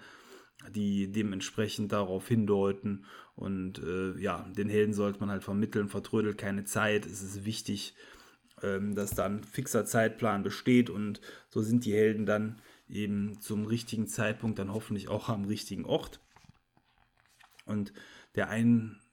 die 0.70 1.10
dementsprechend 1.10 1.92
darauf 1.92 2.28
hindeuten. 2.28 3.04
Und 3.34 3.78
äh, 3.78 4.18
ja, 4.18 4.46
den 4.56 4.68
Helden 4.68 4.94
sollte 4.94 5.20
man 5.20 5.30
halt 5.30 5.44
vermitteln, 5.44 5.88
vertrödelt 5.88 6.38
keine 6.38 6.64
Zeit. 6.64 7.06
Es 7.06 7.22
ist 7.22 7.44
wichtig, 7.44 7.94
ähm, 8.62 8.94
dass 8.94 9.10
da 9.14 9.26
ein 9.26 9.44
fixer 9.44 9.84
Zeitplan 9.84 10.42
besteht 10.42 10.90
und 10.90 11.20
so 11.48 11.62
sind 11.62 11.84
die 11.84 11.94
Helden 11.94 12.26
dann 12.26 12.60
eben 12.88 13.40
zum 13.40 13.66
richtigen 13.66 14.06
Zeitpunkt 14.06 14.58
dann 14.58 14.72
hoffentlich 14.72 15.08
auch 15.08 15.28
am 15.28 15.44
richtigen 15.46 15.84
Ort. 15.84 16.20
Und 17.64 17.92
der 18.34 18.48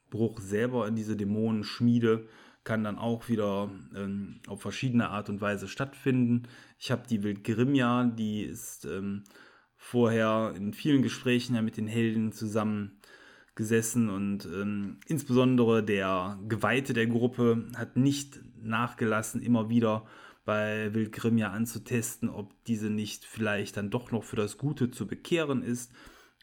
Einbruch 0.09 0.39
selber 0.39 0.87
in 0.87 0.95
diese 0.95 1.15
Dämonenschmiede 1.15 2.27
kann 2.63 2.83
dann 2.83 2.97
auch 2.97 3.29
wieder 3.29 3.71
ähm, 3.95 4.41
auf 4.47 4.61
verschiedene 4.61 5.09
Art 5.09 5.29
und 5.29 5.41
Weise 5.41 5.67
stattfinden. 5.67 6.43
Ich 6.77 6.91
habe 6.91 7.03
die 7.09 7.23
Wildgrimja, 7.23 8.05
die 8.05 8.43
ist 8.43 8.85
ähm, 8.85 9.23
vorher 9.77 10.53
in 10.55 10.73
vielen 10.73 11.01
Gesprächen 11.01 11.55
ja 11.55 11.61
mit 11.61 11.77
den 11.77 11.87
Helden 11.87 12.31
zusammen 12.31 12.99
gesessen 13.55 14.09
und 14.09 14.45
ähm, 14.45 14.99
insbesondere 15.07 15.83
der 15.83 16.39
Geweihte 16.47 16.93
der 16.93 17.07
Gruppe 17.07 17.67
hat 17.75 17.97
nicht 17.97 18.39
nachgelassen, 18.61 19.41
immer 19.41 19.69
wieder 19.69 20.05
bei 20.45 20.93
Wildgrimja 20.93 21.51
anzutesten, 21.51 22.29
ob 22.29 22.51
diese 22.65 22.89
nicht 22.89 23.25
vielleicht 23.25 23.77
dann 23.77 23.89
doch 23.89 24.11
noch 24.11 24.23
für 24.23 24.37
das 24.37 24.57
Gute 24.57 24.91
zu 24.91 25.07
bekehren 25.07 25.61
ist. 25.61 25.91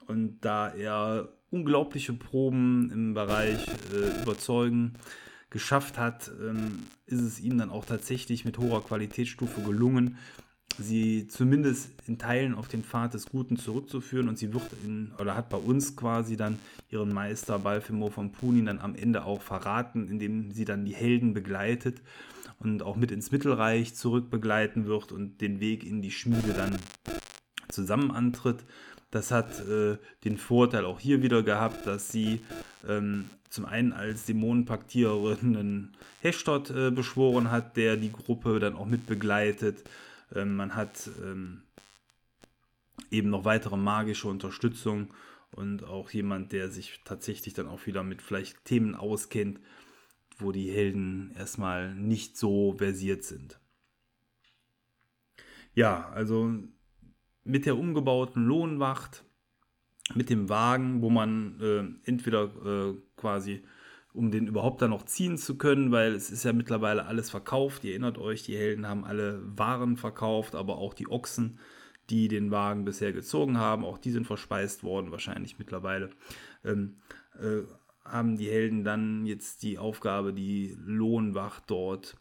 Und 0.06 0.40
da 0.42 0.68
er 0.68 1.36
unglaubliche 1.56 2.12
Proben 2.12 2.90
im 2.90 3.14
Bereich 3.14 3.66
äh, 3.92 4.22
Überzeugen 4.22 4.94
geschafft 5.50 5.98
hat, 5.98 6.30
ähm, 6.40 6.82
ist 7.06 7.22
es 7.22 7.40
ihm 7.40 7.56
dann 7.56 7.70
auch 7.70 7.86
tatsächlich 7.86 8.44
mit 8.44 8.58
hoher 8.58 8.84
Qualitätsstufe 8.84 9.62
gelungen, 9.62 10.18
sie 10.78 11.28
zumindest 11.28 11.92
in 12.06 12.18
Teilen 12.18 12.54
auf 12.54 12.68
den 12.68 12.84
Pfad 12.84 13.14
des 13.14 13.26
Guten 13.26 13.56
zurückzuführen 13.56 14.28
und 14.28 14.36
sie 14.36 14.52
wird 14.52 14.68
in, 14.84 15.12
oder 15.18 15.34
hat 15.34 15.48
bei 15.48 15.56
uns 15.56 15.96
quasi 15.96 16.36
dann 16.36 16.58
ihren 16.90 17.14
Meister 17.14 17.58
Balfemo 17.58 18.10
von 18.10 18.32
Punin 18.32 18.66
dann 18.66 18.80
am 18.80 18.94
Ende 18.94 19.24
auch 19.24 19.40
verraten, 19.40 20.08
indem 20.08 20.50
sie 20.50 20.66
dann 20.66 20.84
die 20.84 20.94
Helden 20.94 21.32
begleitet 21.32 22.02
und 22.58 22.82
auch 22.82 22.96
mit 22.96 23.10
ins 23.10 23.32
Mittelreich 23.32 23.94
zurückbegleiten 23.94 24.86
wird 24.86 25.12
und 25.12 25.40
den 25.40 25.60
Weg 25.60 25.84
in 25.84 26.02
die 26.02 26.10
Schmiede 26.10 26.52
dann 26.54 26.76
zusammen 27.70 28.10
antritt. 28.10 28.64
Das 29.10 29.30
hat 29.30 29.60
äh, 29.68 29.98
den 30.24 30.36
Vorteil 30.36 30.84
auch 30.84 31.00
hier 31.00 31.22
wieder 31.22 31.42
gehabt, 31.42 31.86
dass 31.86 32.10
sie 32.10 32.40
ähm, 32.88 33.30
zum 33.48 33.64
einen 33.64 33.92
als 33.92 34.26
Dämonenpaktiererin 34.26 35.56
einen 35.56 35.96
Hestot 36.20 36.70
äh, 36.70 36.90
beschworen 36.90 37.50
hat, 37.50 37.76
der 37.76 37.96
die 37.96 38.12
Gruppe 38.12 38.58
dann 38.58 38.74
auch 38.74 38.86
mit 38.86 39.06
begleitet 39.06 39.84
ähm, 40.34 40.56
man 40.56 40.74
hat 40.74 41.10
ähm, 41.22 41.62
eben 43.10 43.30
noch 43.30 43.44
weitere 43.44 43.76
magische 43.76 44.28
Unterstützung 44.28 45.12
und 45.52 45.84
auch 45.84 46.10
jemand, 46.10 46.52
der 46.52 46.70
sich 46.70 47.00
tatsächlich 47.04 47.54
dann 47.54 47.68
auch 47.68 47.86
wieder 47.86 48.02
mit 48.02 48.22
vielleicht 48.22 48.64
Themen 48.64 48.94
auskennt, 48.94 49.60
wo 50.38 50.52
die 50.52 50.70
Helden 50.70 51.32
erstmal 51.36 51.94
nicht 51.94 52.36
so 52.36 52.74
versiert 52.76 53.24
sind. 53.24 53.58
Ja, 55.74 56.08
also 56.10 56.52
mit 57.46 57.66
der 57.66 57.78
umgebauten 57.78 58.44
Lohnwacht, 58.44 59.24
mit 60.14 60.30
dem 60.30 60.48
Wagen, 60.48 61.02
wo 61.02 61.10
man 61.10 61.60
äh, 61.60 62.08
entweder 62.08 62.44
äh, 62.44 62.94
quasi 63.16 63.62
um 64.12 64.30
den 64.30 64.46
überhaupt 64.46 64.80
dann 64.80 64.90
noch 64.90 65.04
ziehen 65.04 65.36
zu 65.36 65.58
können, 65.58 65.92
weil 65.92 66.14
es 66.14 66.30
ist 66.30 66.44
ja 66.44 66.54
mittlerweile 66.54 67.04
alles 67.04 67.30
verkauft. 67.30 67.84
Ihr 67.84 67.90
erinnert 67.90 68.16
euch, 68.16 68.42
die 68.44 68.56
Helden 68.56 68.88
haben 68.88 69.04
alle 69.04 69.42
Waren 69.58 69.98
verkauft, 69.98 70.54
aber 70.54 70.78
auch 70.78 70.94
die 70.94 71.08
Ochsen, 71.08 71.58
die 72.08 72.28
den 72.28 72.50
Wagen 72.50 72.86
bisher 72.86 73.12
gezogen 73.12 73.58
haben, 73.58 73.84
auch 73.84 73.98
die 73.98 74.12
sind 74.12 74.26
verspeist 74.26 74.82
worden, 74.84 75.10
wahrscheinlich 75.10 75.58
mittlerweile. 75.58 76.10
Ähm, 76.64 76.96
äh, 77.38 77.62
haben 78.04 78.38
die 78.38 78.48
Helden 78.48 78.84
dann 78.84 79.26
jetzt 79.26 79.62
die 79.62 79.76
Aufgabe, 79.76 80.32
die 80.32 80.76
Lohnwacht 80.82 81.64
dort 81.66 82.16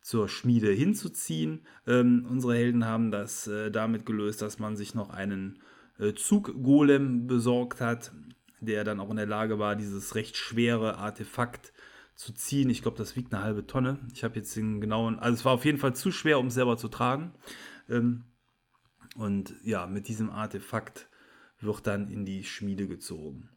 zur 0.00 0.28
Schmiede 0.28 0.70
hinzuziehen. 0.70 1.60
Ähm, 1.86 2.26
unsere 2.28 2.54
Helden 2.54 2.86
haben 2.86 3.10
das 3.10 3.46
äh, 3.46 3.70
damit 3.70 4.06
gelöst, 4.06 4.42
dass 4.42 4.58
man 4.58 4.76
sich 4.76 4.94
noch 4.94 5.10
einen 5.10 5.58
äh, 5.98 6.14
Zuggolem 6.14 7.26
besorgt 7.26 7.80
hat, 7.80 8.12
der 8.60 8.84
dann 8.84 9.00
auch 9.00 9.10
in 9.10 9.16
der 9.16 9.26
Lage 9.26 9.58
war, 9.58 9.76
dieses 9.76 10.14
recht 10.14 10.36
schwere 10.36 10.96
Artefakt 10.96 11.72
zu 12.14 12.32
ziehen. 12.32 12.70
Ich 12.70 12.82
glaube, 12.82 12.98
das 12.98 13.16
wiegt 13.16 13.32
eine 13.32 13.42
halbe 13.42 13.66
Tonne. 13.66 13.98
Ich 14.14 14.24
habe 14.24 14.36
jetzt 14.36 14.54
den 14.56 14.80
genauen, 14.80 15.18
also 15.18 15.34
es 15.34 15.44
war 15.44 15.52
auf 15.52 15.64
jeden 15.64 15.78
Fall 15.78 15.94
zu 15.94 16.12
schwer, 16.12 16.38
um 16.38 16.48
es 16.48 16.54
selber 16.54 16.76
zu 16.76 16.88
tragen. 16.88 17.32
Ähm, 17.88 18.24
und 19.16 19.54
ja, 19.64 19.86
mit 19.86 20.08
diesem 20.08 20.30
Artefakt 20.30 21.08
wird 21.60 21.86
dann 21.86 22.08
in 22.08 22.24
die 22.24 22.44
Schmiede 22.44 22.86
gezogen. 22.86 23.50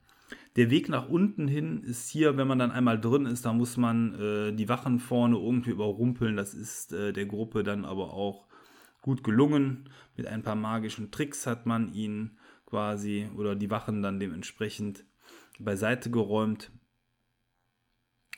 Der 0.55 0.69
Weg 0.69 0.89
nach 0.89 1.09
unten 1.09 1.47
hin 1.47 1.83
ist 1.83 2.09
hier, 2.09 2.37
wenn 2.37 2.47
man 2.47 2.59
dann 2.59 2.71
einmal 2.71 2.99
drin 2.99 3.25
ist, 3.25 3.45
da 3.45 3.53
muss 3.53 3.77
man 3.77 4.13
äh, 4.19 4.53
die 4.53 4.69
Wachen 4.69 4.99
vorne 4.99 5.37
irgendwie 5.37 5.71
überrumpeln. 5.71 6.35
Das 6.35 6.53
ist 6.53 6.93
äh, 6.93 7.13
der 7.13 7.25
Gruppe 7.25 7.63
dann 7.63 7.85
aber 7.85 8.13
auch 8.13 8.47
gut 9.01 9.23
gelungen. 9.23 9.89
Mit 10.15 10.27
ein 10.27 10.43
paar 10.43 10.55
magischen 10.55 11.11
Tricks 11.11 11.47
hat 11.47 11.65
man 11.65 11.93
ihn 11.93 12.37
quasi 12.65 13.29
oder 13.35 13.55
die 13.55 13.69
Wachen 13.69 14.01
dann 14.01 14.19
dementsprechend 14.19 15.05
beiseite 15.59 16.09
geräumt. 16.09 16.71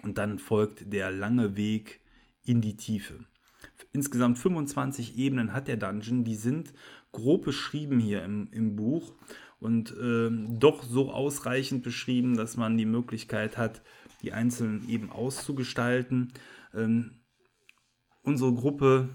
Und 0.03 0.17
dann 0.17 0.39
folgt 0.39 0.91
der 0.91 1.11
lange 1.11 1.55
Weg 1.55 2.01
in 2.43 2.61
die 2.61 2.77
Tiefe. 2.77 3.25
Insgesamt 3.91 4.37
25 4.37 5.17
Ebenen 5.17 5.53
hat 5.53 5.67
der 5.67 5.77
Dungeon, 5.77 6.23
die 6.23 6.35
sind 6.35 6.73
grob 7.11 7.45
beschrieben 7.45 7.99
hier 7.99 8.23
im, 8.23 8.49
im 8.51 8.75
Buch 8.75 9.13
und 9.65 9.91
äh, 9.97 10.29
doch 10.59 10.83
so 10.83 11.11
ausreichend 11.11 11.83
beschrieben, 11.83 12.37
dass 12.37 12.55
man 12.55 12.77
die 12.77 12.85
Möglichkeit 12.85 13.57
hat, 13.57 13.81
die 14.21 14.31
einzelnen 14.31 14.87
eben 14.87 15.11
auszugestalten. 15.11 16.33
Ähm, 16.75 17.15
unsere 18.21 18.53
Gruppe 18.53 19.09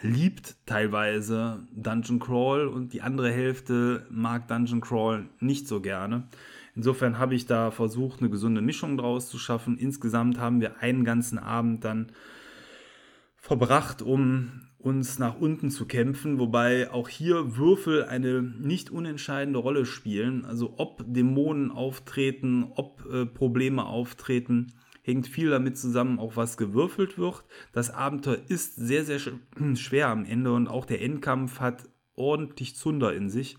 liebt 0.00 0.56
teilweise 0.64 1.66
Dungeon 1.74 2.20
Crawl 2.20 2.68
und 2.68 2.92
die 2.92 3.02
andere 3.02 3.32
Hälfte 3.32 4.06
mag 4.10 4.46
Dungeon 4.46 4.80
Crawl 4.80 5.28
nicht 5.40 5.66
so 5.66 5.80
gerne. 5.80 6.28
Insofern 6.76 7.18
habe 7.18 7.34
ich 7.34 7.46
da 7.46 7.72
versucht, 7.72 8.20
eine 8.20 8.30
gesunde 8.30 8.60
Mischung 8.60 8.96
draus 8.96 9.28
zu 9.28 9.38
schaffen. 9.38 9.76
Insgesamt 9.76 10.38
haben 10.38 10.60
wir 10.60 10.82
einen 10.82 11.04
ganzen 11.04 11.38
Abend 11.38 11.84
dann 11.84 12.12
verbracht, 13.36 14.02
um 14.02 14.68
uns 14.78 15.18
nach 15.18 15.40
unten 15.40 15.70
zu 15.70 15.86
kämpfen, 15.86 16.38
wobei 16.38 16.90
auch 16.90 17.08
hier 17.08 17.56
Würfel 17.56 18.04
eine 18.04 18.42
nicht 18.42 18.90
unentscheidende 18.90 19.58
Rolle 19.58 19.86
spielen. 19.86 20.44
Also 20.44 20.74
ob 20.76 21.02
Dämonen 21.06 21.70
auftreten, 21.70 22.70
ob 22.76 23.04
äh, 23.10 23.26
Probleme 23.26 23.84
auftreten, 23.86 24.72
hängt 25.02 25.28
viel 25.28 25.50
damit 25.50 25.78
zusammen, 25.78 26.18
auch 26.18 26.36
was 26.36 26.56
gewürfelt 26.56 27.16
wird. 27.16 27.44
Das 27.72 27.90
Abenteuer 27.90 28.38
ist 28.48 28.76
sehr, 28.76 29.04
sehr 29.04 29.20
schwer 29.74 30.08
am 30.08 30.24
Ende 30.24 30.52
und 30.52 30.68
auch 30.68 30.84
der 30.84 31.02
Endkampf 31.02 31.60
hat 31.60 31.88
ordentlich 32.14 32.76
Zunder 32.76 33.14
in 33.14 33.30
sich. 33.30 33.56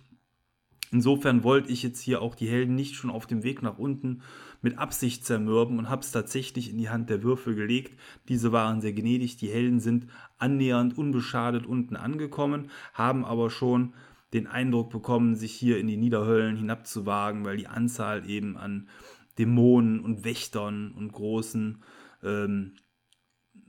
Insofern 0.91 1.43
wollte 1.43 1.72
ich 1.72 1.84
jetzt 1.84 1.99
hier 1.99 2.22
auch 2.22 2.36
die 2.36 2.47
Helden 2.47 2.76
nicht 2.76 2.95
schon 2.95 3.09
auf 3.09 3.28
dem 3.28 3.43
Weg 3.43 3.61
nach 3.61 3.78
unten 3.78 4.22
mit 4.62 4.78
Absicht 4.78 5.26
zermürben 5.26 5.78
und 5.80 5.89
habe 5.89 6.01
es 6.01 6.12
tatsächlich 6.12 6.70
in 6.70 6.78
die 6.78 6.89
Hand 6.89 7.10
der 7.10 7.24
Würfel 7.24 7.55
gelegt. 7.55 7.99
Diese 8.28 8.51
waren 8.51 8.82
sehr 8.82 8.93
gnädig. 8.93 9.38
Die 9.38 9.49
Helden 9.49 9.80
sind 9.80 10.08
annähernd 10.38 10.97
unbeschadet 10.97 11.66
unten 11.66 11.95
angekommen, 11.95 12.70
haben 12.93 13.26
aber 13.26 13.49
schon 13.49 13.93
den 14.34 14.47
Eindruck 14.47 14.89
bekommen, 14.89 15.36
sich 15.36 15.53
hier 15.53 15.80
in 15.80 15.88
die 15.88 15.97
Niederhöllen 15.97 16.58
hinabzuwagen, 16.58 17.45
weil 17.45 17.58
die 17.58 17.68
Anzahl 17.68 18.30
eben 18.30 18.58
an 18.58 18.89
Dämonen 19.38 19.99
und 19.99 20.26
Wächtern 20.26 20.91
und 20.91 21.14
großen 21.14 21.82
ähm, 22.24 22.74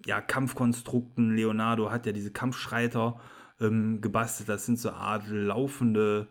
ja, 0.06 0.20
Kampfkonstrukten, 0.20 1.34
Leonardo 1.34 1.90
hat 1.90 2.06
ja 2.06 2.12
diese 2.12 2.32
Kampfschreiter 2.32 3.20
ähm, 3.60 4.00
gebastelt, 4.00 4.48
das 4.48 4.66
sind 4.66 4.78
so 4.78 4.90
Art 4.90 5.24
laufende 5.28 6.28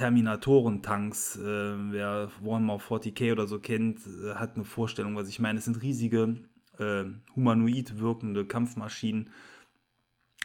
Terminatoren-Tanks. 0.00 1.36
Äh, 1.36 1.92
wer 1.92 2.30
Warhammer 2.40 2.78
40k 2.78 3.32
oder 3.32 3.46
so 3.46 3.58
kennt, 3.58 4.00
äh, 4.06 4.34
hat 4.34 4.54
eine 4.54 4.64
Vorstellung, 4.64 5.14
was 5.14 5.28
ich 5.28 5.40
meine. 5.40 5.58
Es 5.58 5.66
sind 5.66 5.82
riesige, 5.82 6.36
äh, 6.78 7.04
humanoid 7.36 7.98
wirkende 7.98 8.46
Kampfmaschinen. 8.46 9.28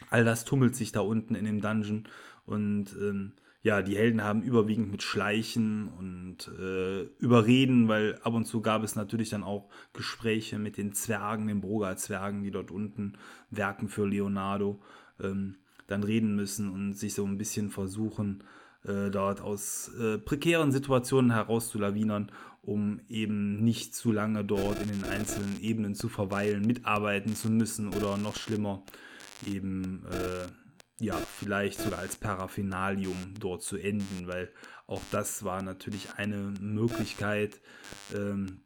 All 0.09 0.25
das 0.25 0.43
tummelt 0.43 0.75
sich 0.75 0.91
da 0.91 0.99
unten 0.99 1.35
in 1.35 1.45
dem 1.45 1.61
Dungeon. 1.61 2.03
Und 2.45 2.87
ähm, 2.99 3.31
ja, 3.61 3.81
die 3.81 3.95
Helden 3.95 4.23
haben 4.23 4.41
überwiegend 4.43 4.91
mit 4.91 5.03
Schleichen 5.03 5.87
und 5.87 6.49
äh, 6.59 7.03
Überreden, 7.19 7.87
weil 7.87 8.19
ab 8.23 8.33
und 8.33 8.43
zu 8.43 8.61
gab 8.61 8.83
es 8.83 8.97
natürlich 8.97 9.29
dann 9.29 9.43
auch 9.43 9.69
Gespräche 9.93 10.59
mit 10.59 10.75
den 10.75 10.91
Zwergen, 10.91 11.47
den 11.47 11.61
Broga-Zwergen, 11.61 12.43
die 12.43 12.51
dort 12.51 12.71
unten 12.71 13.13
werken 13.51 13.87
für 13.87 14.05
Leonardo, 14.05 14.81
ähm, 15.21 15.55
dann 15.87 16.03
reden 16.03 16.35
müssen 16.35 16.69
und 16.69 16.93
sich 16.93 17.13
so 17.13 17.25
ein 17.25 17.37
bisschen 17.37 17.69
versuchen, 17.69 18.43
äh, 18.87 19.09
dort 19.09 19.41
aus 19.41 19.91
äh, 19.99 20.17
prekären 20.17 20.71
Situationen 20.71 21.31
herauszulawinern, 21.31 22.31
um 22.61 22.99
eben 23.07 23.63
nicht 23.63 23.95
zu 23.95 24.11
lange 24.11 24.43
dort 24.43 24.81
in 24.81 24.89
den 24.89 25.03
einzelnen 25.03 25.61
Ebenen 25.61 25.95
zu 25.95 26.09
verweilen, 26.09 26.65
mitarbeiten 26.65 27.35
zu 27.35 27.49
müssen 27.49 27.93
oder 27.93 28.17
noch 28.17 28.35
schlimmer, 28.35 28.83
eben 29.45 30.03
äh, 30.05 30.47
ja, 31.03 31.15
vielleicht 31.15 31.79
sogar 31.79 31.99
als 31.99 32.15
Paraphenalium 32.15 33.33
dort 33.39 33.63
zu 33.63 33.77
enden, 33.77 34.27
weil 34.27 34.51
auch 34.87 35.01
das 35.11 35.43
war 35.43 35.61
natürlich 35.61 36.13
eine 36.15 36.53
Möglichkeit, 36.59 37.61
ähm, 38.15 38.61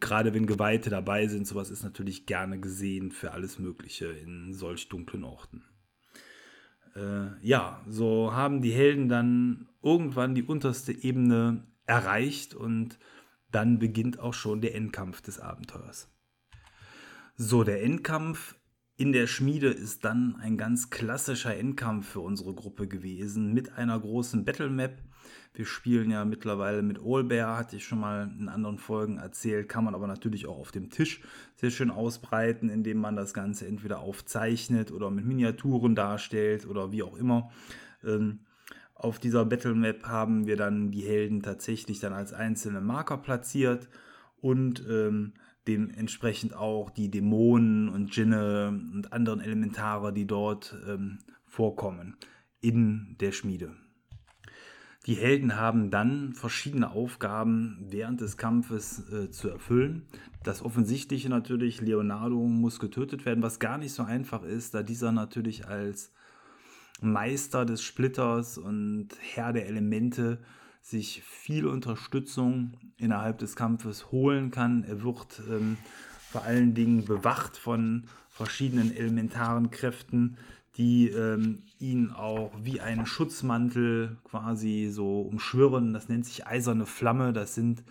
gerade 0.00 0.34
wenn 0.34 0.46
Geweihte 0.46 0.90
dabei 0.90 1.28
sind, 1.28 1.46
sowas 1.46 1.70
ist 1.70 1.84
natürlich 1.84 2.26
gerne 2.26 2.58
gesehen 2.58 3.10
für 3.10 3.32
alles 3.32 3.58
Mögliche 3.58 4.06
in 4.06 4.52
solch 4.52 4.88
dunklen 4.88 5.24
Orten 5.24 5.64
äh, 6.94 7.26
ja, 7.42 7.80
so 7.88 8.32
haben 8.32 8.62
die 8.62 8.72
Helden 8.72 9.08
dann 9.08 9.68
irgendwann 9.82 10.34
die 10.34 10.42
unterste 10.42 10.92
Ebene 10.92 11.64
erreicht 11.86 12.54
und 12.54 12.98
dann 13.50 13.78
beginnt 13.78 14.18
auch 14.18 14.34
schon 14.34 14.60
der 14.60 14.74
Endkampf 14.74 15.20
des 15.20 15.38
Abenteuers. 15.38 16.08
So, 17.36 17.64
der 17.64 17.82
Endkampf 17.82 18.56
in 18.96 19.12
der 19.12 19.26
Schmiede 19.26 19.68
ist 19.68 20.04
dann 20.04 20.36
ein 20.36 20.56
ganz 20.56 20.90
klassischer 20.90 21.56
Endkampf 21.56 22.08
für 22.08 22.20
unsere 22.20 22.54
Gruppe 22.54 22.86
gewesen 22.86 23.52
mit 23.52 23.72
einer 23.72 23.98
großen 23.98 24.44
Battle 24.44 24.70
Map 24.70 25.02
wir 25.54 25.66
spielen 25.66 26.10
ja 26.10 26.24
mittlerweile 26.24 26.82
mit 26.82 26.98
Allbear, 26.98 27.56
hatte 27.56 27.76
ich 27.76 27.84
schon 27.84 28.00
mal 28.00 28.28
in 28.38 28.48
anderen 28.48 28.78
Folgen 28.78 29.18
erzählt, 29.18 29.68
kann 29.68 29.84
man 29.84 29.94
aber 29.94 30.08
natürlich 30.08 30.46
auch 30.46 30.58
auf 30.58 30.72
dem 30.72 30.90
Tisch 30.90 31.22
sehr 31.54 31.70
schön 31.70 31.92
ausbreiten, 31.92 32.68
indem 32.68 32.98
man 32.98 33.14
das 33.14 33.32
Ganze 33.32 33.66
entweder 33.68 34.00
aufzeichnet 34.00 34.90
oder 34.90 35.10
mit 35.10 35.24
Miniaturen 35.24 35.94
darstellt 35.94 36.66
oder 36.66 36.90
wie 36.90 37.04
auch 37.04 37.16
immer. 37.16 37.50
Ähm, 38.02 38.40
auf 38.94 39.20
dieser 39.20 39.44
Battle 39.44 39.74
Map 39.74 40.04
haben 40.06 40.46
wir 40.46 40.56
dann 40.56 40.90
die 40.90 41.02
Helden 41.02 41.40
tatsächlich 41.42 42.00
dann 42.00 42.12
als 42.12 42.32
einzelne 42.32 42.80
Marker 42.80 43.18
platziert 43.18 43.88
und 44.40 44.84
ähm, 44.88 45.34
dementsprechend 45.68 46.54
auch 46.54 46.90
die 46.90 47.10
Dämonen 47.10 47.88
und 47.88 48.14
Djinne 48.16 48.68
und 48.68 49.12
anderen 49.12 49.40
Elementare, 49.40 50.12
die 50.12 50.26
dort 50.26 50.76
ähm, 50.88 51.18
vorkommen 51.46 52.16
in 52.60 53.16
der 53.20 53.32
Schmiede. 53.32 53.83
Die 55.06 55.14
Helden 55.14 55.56
haben 55.56 55.90
dann 55.90 56.32
verschiedene 56.32 56.90
Aufgaben 56.90 57.76
während 57.88 58.22
des 58.22 58.38
Kampfes 58.38 59.10
äh, 59.10 59.30
zu 59.30 59.48
erfüllen. 59.50 60.06
Das 60.42 60.62
Offensichtliche 60.62 61.28
natürlich, 61.28 61.82
Leonardo 61.82 62.36
muss 62.36 62.78
getötet 62.78 63.26
werden, 63.26 63.42
was 63.42 63.58
gar 63.58 63.76
nicht 63.76 63.92
so 63.92 64.02
einfach 64.02 64.42
ist, 64.42 64.74
da 64.74 64.82
dieser 64.82 65.12
natürlich 65.12 65.68
als 65.68 66.10
Meister 67.02 67.66
des 67.66 67.82
Splitters 67.82 68.56
und 68.56 69.08
Herr 69.20 69.52
der 69.52 69.66
Elemente 69.66 70.38
sich 70.80 71.22
viel 71.22 71.66
Unterstützung 71.66 72.72
innerhalb 72.96 73.38
des 73.38 73.56
Kampfes 73.56 74.10
holen 74.10 74.50
kann. 74.50 74.84
Er 74.84 75.02
wird 75.02 75.42
ähm, 75.50 75.76
vor 76.30 76.44
allen 76.44 76.74
Dingen 76.74 77.04
bewacht 77.04 77.56
von 77.56 78.04
verschiedenen 78.28 78.94
elementaren 78.94 79.70
Kräften, 79.70 80.36
die 80.76 81.08
ähm, 81.08 81.62
ihn 81.78 82.10
auch 82.10 82.52
wie 82.62 82.80
einen 82.80 83.06
Schutzmantel 83.06 84.16
quasi 84.24 84.88
so 84.90 85.20
umschwirren. 85.20 85.92
Das 85.92 86.08
nennt 86.08 86.26
sich 86.26 86.46
eiserne 86.46 86.86
Flamme. 86.86 87.32
Das 87.32 87.54
sind 87.54 87.84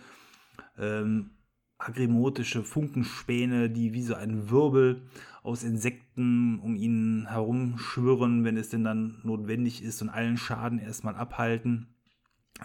ähm, 0.78 1.30
agrimotische 1.78 2.62
Funkenspäne, 2.62 3.70
die 3.70 3.92
wie 3.92 4.02
so 4.02 4.14
ein 4.14 4.50
Wirbel 4.50 5.02
aus 5.42 5.62
Insekten 5.62 6.58
um 6.60 6.76
ihn 6.76 7.26
herum 7.28 7.78
schwirren, 7.78 8.44
wenn 8.44 8.56
es 8.56 8.70
denn 8.70 8.84
dann 8.84 9.20
notwendig 9.22 9.82
ist 9.82 10.00
und 10.02 10.08
allen 10.08 10.36
Schaden 10.36 10.78
erstmal 10.78 11.16
abhalten. 11.16 11.88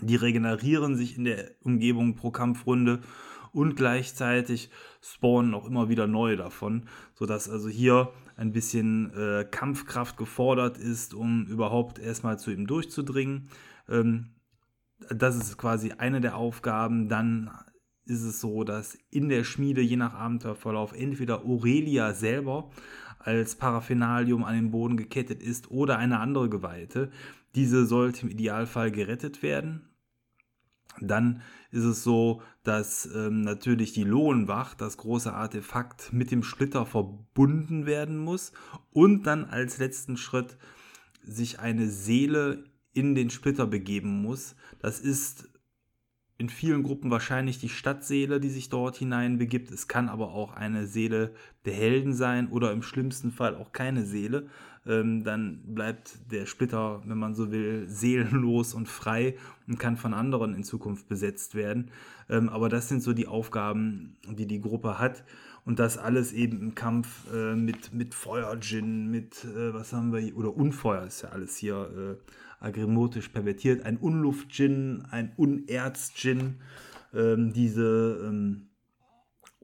Die 0.01 0.15
regenerieren 0.15 0.95
sich 0.95 1.17
in 1.17 1.25
der 1.25 1.51
Umgebung 1.61 2.15
pro 2.15 2.31
Kampfrunde 2.31 3.01
und 3.51 3.75
gleichzeitig 3.75 4.69
spawnen 5.01 5.53
auch 5.53 5.65
immer 5.65 5.89
wieder 5.89 6.07
neue 6.07 6.37
davon, 6.37 6.87
sodass 7.13 7.49
also 7.49 7.69
hier 7.69 8.11
ein 8.35 8.51
bisschen 8.51 9.13
äh, 9.13 9.45
Kampfkraft 9.49 10.17
gefordert 10.17 10.77
ist, 10.77 11.13
um 11.13 11.45
überhaupt 11.45 11.99
erstmal 11.99 12.39
zu 12.39 12.51
ihm 12.51 12.67
durchzudringen. 12.67 13.49
Ähm, 13.89 14.31
das 15.09 15.35
ist 15.35 15.57
quasi 15.57 15.93
eine 15.93 16.21
der 16.21 16.35
Aufgaben. 16.35 17.09
Dann 17.09 17.51
ist 18.05 18.23
es 18.23 18.41
so, 18.41 18.63
dass 18.63 18.97
in 19.11 19.29
der 19.29 19.43
Schmiede 19.43 19.81
je 19.81 19.95
nach 19.95 20.13
Abenteuerverlauf 20.13 20.93
entweder 20.93 21.45
Aurelia 21.45 22.13
selber 22.13 22.69
als 23.19 23.55
Paraphenalium 23.55 24.43
an 24.43 24.55
den 24.55 24.71
Boden 24.71 24.97
gekettet 24.97 25.43
ist 25.43 25.69
oder 25.69 25.97
eine 25.97 26.19
andere 26.19 26.49
Geweihte. 26.49 27.11
Diese 27.55 27.85
sollte 27.85 28.23
im 28.23 28.29
Idealfall 28.29 28.91
gerettet 28.91 29.43
werden. 29.43 29.88
Dann 31.01 31.41
ist 31.71 31.83
es 31.83 32.03
so, 32.03 32.41
dass 32.63 33.09
ähm, 33.15 33.41
natürlich 33.41 33.93
die 33.93 34.03
Lohnwacht, 34.03 34.81
das 34.81 34.97
große 34.97 35.33
Artefakt, 35.33 36.13
mit 36.13 36.31
dem 36.31 36.43
Splitter 36.43 36.85
verbunden 36.85 37.85
werden 37.85 38.17
muss 38.17 38.51
und 38.91 39.23
dann 39.23 39.45
als 39.45 39.77
letzten 39.77 40.17
Schritt 40.17 40.57
sich 41.23 41.59
eine 41.59 41.87
Seele 41.87 42.63
in 42.93 43.15
den 43.15 43.29
Splitter 43.29 43.67
begeben 43.67 44.21
muss. 44.21 44.55
Das 44.79 44.99
ist 44.99 45.49
in 46.39 46.49
vielen 46.49 46.83
Gruppen 46.83 47.11
wahrscheinlich 47.11 47.59
die 47.59 47.69
Stadtseele, 47.69 48.39
die 48.39 48.49
sich 48.49 48.69
dort 48.69 48.95
hinein 48.95 49.37
begibt. 49.37 49.71
Es 49.71 49.89
kann 49.89 50.07
aber 50.07 50.29
auch 50.29 50.53
eine 50.53 50.87
Seele 50.87 51.33
der 51.65 51.73
Helden 51.73 52.13
sein 52.13 52.47
oder 52.49 52.71
im 52.71 52.81
schlimmsten 52.81 53.31
Fall 53.31 53.55
auch 53.55 53.73
keine 53.73 54.05
Seele. 54.05 54.47
Ähm, 54.89 55.23
dann 55.23 55.61
bleibt 55.75 56.31
der 56.31 56.47
Splitter, 56.47 57.01
wenn 57.05 57.19
man 57.19 57.35
so 57.35 57.51
will, 57.51 57.87
seelenlos 57.87 58.73
und 58.73 58.89
frei 58.89 59.35
und 59.67 59.77
kann 59.77 59.97
von 59.97 60.13
anderen 60.15 60.55
in 60.55 60.63
Zukunft 60.63 61.07
besetzt 61.07 61.53
werden. 61.53 61.91
Ähm, 62.27 62.49
aber 62.49 62.69
das 62.69 62.89
sind 62.89 63.03
so 63.03 63.13
die 63.13 63.27
Aufgaben, 63.27 64.17
die 64.27 64.47
die 64.47 64.59
Gruppe 64.59 64.97
hat. 64.97 65.23
Und 65.65 65.77
das 65.77 65.99
alles 65.99 66.33
eben 66.33 66.59
im 66.61 66.73
Kampf 66.73 67.31
äh, 67.31 67.53
mit, 67.53 67.93
mit 67.93 68.15
Feuer-Djinn, 68.15 69.11
mit, 69.11 69.45
äh, 69.45 69.73
was 69.73 69.93
haben 69.93 70.11
wir 70.11 70.19
hier, 70.19 70.35
oder 70.35 70.55
Unfeuer 70.55 71.03
ist 71.03 71.21
ja 71.21 71.29
alles 71.29 71.57
hier 71.57 72.17
äh, 72.19 72.65
agrimotisch 72.65 73.29
pervertiert. 73.29 73.85
Ein 73.85 73.97
Unluft-Gin, 73.97 75.05
ein 75.11 75.33
Unerz-Gin, 75.37 76.55
ähm, 77.13 77.53
diese 77.53 78.25
ähm, 78.25 78.68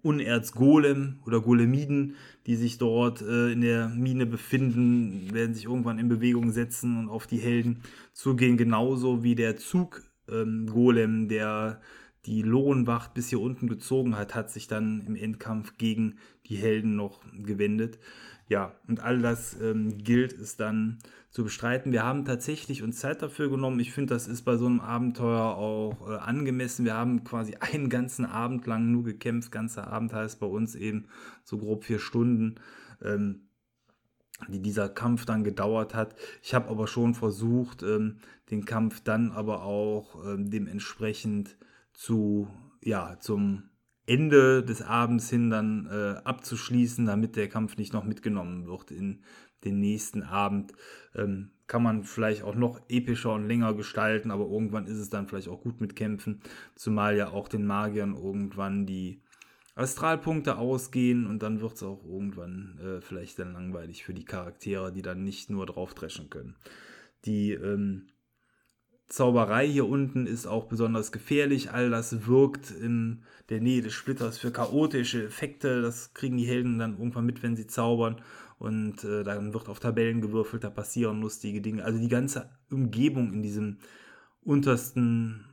Unerz-Golem 0.06 1.20
oder 1.26 1.42
Golemiden, 1.42 2.16
die 2.46 2.56
sich 2.56 2.78
dort 2.78 3.22
äh, 3.22 3.52
in 3.52 3.62
der 3.62 3.90
Mine 3.90 4.26
befinden, 4.28 5.34
werden 5.34 5.56
sich 5.56 5.66
irgendwann 5.66 5.98
in 5.98 6.08
Bewegung 6.08 6.52
setzen 6.52 6.98
und 6.98 7.10
auf 7.10 7.26
die 7.26 7.40
Helden 7.40 7.82
zugehen, 8.14 8.56
genauso 8.56 9.24
wie 9.24 9.34
der 9.34 9.58
Zug-Golem, 9.58 11.22
ähm, 11.22 11.28
der 11.28 11.82
die 12.26 12.42
Lohnwacht 12.42 13.14
bis 13.14 13.30
hier 13.30 13.40
unten 13.40 13.68
gezogen 13.68 14.16
hat, 14.16 14.34
hat 14.36 14.52
sich 14.52 14.68
dann 14.68 15.02
im 15.06 15.16
Endkampf 15.16 15.78
gegen 15.78 16.18
die 16.48 16.56
Helden 16.56 16.96
noch 16.96 17.22
gewendet. 17.34 18.00
Ja, 18.48 18.76
und 18.88 19.00
all 19.00 19.20
das 19.22 19.60
ähm, 19.60 19.98
gilt 19.98 20.34
es 20.34 20.56
dann 20.56 21.00
zu 21.32 21.44
bestreiten. 21.44 21.92
Wir 21.92 22.04
haben 22.04 22.26
tatsächlich 22.26 22.84
uns 22.84 23.00
Zeit 23.00 23.22
dafür 23.22 23.50
genommen. 23.50 23.80
Ich 23.80 23.92
finde, 23.92 24.14
das 24.14 24.28
ist 24.28 24.44
bei 24.44 24.56
so 24.56 24.68
einem 24.68 24.82
Abenteuer 24.82 25.56
auch 25.56 26.08
äh, 26.08 26.18
angemessen. 26.18 26.86
Wir 26.86 26.94
haben 26.94 27.24
quasi 27.24 27.56
einen 27.60 27.90
ganzen 27.90 28.26
Abend 28.26 28.68
lang 28.68 28.92
nur 28.92 29.04
gekämpft. 29.04 29.52
Ganzer 29.52 29.88
Abend 29.88 30.14
heißt 30.14 30.40
bei 30.40 30.46
uns 30.46 30.76
eben 30.76 31.08
so 31.44 31.58
grob 31.58 31.86
vier 31.86 32.00
Stunden. 32.00 32.56
Ähm, 33.02 33.42
die 34.50 34.62
dieser 34.62 34.90
Kampf 34.90 35.26
dann 35.26 35.44
gedauert 35.44 35.94
hat. 35.94 36.16
Ich 36.44 36.54
habe 36.54 36.70
aber 36.70 36.88
schon 36.88 37.14
versucht, 37.14 37.84
ähm, 37.84 38.18
den 38.52 38.66
Kampf 38.66 39.02
dann 39.02 39.32
aber 39.32 39.64
auch 39.64 40.26
ähm, 40.26 40.50
dementsprechend 40.50 41.58
zu, 41.94 42.50
ja, 42.84 43.18
zum 43.20 43.70
Ende 44.08 44.64
des 44.64 44.82
Abends 44.82 45.30
hin 45.30 45.50
dann 45.50 45.88
äh, 45.88 46.20
abzuschließen, 46.24 47.06
damit 47.06 47.36
der 47.36 47.50
Kampf 47.50 47.78
nicht 47.78 47.94
noch 47.94 48.04
mitgenommen 48.04 48.68
wird 48.68 48.92
in 48.92 49.24
den 49.64 49.80
nächsten 49.80 50.24
Abend. 50.24 50.74
Ähm, 51.16 51.52
kann 51.68 51.82
man 51.82 52.04
vielleicht 52.04 52.44
auch 52.44 52.56
noch 52.56 52.80
epischer 52.90 53.34
und 53.34 53.48
länger 53.48 53.74
gestalten, 53.74 54.30
aber 54.30 54.46
irgendwann 54.46 54.86
ist 54.86 54.98
es 54.98 55.10
dann 55.10 55.28
vielleicht 55.28 55.48
auch 55.48 55.62
gut 55.62 55.82
mit 55.82 55.96
Kämpfen, 55.96 56.42
zumal 56.76 57.18
ja 57.18 57.30
auch 57.30 57.48
den 57.48 57.66
Magiern 57.66 58.14
irgendwann 58.14 58.86
die 58.86 59.22
Astralpunkte 59.74 60.58
ausgehen 60.58 61.26
und 61.26 61.42
dann 61.42 61.60
wird 61.60 61.74
es 61.74 61.84
auch 61.84 62.04
irgendwann 62.06 62.80
äh, 62.80 63.02
vielleicht 63.02 63.40
dann 63.40 63.54
langweilig 63.54 64.06
für 64.06 64.14
die 64.14 64.24
Charaktere, 64.24 64.92
die 64.92 65.02
dann 65.02 65.24
nicht 65.24 65.50
nur 65.50 65.66
drauf 65.66 65.94
dreschen 65.96 66.30
können. 66.30 66.56
Die 67.26 67.52
ähm, 67.52 68.08
Zauberei 69.08 69.68
hier 69.68 69.88
unten 69.88 70.26
ist 70.26 70.48
auch 70.48 70.66
besonders 70.66 71.12
gefährlich. 71.12 71.72
All 71.72 71.92
das 71.92 72.26
wirkt 72.26 72.72
in 72.72 73.24
der 73.50 73.62
Nähe 73.62 73.84
des 73.84 73.94
Splitters 73.94 74.40
für 74.40 74.52
chaotische 74.52 75.26
Effekte. 75.26 75.82
Das 75.82 76.14
kriegen 76.14 76.38
die 76.38 76.48
Helden 76.48 76.80
dann 76.80 76.98
irgendwann 76.98 77.26
mit, 77.26 77.44
wenn 77.44 77.56
sie 77.56 77.68
zaubern. 77.68 78.22
Und 78.58 79.04
äh, 79.04 79.24
dann 79.24 79.54
wird 79.54 79.70
auf 79.70 79.80
Tabellen 79.80 80.22
gewürfelt, 80.22 80.64
da 80.64 80.70
passieren 80.70 81.22
lustige 81.22 81.62
Dinge. 81.62 81.84
Also 81.84 82.00
die 82.00 82.08
ganze 82.08 82.50
Umgebung 82.72 83.34
in 83.34 83.44
diesem 83.44 83.78
untersten, 84.42 85.46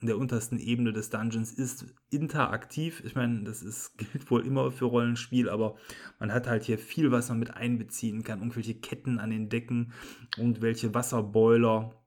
in 0.00 0.06
der 0.06 0.16
untersten 0.16 0.58
Ebene 0.58 0.92
des 0.92 1.10
Dungeons 1.10 1.52
ist 1.52 1.86
interaktiv. 2.10 3.02
Ich 3.04 3.14
meine, 3.16 3.42
das 3.42 3.62
ist, 3.62 3.98
gilt 3.98 4.30
wohl 4.30 4.46
immer 4.46 4.70
für 4.70 4.86
Rollenspiel, 4.86 5.50
aber 5.50 5.76
man 6.18 6.32
hat 6.32 6.46
halt 6.46 6.62
hier 6.62 6.78
viel, 6.78 7.10
was 7.10 7.28
man 7.28 7.38
mit 7.38 7.54
einbeziehen 7.54 8.22
kann. 8.22 8.38
Irgendwelche 8.38 8.76
Ketten 8.76 9.18
an 9.18 9.28
den 9.28 9.50
Decken 9.50 9.92
und 10.38 10.62
welche 10.62 10.94
Wasserboiler 10.94 12.03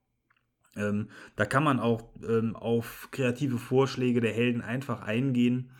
ähm, 0.77 1.09
da 1.35 1.45
kann 1.45 1.63
man 1.63 1.79
auch 1.79 2.03
ähm, 2.27 2.55
auf 2.55 3.09
kreative 3.11 3.57
Vorschläge 3.57 4.21
der 4.21 4.33
Helden 4.33 4.61
einfach 4.61 5.01
eingehen. 5.01 5.71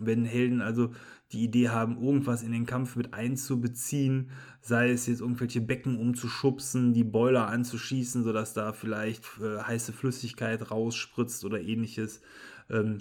Wenn 0.00 0.24
Helden 0.24 0.60
also 0.60 0.92
die 1.32 1.44
Idee 1.44 1.68
haben, 1.68 2.02
irgendwas 2.02 2.42
in 2.42 2.52
den 2.52 2.66
Kampf 2.66 2.96
mit 2.96 3.12
einzubeziehen, 3.12 4.30
sei 4.60 4.90
es 4.90 5.06
jetzt 5.06 5.20
irgendwelche 5.20 5.60
Becken 5.60 5.98
umzuschubsen, 5.98 6.94
die 6.94 7.04
Boiler 7.04 7.48
anzuschießen, 7.48 8.24
sodass 8.24 8.54
da 8.54 8.72
vielleicht 8.72 9.24
äh, 9.40 9.58
heiße 9.58 9.92
Flüssigkeit 9.92 10.70
rausspritzt 10.70 11.44
oder 11.44 11.60
ähnliches, 11.60 12.22
ähm, 12.70 13.00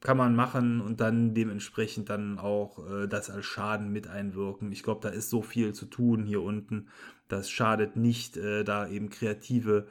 kann 0.00 0.16
man 0.16 0.34
machen 0.34 0.80
und 0.80 1.00
dann 1.00 1.32
dementsprechend 1.32 2.10
dann 2.10 2.38
auch 2.38 2.84
äh, 2.90 3.06
das 3.06 3.30
als 3.30 3.46
Schaden 3.46 3.90
mit 3.92 4.08
einwirken. 4.08 4.72
Ich 4.72 4.82
glaube, 4.82 5.00
da 5.00 5.08
ist 5.08 5.30
so 5.30 5.42
viel 5.42 5.72
zu 5.72 5.86
tun 5.86 6.24
hier 6.24 6.42
unten. 6.42 6.88
Das 7.28 7.48
schadet 7.48 7.96
nicht, 7.96 8.36
äh, 8.36 8.64
da 8.64 8.88
eben 8.88 9.10
kreative 9.10 9.86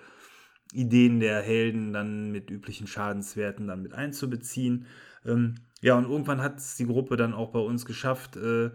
Ideen 0.74 1.20
der 1.20 1.42
Helden 1.42 1.94
dann 1.94 2.32
mit 2.32 2.50
üblichen 2.50 2.88
Schadenswerten 2.88 3.68
dann 3.68 3.82
mit 3.82 3.94
einzubeziehen. 3.94 4.86
Ähm, 5.26 5.56
ja, 5.82 5.98
und 5.98 6.06
irgendwann 6.06 6.42
hat 6.42 6.58
es 6.58 6.76
die 6.76 6.86
Gruppe 6.86 7.18
dann 7.18 7.34
auch 7.34 7.52
bei 7.52 7.60
uns 7.60 7.86
geschafft, 7.86 8.36
äh, 8.38 8.72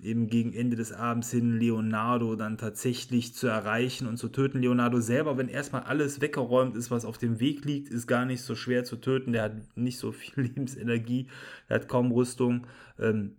eben 0.00 0.26
gegen 0.26 0.52
Ende 0.52 0.76
des 0.76 0.92
Abends 0.92 1.30
hin 1.30 1.58
Leonardo 1.58 2.34
dann 2.34 2.58
tatsächlich 2.58 3.34
zu 3.34 3.46
erreichen 3.46 4.06
und 4.06 4.16
zu 4.16 4.28
töten. 4.28 4.60
Leonardo 4.60 5.00
selber, 5.00 5.38
wenn 5.38 5.48
erstmal 5.48 5.82
alles 5.82 6.20
weggeräumt 6.20 6.76
ist, 6.76 6.90
was 6.90 7.04
auf 7.04 7.18
dem 7.18 7.38
Weg 7.40 7.64
liegt, 7.64 7.88
ist 7.88 8.06
gar 8.06 8.24
nicht 8.24 8.42
so 8.42 8.54
schwer 8.54 8.84
zu 8.84 8.96
töten. 8.96 9.32
Der 9.32 9.44
hat 9.44 9.76
nicht 9.76 9.98
so 9.98 10.12
viel 10.12 10.44
Lebensenergie, 10.44 11.28
der 11.68 11.76
hat 11.76 11.88
kaum 11.88 12.12
Rüstung. 12.12 12.66
Ähm, 12.98 13.36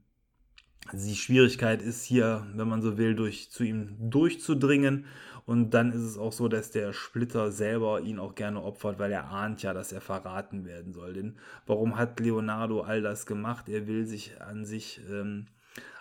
die 0.94 1.16
Schwierigkeit 1.16 1.82
ist 1.82 2.04
hier, 2.04 2.46
wenn 2.54 2.68
man 2.68 2.82
so 2.82 2.98
will, 2.98 3.16
durch, 3.16 3.50
zu 3.50 3.64
ihm 3.64 3.96
durchzudringen. 4.00 5.06
Und 5.46 5.72
dann 5.72 5.92
ist 5.92 6.02
es 6.02 6.18
auch 6.18 6.32
so, 6.32 6.48
dass 6.48 6.72
der 6.72 6.92
Splitter 6.92 7.52
selber 7.52 8.02
ihn 8.02 8.18
auch 8.18 8.34
gerne 8.34 8.64
opfert, 8.64 8.98
weil 8.98 9.12
er 9.12 9.30
ahnt 9.30 9.62
ja, 9.62 9.74
dass 9.74 9.92
er 9.92 10.02
verraten 10.02 10.66
werden 10.66 10.92
soll. 10.92 11.14
Denn 11.14 11.38
warum 11.68 11.98
hat 11.98 12.20
Leonardo 12.20 12.82
all 12.82 13.02
das 13.04 13.28
gemacht? 13.28 13.70
Er 13.70 13.86
will 13.86 14.08
sich 14.08 14.42
an 14.42 14.66
sich 14.66 15.02
ähm, 15.08 15.46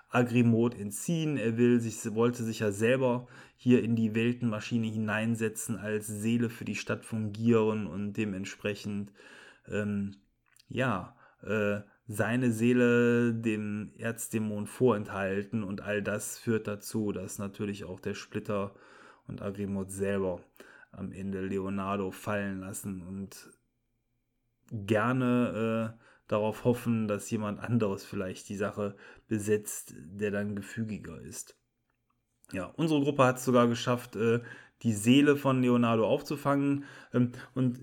Agrimot 0.08 0.78
entziehen. 0.78 1.36
Er 1.36 1.58
will 1.58 1.80
sich, 1.80 2.14
wollte 2.14 2.42
sich 2.42 2.60
ja 2.60 2.72
selber 2.72 3.26
hier 3.56 3.82
in 3.82 3.96
die 3.96 4.14
Weltenmaschine 4.14 4.86
hineinsetzen, 4.86 5.76
als 5.76 6.06
Seele 6.06 6.48
für 6.48 6.64
die 6.64 6.76
Stadt 6.76 7.04
fungieren 7.04 7.86
und 7.86 8.14
dementsprechend, 8.14 9.12
ähm, 9.68 10.16
ja, 10.68 11.16
äh, 11.42 11.80
seine 12.06 12.52
Seele 12.52 13.34
dem 13.34 13.92
Erzdämon 13.96 14.66
vorenthalten 14.66 15.64
und 15.64 15.80
all 15.80 16.02
das 16.02 16.38
führt 16.38 16.66
dazu, 16.66 17.12
dass 17.12 17.38
natürlich 17.38 17.84
auch 17.84 18.00
der 18.00 18.14
Splitter 18.14 18.74
und 19.26 19.42
Agrimot 19.42 19.90
selber 19.90 20.40
am 20.92 21.12
Ende 21.12 21.40
Leonardo 21.40 22.10
fallen 22.10 22.60
lassen 22.60 23.02
und 23.02 23.50
gerne 24.70 25.94
äh, 25.98 26.04
darauf 26.28 26.64
hoffen, 26.64 27.08
dass 27.08 27.30
jemand 27.30 27.60
anderes 27.60 28.04
vielleicht 28.04 28.48
die 28.48 28.56
Sache 28.56 28.96
besetzt, 29.28 29.94
der 29.96 30.30
dann 30.30 30.56
gefügiger 30.56 31.20
ist. 31.20 31.56
Ja, 32.52 32.66
unsere 32.76 33.02
Gruppe 33.02 33.24
hat 33.24 33.38
es 33.38 33.44
sogar 33.44 33.68
geschafft, 33.68 34.16
äh, 34.16 34.40
die 34.82 34.92
Seele 34.92 35.36
von 35.36 35.62
Leonardo 35.62 36.06
aufzufangen. 36.06 36.84
Ähm, 37.12 37.32
und 37.54 37.80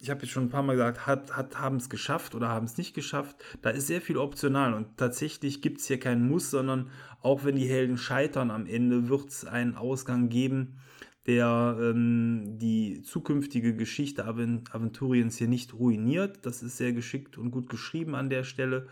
ich 0.00 0.08
habe 0.08 0.22
jetzt 0.22 0.30
schon 0.30 0.44
ein 0.44 0.50
paar 0.50 0.62
Mal 0.62 0.76
gesagt, 0.76 1.06
hat, 1.06 1.36
hat, 1.36 1.58
haben 1.58 1.76
es 1.76 1.90
geschafft 1.90 2.34
oder 2.34 2.48
haben 2.48 2.64
es 2.64 2.78
nicht 2.78 2.94
geschafft. 2.94 3.36
Da 3.60 3.70
ist 3.70 3.86
sehr 3.86 4.00
viel 4.00 4.16
optional 4.16 4.72
und 4.72 4.96
tatsächlich 4.96 5.60
gibt 5.60 5.80
es 5.80 5.86
hier 5.86 6.00
keinen 6.00 6.26
Muss, 6.26 6.50
sondern 6.50 6.90
auch 7.20 7.44
wenn 7.44 7.56
die 7.56 7.68
Helden 7.68 7.98
scheitern 7.98 8.50
am 8.50 8.66
Ende, 8.66 9.08
wird 9.08 9.28
es 9.28 9.44
einen 9.44 9.74
Ausgang 9.74 10.30
geben, 10.30 10.78
der 11.26 11.76
ähm, 11.78 12.58
die 12.58 13.02
zukünftige 13.02 13.76
Geschichte 13.76 14.24
Aventuriens 14.24 15.36
hier 15.36 15.48
nicht 15.48 15.74
ruiniert. 15.74 16.46
Das 16.46 16.62
ist 16.62 16.78
sehr 16.78 16.94
geschickt 16.94 17.36
und 17.36 17.50
gut 17.50 17.68
geschrieben 17.68 18.14
an 18.14 18.30
der 18.30 18.44
Stelle. 18.44 18.86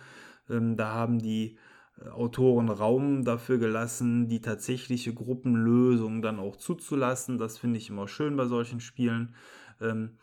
Ähm, 0.50 0.76
da 0.76 0.92
haben 0.92 1.20
die 1.20 1.56
äh, 2.04 2.10
Autoren 2.10 2.68
Raum 2.68 3.24
dafür 3.24 3.56
gelassen, 3.56 4.28
die 4.28 4.42
tatsächliche 4.42 5.14
Gruppenlösung 5.14 6.20
dann 6.20 6.38
auch 6.38 6.56
zuzulassen. 6.56 7.38
Das 7.38 7.56
finde 7.56 7.78
ich 7.78 7.88
immer 7.88 8.08
schön 8.08 8.36
bei 8.36 8.44
solchen 8.44 8.80
Spielen. 8.80 9.34
Ähm, 9.80 10.18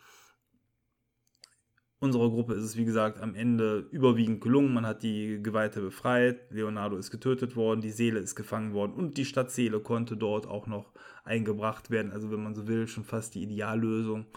Unserer 2.06 2.30
Gruppe 2.30 2.54
ist 2.54 2.64
es, 2.64 2.78
wie 2.78 2.86
gesagt, 2.86 3.20
am 3.20 3.34
Ende 3.34 3.88
überwiegend 3.90 4.40
gelungen. 4.40 4.76
Man 4.76 4.86
hat 4.86 5.02
die 5.02 5.42
Geweihte 5.42 5.82
befreit, 5.82 6.52
Leonardo 6.52 6.98
ist 6.98 7.10
getötet 7.10 7.56
worden, 7.56 7.82
die 7.82 7.90
Seele 7.90 8.20
ist 8.20 8.36
gefangen 8.36 8.74
worden 8.74 8.94
und 8.94 9.18
die 9.18 9.26
Stadtseele 9.26 9.80
konnte 9.80 10.16
dort 10.16 10.46
auch 10.46 10.68
noch 10.68 10.92
eingebracht 11.24 11.90
werden. 11.90 12.12
Also, 12.12 12.30
wenn 12.30 12.44
man 12.44 12.54
so 12.54 12.68
will, 12.68 12.88
schon 12.88 13.06
fast 13.06 13.34
die 13.34 13.42
Ideallösung. 13.42 14.28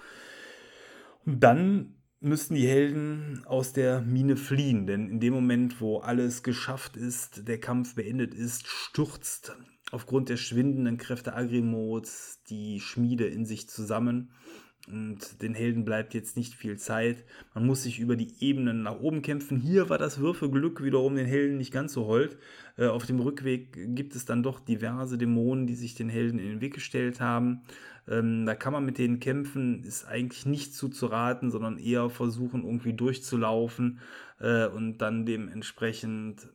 Und 1.26 1.40
dann 1.40 1.96
müssten 2.20 2.54
die 2.54 2.66
Helden 2.66 3.42
aus 3.44 3.74
der 3.74 4.00
Mine 4.00 4.38
fliehen, 4.38 4.86
denn 4.86 5.10
in 5.10 5.20
dem 5.20 5.34
Moment, 5.34 5.82
wo 5.82 5.98
alles 5.98 6.42
geschafft 6.42 6.96
ist, 6.96 7.46
der 7.46 7.60
Kampf 7.60 7.94
beendet 7.96 8.34
ist, 8.34 8.66
stürzt 8.66 9.54
aufgrund 9.92 10.30
der 10.30 10.38
schwindenden 10.38 10.96
Kräfte 10.96 11.34
Agrimots 11.34 12.42
die 12.44 12.80
Schmiede 12.80 13.26
in 13.26 13.44
sich 13.44 13.68
zusammen 13.68 14.30
und 14.90 15.42
den 15.42 15.54
Helden 15.54 15.84
bleibt 15.84 16.14
jetzt 16.14 16.36
nicht 16.36 16.54
viel 16.54 16.76
Zeit. 16.78 17.24
Man 17.54 17.66
muss 17.66 17.82
sich 17.82 17.98
über 17.98 18.16
die 18.16 18.32
Ebenen 18.40 18.82
nach 18.82 19.00
oben 19.00 19.22
kämpfen. 19.22 19.58
Hier 19.58 19.88
war 19.88 19.98
das 19.98 20.18
Würfelglück 20.18 20.82
wiederum 20.82 21.16
den 21.16 21.26
Helden 21.26 21.58
nicht 21.58 21.72
ganz 21.72 21.92
so 21.92 22.06
hold. 22.06 22.38
Äh, 22.76 22.86
auf 22.86 23.06
dem 23.06 23.20
Rückweg 23.20 23.94
gibt 23.94 24.14
es 24.14 24.24
dann 24.24 24.42
doch 24.42 24.60
diverse 24.60 25.18
Dämonen, 25.18 25.66
die 25.66 25.74
sich 25.74 25.94
den 25.94 26.08
Helden 26.08 26.38
in 26.38 26.48
den 26.48 26.60
Weg 26.60 26.74
gestellt 26.74 27.20
haben. 27.20 27.62
Ähm, 28.08 28.46
da 28.46 28.54
kann 28.54 28.72
man 28.72 28.84
mit 28.84 28.98
denen 28.98 29.20
kämpfen, 29.20 29.84
ist 29.84 30.06
eigentlich 30.06 30.46
nicht 30.46 30.74
zuzuraten, 30.74 31.50
sondern 31.50 31.78
eher 31.78 32.08
versuchen, 32.08 32.64
irgendwie 32.64 32.94
durchzulaufen 32.94 34.00
äh, 34.40 34.66
und 34.66 34.98
dann 34.98 35.26
dementsprechend 35.26 36.48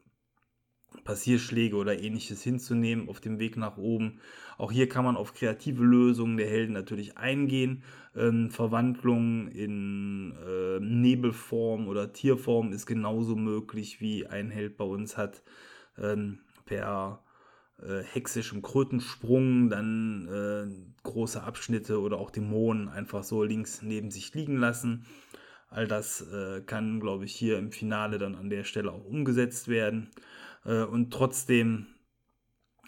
Passierschläge 1.04 1.76
oder 1.76 1.99
ähnliches 2.01 2.43
hinzunehmen 2.43 3.10
auf 3.10 3.20
dem 3.20 3.39
Weg 3.39 3.58
nach 3.58 3.78
oben. 3.78 4.20
Auch 4.58 4.72
hier 4.72 4.88
kann 4.88 5.06
man 5.06 5.18
auf 5.18 5.34
kreative 5.34 5.84
Lösungen 5.84 6.38
der 6.38 6.47
Helden 6.47 6.74
natürlich 6.74 7.18
eingehen. 7.18 7.84
Ähm, 8.16 8.49
Verwandlung 8.49 9.47
in 9.49 10.34
äh, 10.45 10.80
Nebelform 10.80 11.88
oder 11.88 12.14
Tierform 12.14 12.72
ist 12.72 12.86
genauso 12.86 13.36
möglich, 13.36 14.01
wie 14.01 14.28
ein 14.28 14.49
Held 14.49 14.78
bei 14.78 14.86
uns 14.86 15.18
hat. 15.18 15.43
Ähm, 15.97 16.39
per 16.66 17.24
äh, 17.82 18.04
hexischem 18.04 18.62
Krötensprung, 18.62 19.70
dann 19.70 20.28
äh, 20.28 21.04
große 21.04 21.43
Abschnitte 21.43 21.99
oder 21.99 22.18
auch 22.18 22.32
Dämonen 22.32 22.88
einfach 22.88 23.24
so 23.24 23.43
links 23.43 23.82
neben 23.82 24.12
sich 24.12 24.34
liegen 24.34 24.58
lassen. 24.58 25.06
All 25.70 25.88
das 25.88 26.22
äh, 26.32 26.62
kann, 26.62 26.99
glaube 26.99 27.26
ich, 27.26 27.34
hier 27.34 27.58
im 27.58 27.72
Finale 27.72 28.20
dann 28.20 28.36
an 28.36 28.49
der 28.49 28.64
Stelle 28.64 28.91
auch 28.91 29.06
umgesetzt 29.06 29.68
werden. 29.68 30.12
Äh, 30.66 30.84
und 30.84 31.11
trotzdem 31.11 31.88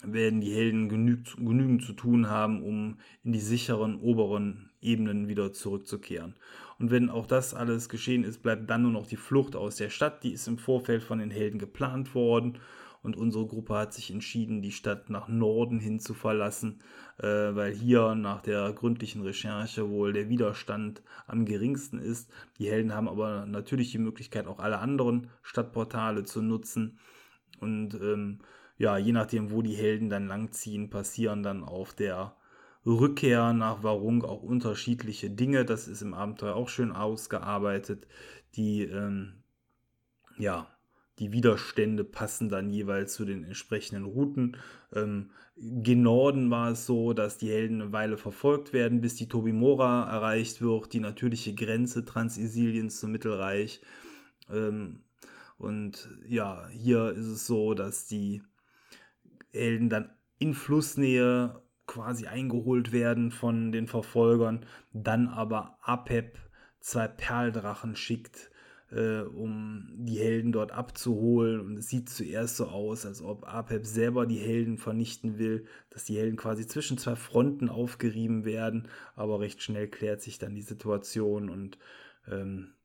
werden 0.02 0.40
die 0.40 0.52
Helden 0.52 0.88
genügend, 0.88 1.36
genügend 1.36 1.82
zu 1.82 1.92
tun 1.92 2.28
haben, 2.28 2.62
um 2.62 2.98
in 3.24 3.32
die 3.32 3.40
sicheren 3.40 3.98
oberen 3.98 4.70
Ebenen 4.80 5.26
wieder 5.26 5.52
zurückzukehren. 5.52 6.34
Und 6.78 6.90
wenn 6.90 7.08
auch 7.08 7.26
das 7.26 7.54
alles 7.54 7.88
geschehen 7.88 8.24
ist, 8.24 8.42
bleibt 8.42 8.68
dann 8.68 8.82
nur 8.82 8.92
noch 8.92 9.06
die 9.06 9.16
Flucht 9.16 9.56
aus 9.56 9.76
der 9.76 9.90
Stadt. 9.90 10.22
Die 10.22 10.32
ist 10.32 10.46
im 10.46 10.58
Vorfeld 10.58 11.02
von 11.02 11.18
den 11.18 11.30
Helden 11.30 11.58
geplant 11.58 12.14
worden. 12.14 12.58
Und 13.02 13.16
unsere 13.16 13.46
Gruppe 13.46 13.74
hat 13.74 13.94
sich 13.94 14.10
entschieden, 14.10 14.62
die 14.62 14.72
Stadt 14.72 15.10
nach 15.10 15.28
Norden 15.28 15.78
hin 15.78 16.00
zu 16.00 16.12
verlassen, 16.12 16.80
äh, 17.18 17.24
weil 17.26 17.72
hier 17.72 18.16
nach 18.16 18.42
der 18.42 18.72
gründlichen 18.72 19.22
Recherche 19.22 19.88
wohl 19.88 20.12
der 20.12 20.28
Widerstand 20.28 21.02
am 21.28 21.44
geringsten 21.44 22.00
ist. 22.00 22.28
Die 22.58 22.68
Helden 22.68 22.92
haben 22.94 23.08
aber 23.08 23.46
natürlich 23.46 23.92
die 23.92 23.98
Möglichkeit, 23.98 24.48
auch 24.48 24.58
alle 24.58 24.80
anderen 24.80 25.30
Stadtportale 25.42 26.24
zu 26.24 26.42
nutzen. 26.42 26.98
Und 27.60 27.94
ähm, 27.94 28.40
ja, 28.78 28.98
je 28.98 29.12
nachdem, 29.12 29.50
wo 29.50 29.62
die 29.62 29.74
Helden 29.74 30.10
dann 30.10 30.26
langziehen, 30.26 30.90
passieren 30.90 31.42
dann 31.42 31.64
auf 31.64 31.94
der 31.94 32.36
Rückkehr 32.84 33.52
nach 33.52 33.82
Warung 33.82 34.24
auch 34.24 34.42
unterschiedliche 34.42 35.30
Dinge. 35.30 35.64
Das 35.64 35.88
ist 35.88 36.02
im 36.02 36.14
Abenteuer 36.14 36.54
auch 36.54 36.68
schön 36.68 36.92
ausgearbeitet. 36.92 38.06
Die, 38.54 38.82
ähm, 38.82 39.42
ja, 40.38 40.68
die 41.18 41.32
Widerstände 41.32 42.04
passen 42.04 42.48
dann 42.48 42.70
jeweils 42.70 43.14
zu 43.14 43.24
den 43.24 43.42
entsprechenden 43.44 44.04
Routen. 44.04 44.56
Ähm, 44.94 45.30
gen 45.56 46.02
Norden 46.02 46.50
war 46.50 46.70
es 46.72 46.86
so, 46.86 47.14
dass 47.14 47.38
die 47.38 47.48
Helden 47.48 47.80
eine 47.80 47.92
Weile 47.92 48.18
verfolgt 48.18 48.72
werden, 48.72 49.00
bis 49.00 49.14
die 49.14 49.28
Tobimora 49.28 50.08
erreicht 50.10 50.60
wird, 50.60 50.92
die 50.92 51.00
natürliche 51.00 51.54
Grenze 51.54 52.04
Transisiliens 52.04 53.00
zum 53.00 53.12
Mittelreich. 53.12 53.80
Ähm, 54.50 55.00
und 55.58 56.08
ja, 56.26 56.68
hier 56.68 57.10
ist 57.10 57.26
es 57.26 57.46
so, 57.46 57.74
dass 57.74 58.06
die 58.06 58.42
Helden 59.52 59.88
dann 59.88 60.10
in 60.38 60.54
Flussnähe 60.54 61.62
quasi 61.86 62.26
eingeholt 62.26 62.92
werden 62.92 63.30
von 63.30 63.72
den 63.72 63.86
Verfolgern, 63.86 64.66
dann 64.92 65.28
aber 65.28 65.78
Apep 65.82 66.38
zwei 66.80 67.08
Perldrachen 67.08 67.96
schickt, 67.96 68.50
äh, 68.90 69.20
um 69.20 69.88
die 69.96 70.18
Helden 70.18 70.52
dort 70.52 70.72
abzuholen. 70.72 71.60
Und 71.60 71.78
es 71.78 71.88
sieht 71.88 72.10
zuerst 72.10 72.56
so 72.56 72.66
aus, 72.66 73.06
als 73.06 73.22
ob 73.22 73.46
Apep 73.46 73.86
selber 73.86 74.26
die 74.26 74.38
Helden 74.38 74.78
vernichten 74.78 75.38
will, 75.38 75.66
dass 75.90 76.04
die 76.04 76.16
Helden 76.16 76.36
quasi 76.36 76.66
zwischen 76.66 76.98
zwei 76.98 77.16
Fronten 77.16 77.68
aufgerieben 77.68 78.44
werden, 78.44 78.88
aber 79.14 79.40
recht 79.40 79.62
schnell 79.62 79.88
klärt 79.88 80.22
sich 80.22 80.38
dann 80.38 80.54
die 80.54 80.62
Situation 80.62 81.48
und 81.48 81.78
ähm, 82.28 82.75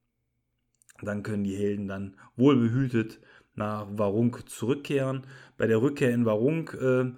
dann 1.03 1.23
können 1.23 1.43
die 1.43 1.55
Helden 1.55 1.87
dann 1.87 2.15
wohlbehütet 2.35 3.19
nach 3.55 3.87
Warung 3.91 4.37
zurückkehren. 4.45 5.23
Bei 5.57 5.67
der 5.67 5.81
Rückkehr 5.81 6.11
in 6.11 6.25
Warung 6.25 6.69
äh, 6.69 7.11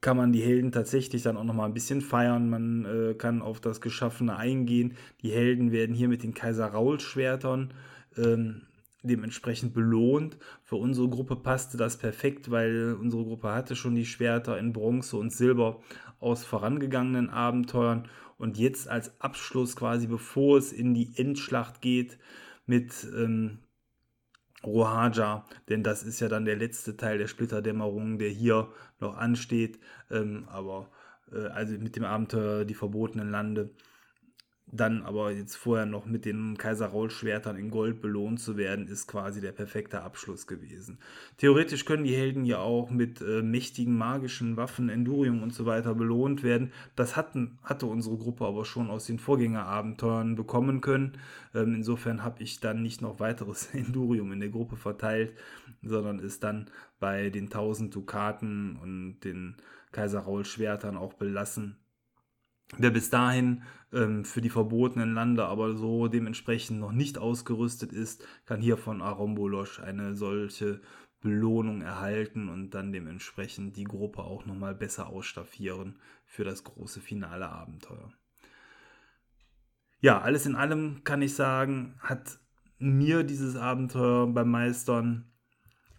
kann 0.00 0.16
man 0.16 0.32
die 0.32 0.42
Helden 0.42 0.72
tatsächlich 0.72 1.22
dann 1.22 1.36
auch 1.36 1.44
noch 1.44 1.54
mal 1.54 1.66
ein 1.66 1.74
bisschen 1.74 2.00
feiern. 2.00 2.48
Man 2.48 2.84
äh, 2.84 3.14
kann 3.14 3.42
auf 3.42 3.60
das 3.60 3.80
Geschaffene 3.80 4.36
eingehen. 4.36 4.94
Die 5.22 5.30
Helden 5.30 5.72
werden 5.72 5.94
hier 5.94 6.08
mit 6.08 6.22
den 6.22 6.34
Kaiser 6.34 6.68
Raul 6.68 7.00
Schwertern 7.00 7.74
ähm, 8.16 8.62
dementsprechend 9.02 9.74
belohnt. 9.74 10.38
Für 10.62 10.76
unsere 10.76 11.08
Gruppe 11.08 11.36
passte 11.36 11.76
das 11.76 11.96
perfekt, 11.96 12.50
weil 12.50 12.96
unsere 13.00 13.24
Gruppe 13.24 13.52
hatte 13.52 13.76
schon 13.76 13.94
die 13.94 14.06
Schwerter 14.06 14.58
in 14.58 14.72
Bronze 14.72 15.16
und 15.16 15.32
Silber 15.32 15.80
aus 16.20 16.44
vorangegangenen 16.44 17.30
Abenteuern 17.30 18.08
und 18.38 18.56
jetzt 18.56 18.88
als 18.88 19.20
Abschluss 19.20 19.76
quasi 19.76 20.06
bevor 20.06 20.58
es 20.58 20.72
in 20.72 20.94
die 20.94 21.12
Endschlacht 21.16 21.80
geht 21.80 22.18
mit 22.68 23.06
ähm, 23.16 23.58
Rohaja, 24.64 25.44
denn 25.68 25.82
das 25.82 26.02
ist 26.02 26.20
ja 26.20 26.28
dann 26.28 26.44
der 26.44 26.56
letzte 26.56 26.96
Teil 26.96 27.18
der 27.18 27.28
Splitterdämmerung, 27.28 28.18
der 28.18 28.30
hier 28.30 28.68
noch 29.00 29.16
ansteht. 29.16 29.78
Ähm, 30.10 30.46
aber 30.48 30.90
äh, 31.32 31.46
also 31.46 31.78
mit 31.78 31.96
dem 31.96 32.04
Abenteuer 32.04 32.64
Die 32.64 32.74
verbotenen 32.74 33.30
Lande 33.30 33.70
dann 34.72 35.02
aber 35.02 35.32
jetzt 35.32 35.56
vorher 35.56 35.86
noch 35.86 36.06
mit 36.06 36.24
den 36.24 36.56
Kaiser 36.58 36.88
Raul 36.88 37.10
Schwertern 37.10 37.56
in 37.56 37.70
Gold 37.70 38.00
belohnt 38.00 38.40
zu 38.40 38.56
werden, 38.56 38.86
ist 38.86 39.06
quasi 39.06 39.40
der 39.40 39.52
perfekte 39.52 40.02
Abschluss 40.02 40.46
gewesen. 40.46 40.98
Theoretisch 41.38 41.84
können 41.84 42.04
die 42.04 42.14
Helden 42.14 42.44
ja 42.44 42.58
auch 42.58 42.90
mit 42.90 43.20
äh, 43.20 43.42
mächtigen 43.42 43.96
magischen 43.96 44.56
Waffen, 44.56 44.88
Endurium 44.88 45.42
und 45.42 45.54
so 45.54 45.66
weiter 45.66 45.94
belohnt 45.94 46.42
werden. 46.42 46.72
Das 46.96 47.16
hatten, 47.16 47.58
hatte 47.62 47.86
unsere 47.86 48.18
Gruppe 48.18 48.44
aber 48.44 48.64
schon 48.64 48.90
aus 48.90 49.06
den 49.06 49.18
Vorgängerabenteuern 49.18 50.34
bekommen 50.34 50.80
können. 50.80 51.18
Ähm, 51.54 51.74
insofern 51.74 52.22
habe 52.22 52.42
ich 52.42 52.60
dann 52.60 52.82
nicht 52.82 53.00
noch 53.00 53.20
weiteres 53.20 53.66
Endurium 53.74 54.32
in 54.32 54.40
der 54.40 54.50
Gruppe 54.50 54.76
verteilt, 54.76 55.34
sondern 55.82 56.18
ist 56.18 56.44
dann 56.44 56.66
bei 57.00 57.30
den 57.30 57.44
1000 57.44 57.94
Dukaten 57.94 58.76
und 58.76 59.20
den 59.20 59.56
Kaiser 59.92 60.20
Raul 60.20 60.44
Schwertern 60.44 60.96
auch 60.96 61.14
belassen 61.14 61.78
Wer 62.76 62.90
bis 62.90 63.10
dahin 63.10 63.62
ähm, 63.92 64.24
für 64.24 64.40
die 64.40 64.50
verbotenen 64.50 65.14
Lande 65.14 65.46
aber 65.46 65.74
so 65.76 66.08
dementsprechend 66.08 66.80
noch 66.80 66.92
nicht 66.92 67.18
ausgerüstet 67.18 67.92
ist, 67.92 68.26
kann 68.44 68.60
hier 68.60 68.76
von 68.76 69.00
Arombolosch 69.00 69.80
eine 69.80 70.14
solche 70.14 70.80
Belohnung 71.20 71.82
erhalten 71.82 72.48
und 72.48 72.70
dann 72.70 72.92
dementsprechend 72.92 73.76
die 73.76 73.84
Gruppe 73.84 74.22
auch 74.22 74.46
nochmal 74.46 74.74
besser 74.74 75.08
ausstaffieren 75.08 75.98
für 76.26 76.44
das 76.44 76.62
große 76.62 77.00
finale 77.00 77.48
Abenteuer. 77.48 78.12
Ja, 80.00 80.20
alles 80.20 80.46
in 80.46 80.54
allem 80.54 81.02
kann 81.02 81.22
ich 81.22 81.34
sagen, 81.34 81.96
hat 81.98 82.38
mir 82.78 83.24
dieses 83.24 83.56
Abenteuer 83.56 84.28
beim 84.28 84.50
Meistern 84.50 85.24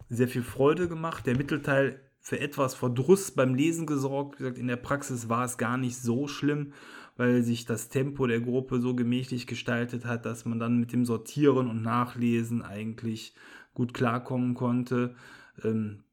sehr 0.08 0.30
viel 0.30 0.44
Freude 0.44 0.88
gemacht. 0.88 1.26
Der 1.26 1.36
Mittelteil 1.36 2.00
für 2.20 2.40
etwas 2.40 2.76
Verdruss 2.76 3.32
beim 3.32 3.56
Lesen 3.56 3.86
gesorgt. 3.86 4.36
Wie 4.36 4.44
gesagt, 4.44 4.58
in 4.58 4.68
der 4.68 4.76
Praxis 4.76 5.30
war 5.30 5.46
es 5.46 5.58
gar 5.58 5.78
nicht 5.78 5.98
so 5.98 6.28
schlimm, 6.28 6.74
weil 7.18 7.44
sich 7.44 7.66
das 7.66 7.90
Tempo 7.90 8.28
der 8.28 8.42
Gruppe 8.42 8.80
so 8.80 8.96
gemächlich 8.96 9.48
gestaltet 9.48 10.06
hat, 10.06 10.26
dass 10.26 10.46
man 10.46 10.60
dann 10.60 10.80
mit 10.80 10.94
dem 10.94 11.06
Sortieren 11.06 11.70
und 11.70 11.82
Nachlesen 11.82 12.62
eigentlich 12.62 13.34
gut 13.74 13.94
klarkommen 13.94 14.54
konnte. 14.54 15.16
Ähm, 15.64 16.04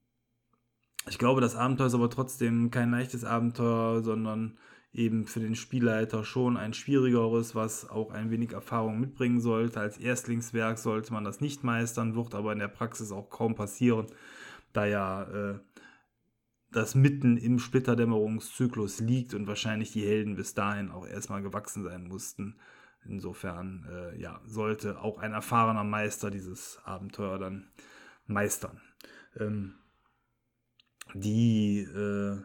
ich 1.09 1.19
glaube, 1.19 1.41
das 1.41 1.55
Abenteuer 1.55 1.87
ist 1.87 1.95
aber 1.95 2.11
trotzdem 2.11 2.71
kein 2.71 2.91
leichtes 2.91 3.25
Abenteuer, 3.25 4.03
sondern 4.03 4.59
eben 4.93 5.27
für 5.27 5.41
den 5.41 5.55
Spielleiter 5.55 6.25
schon 6.25 6.57
ein 6.57 6.73
schwierigeres, 6.73 7.55
was 7.55 7.89
auch 7.89 8.11
ein 8.11 8.31
wenig 8.31 8.53
Erfahrung 8.53 8.99
mitbringen 8.99 9.41
sollte. 9.41 9.79
Als 9.79 9.99
Erstlingswerk 9.99 10.79
sollte 10.79 11.13
man 11.13 11.23
das 11.23 11.41
nicht 11.41 11.63
meistern, 11.63 12.17
wird 12.17 12.35
aber 12.35 12.53
in 12.53 12.59
der 12.59 12.69
Praxis 12.69 13.13
auch 13.13 13.29
kaum 13.29 13.55
passieren, 13.55 14.07
da 14.73 14.87
ja 14.87 15.23
äh, 15.25 15.59
das 16.77 16.95
mitten 16.95 17.39
im 17.39 17.59
Splitterdämmerungszyklus 17.59 19.01
liegt 19.01 19.33
und 19.33 19.47
wahrscheinlich 19.47 19.93
die 19.93 20.05
Helden 20.05 20.37
bis 20.37 20.53
dahin 20.53 20.91
auch 20.91 21.07
erstmal 21.07 21.41
gewachsen 21.41 21.83
sein 21.83 22.07
mussten. 22.07 22.57
Insofern 23.09 23.87
äh, 23.91 24.21
ja, 24.21 24.41
sollte 24.45 25.01
auch 25.01 25.19
ein 25.19 25.33
erfahrener 25.33 25.85
Meister 25.85 26.31
dieses 26.31 26.79
Abenteuer 26.85 27.39
dann 27.39 27.71
meistern. 28.27 28.83
Ähm, 29.39 29.77
die 31.15 31.81
äh, 31.81 32.43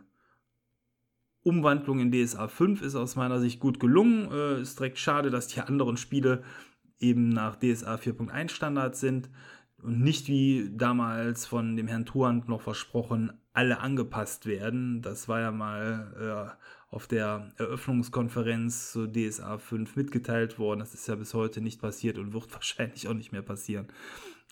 Umwandlung 1.43 1.99
in 1.99 2.11
DSA 2.11 2.47
5 2.47 2.83
ist 2.83 2.95
aus 2.95 3.17
meiner 3.17 3.39
Sicht 3.41 3.59
gut 3.59 3.81
gelungen. 3.81 4.31
Äh, 4.31 4.61
ist 4.61 4.79
direkt 4.79 4.99
schade, 4.99 5.29
dass 5.29 5.47
die 5.47 5.59
anderen 5.59 5.97
Spiele 5.97 6.43
eben 6.99 7.27
nach 7.29 7.57
DSA 7.57 7.95
4.1 7.95 8.49
Standards 8.49 9.01
sind 9.01 9.29
und 9.83 10.01
nicht 10.01 10.27
wie 10.27 10.69
damals 10.73 11.45
von 11.45 11.75
dem 11.75 11.87
Herrn 11.87 12.05
Tuhand 12.05 12.47
noch 12.47 12.61
versprochen, 12.61 13.33
alle 13.53 13.79
angepasst 13.79 14.45
werden. 14.45 15.01
Das 15.01 15.27
war 15.27 15.39
ja 15.41 15.51
mal 15.51 16.55
äh, 16.59 16.95
auf 16.95 17.07
der 17.07 17.51
Eröffnungskonferenz 17.57 18.91
zu 18.91 19.07
DSA 19.07 19.57
5 19.57 19.95
mitgeteilt 19.95 20.59
worden. 20.59 20.79
Das 20.79 20.93
ist 20.93 21.07
ja 21.07 21.15
bis 21.15 21.33
heute 21.33 21.61
nicht 21.61 21.81
passiert 21.81 22.17
und 22.17 22.33
wird 22.33 22.53
wahrscheinlich 22.53 23.07
auch 23.07 23.13
nicht 23.13 23.31
mehr 23.31 23.41
passieren. 23.41 23.87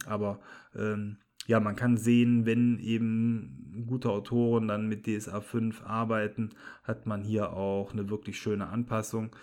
Aber 0.06 0.40
ähm, 0.76 1.18
ja, 1.48 1.60
man 1.60 1.76
kann 1.76 1.98
sehen, 1.98 2.46
wenn 2.46 2.80
eben 2.80 3.86
gute 3.88 4.10
Autoren 4.10 4.68
dann 4.68 4.88
mit 4.88 5.06
DSA 5.06 5.42
5 5.42 5.84
arbeiten, 5.84 6.52
hat 6.84 7.06
man 7.06 7.24
hier 7.24 7.54
auch 7.54 7.92
eine 7.92 8.10
wirklich 8.10 8.40
schöne 8.40 8.68
Anpassung. 8.68 9.36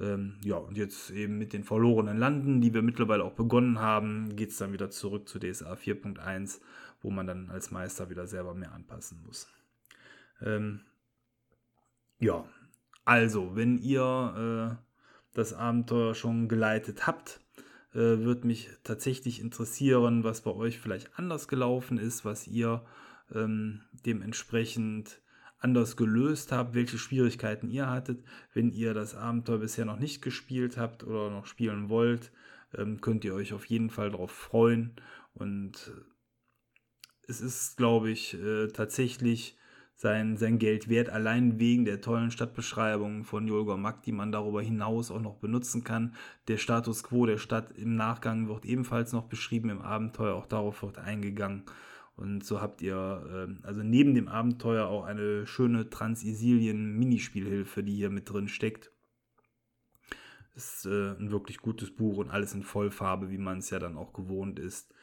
Ähm, 0.00 0.38
ja, 0.42 0.56
und 0.56 0.76
jetzt 0.76 1.10
eben 1.10 1.38
mit 1.38 1.52
den 1.52 1.64
verlorenen 1.64 2.18
Landen, 2.18 2.60
die 2.60 2.74
wir 2.74 2.82
mittlerweile 2.82 3.24
auch 3.24 3.34
begonnen 3.34 3.78
haben, 3.78 4.34
geht 4.34 4.50
es 4.50 4.58
dann 4.58 4.72
wieder 4.72 4.90
zurück 4.90 5.28
zu 5.28 5.38
DSA 5.38 5.74
4.1, 5.74 6.60
wo 7.02 7.10
man 7.10 7.26
dann 7.26 7.50
als 7.50 7.70
Meister 7.70 8.10
wieder 8.10 8.26
selber 8.26 8.54
mehr 8.54 8.72
anpassen 8.72 9.22
muss. 9.24 9.48
Ähm, 10.42 10.80
ja, 12.18 12.44
also, 13.04 13.54
wenn 13.54 13.78
ihr 13.78 14.78
äh, 14.80 14.84
das 15.34 15.52
Abenteuer 15.52 16.14
schon 16.14 16.48
geleitet 16.48 17.06
habt, 17.06 17.40
äh, 17.92 17.98
würde 17.98 18.46
mich 18.46 18.70
tatsächlich 18.82 19.40
interessieren, 19.40 20.24
was 20.24 20.40
bei 20.40 20.52
euch 20.52 20.80
vielleicht 20.80 21.16
anders 21.18 21.46
gelaufen 21.46 21.98
ist, 21.98 22.24
was 22.24 22.48
ihr 22.48 22.84
ähm, 23.32 23.82
dementsprechend 24.04 25.20
anders 25.64 25.96
gelöst 25.96 26.52
habt, 26.52 26.74
welche 26.74 26.98
Schwierigkeiten 26.98 27.70
ihr 27.70 27.88
hattet. 27.90 28.22
Wenn 28.52 28.70
ihr 28.70 28.94
das 28.94 29.14
Abenteuer 29.14 29.58
bisher 29.58 29.86
noch 29.86 29.98
nicht 29.98 30.22
gespielt 30.22 30.76
habt 30.76 31.02
oder 31.02 31.30
noch 31.30 31.46
spielen 31.46 31.88
wollt, 31.88 32.30
ähm, 32.76 33.00
könnt 33.00 33.24
ihr 33.24 33.34
euch 33.34 33.52
auf 33.54 33.64
jeden 33.64 33.90
Fall 33.90 34.10
darauf 34.10 34.30
freuen. 34.30 34.92
Und 35.32 35.92
es 37.26 37.40
ist, 37.40 37.76
glaube 37.76 38.10
ich, 38.10 38.34
äh, 38.34 38.68
tatsächlich 38.68 39.56
sein, 39.96 40.36
sein 40.36 40.58
Geld 40.58 40.88
wert, 40.88 41.08
allein 41.08 41.58
wegen 41.58 41.84
der 41.84 42.00
tollen 42.00 42.30
Stadtbeschreibung 42.30 43.24
von 43.24 43.46
Jolga 43.46 43.76
Mack, 43.76 44.02
die 44.02 44.12
man 44.12 44.32
darüber 44.32 44.60
hinaus 44.60 45.10
auch 45.10 45.20
noch 45.20 45.36
benutzen 45.36 45.84
kann. 45.84 46.14
Der 46.48 46.58
Status 46.58 47.04
quo 47.04 47.26
der 47.26 47.38
Stadt 47.38 47.70
im 47.78 47.96
Nachgang 47.96 48.48
wird 48.48 48.64
ebenfalls 48.64 49.12
noch 49.12 49.28
beschrieben 49.28 49.70
im 49.70 49.80
Abenteuer, 49.80 50.34
auch 50.34 50.46
darauf 50.46 50.82
wird 50.82 50.98
eingegangen. 50.98 51.62
Und 52.16 52.44
so 52.44 52.60
habt 52.60 52.80
ihr 52.82 53.48
äh, 53.50 53.66
also 53.66 53.82
neben 53.82 54.14
dem 54.14 54.28
Abenteuer 54.28 54.86
auch 54.86 55.04
eine 55.04 55.46
schöne 55.46 55.90
Transisilien-Minispielhilfe, 55.90 57.82
die 57.82 57.94
hier 57.94 58.10
mit 58.10 58.30
drin 58.30 58.48
steckt. 58.48 58.92
Ist 60.54 60.86
äh, 60.86 61.12
ein 61.18 61.32
wirklich 61.32 61.58
gutes 61.58 61.90
Buch 61.94 62.18
und 62.18 62.30
alles 62.30 62.54
in 62.54 62.62
Vollfarbe, 62.62 63.30
wie 63.30 63.38
man 63.38 63.58
es 63.58 63.70
ja 63.70 63.80
dann 63.80 63.96
auch 63.96 64.12
gewohnt 64.12 64.60
ist, 64.60 64.94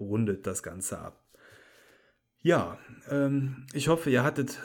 rundet 0.00 0.46
das 0.46 0.62
Ganze 0.62 0.98
ab. 0.98 1.22
Ja, 2.40 2.78
ähm, 3.10 3.66
ich 3.74 3.88
hoffe, 3.88 4.08
ihr 4.08 4.22
hattet 4.22 4.58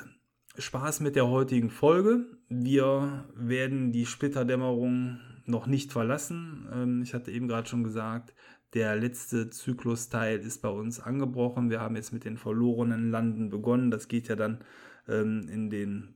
Spaß 0.58 1.02
mit 1.02 1.16
der 1.16 1.28
heutigen 1.28 1.70
Folge. 1.70 2.26
Wir 2.48 3.26
werden 3.36 3.92
die 3.92 4.06
Splitterdämmerung 4.06 5.20
noch 5.46 5.68
nicht 5.68 5.92
verlassen. 5.92 6.70
Ähm, 6.72 7.02
ich 7.02 7.14
hatte 7.14 7.32
eben 7.32 7.48
gerade 7.48 7.68
schon 7.68 7.84
gesagt, 7.84 8.34
der 8.74 8.96
letzte 8.96 9.50
Zyklusteil 9.50 10.40
ist 10.40 10.62
bei 10.62 10.70
uns 10.70 11.00
angebrochen. 11.00 11.70
Wir 11.70 11.82
haben 11.82 11.96
jetzt 11.96 12.14
mit 12.14 12.24
den 12.24 12.38
verlorenen 12.38 13.12
Landen 13.12 13.50
begonnen. 13.50 13.92
Das 13.92 14.08
geht 14.08 14.28
ja 14.30 14.36
dann 14.36 14.60
ähm, 15.08 15.48
in 15.50 15.70
den 15.70 16.16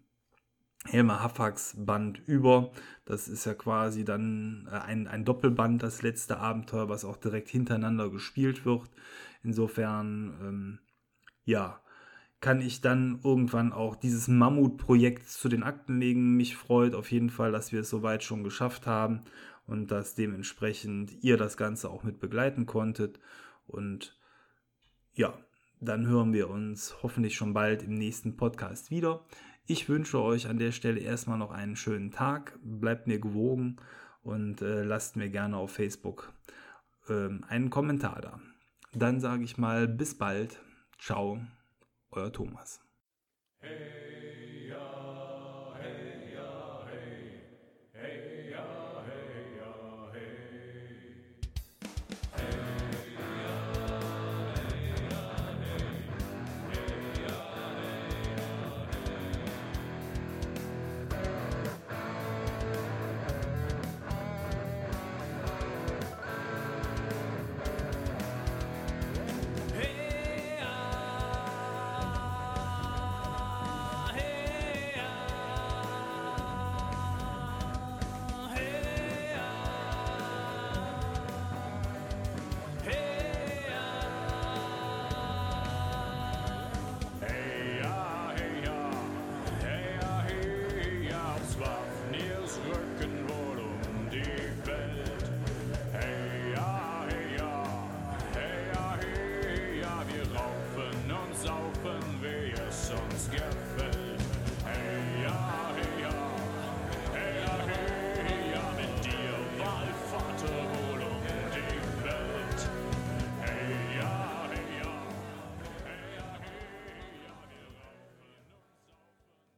Helmer 0.85 1.21
Hafax 1.21 1.75
Band 1.77 2.21
über. 2.27 2.71
Das 3.05 3.27
ist 3.27 3.45
ja 3.45 3.53
quasi 3.53 4.05
dann 4.05 4.69
äh, 4.71 4.75
ein, 4.75 5.07
ein 5.07 5.25
Doppelband, 5.25 5.83
das 5.83 6.01
letzte 6.01 6.37
Abenteuer, 6.37 6.87
was 6.87 7.03
auch 7.03 7.17
direkt 7.17 7.49
hintereinander 7.49 8.09
gespielt 8.09 8.65
wird. 8.65 8.89
Insofern, 9.43 10.33
ähm, 10.41 10.79
ja, 11.43 11.81
kann 12.41 12.61
ich 12.61 12.81
dann 12.81 13.19
irgendwann 13.23 13.73
auch 13.73 13.95
dieses 13.95 14.27
Mammutprojekt 14.27 15.27
zu 15.27 15.49
den 15.49 15.63
Akten 15.63 15.99
legen. 15.99 16.37
Mich 16.37 16.55
freut 16.55 16.93
auf 16.93 17.11
jeden 17.11 17.29
Fall, 17.29 17.51
dass 17.51 17.71
wir 17.71 17.81
es 17.81 17.89
soweit 17.89 18.23
schon 18.23 18.43
geschafft 18.43 18.85
haben 18.85 19.21
und 19.67 19.91
dass 19.91 20.15
dementsprechend 20.15 21.23
ihr 21.23 21.37
das 21.37 21.57
Ganze 21.57 21.89
auch 21.89 22.03
mit 22.03 22.19
begleiten 22.19 22.65
konntet. 22.65 23.19
Und 23.67 24.17
ja, 25.13 25.33
dann 25.79 26.07
hören 26.07 26.33
wir 26.33 26.49
uns 26.49 26.95
hoffentlich 27.03 27.35
schon 27.35 27.53
bald 27.53 27.83
im 27.83 27.95
nächsten 27.95 28.37
Podcast 28.37 28.91
wieder. 28.91 29.25
Ich 29.65 29.89
wünsche 29.89 30.21
euch 30.21 30.47
an 30.47 30.59
der 30.59 30.71
Stelle 30.71 30.99
erstmal 30.99 31.37
noch 31.37 31.51
einen 31.51 31.75
schönen 31.75 32.11
Tag. 32.11 32.59
Bleibt 32.61 33.07
mir 33.07 33.19
gewogen 33.19 33.77
und 34.21 34.61
äh, 34.61 34.83
lasst 34.83 35.15
mir 35.15 35.29
gerne 35.29 35.57
auf 35.57 35.71
Facebook 35.71 36.33
äh, 37.09 37.29
einen 37.47 37.69
Kommentar 37.69 38.21
da. 38.21 38.39
Dann 38.93 39.19
sage 39.19 39.43
ich 39.43 39.57
mal 39.57 39.87
bis 39.87 40.17
bald. 40.17 40.59
Ciao, 40.99 41.39
euer 42.11 42.31
Thomas. 42.31 42.79
Hey. 43.59 44.04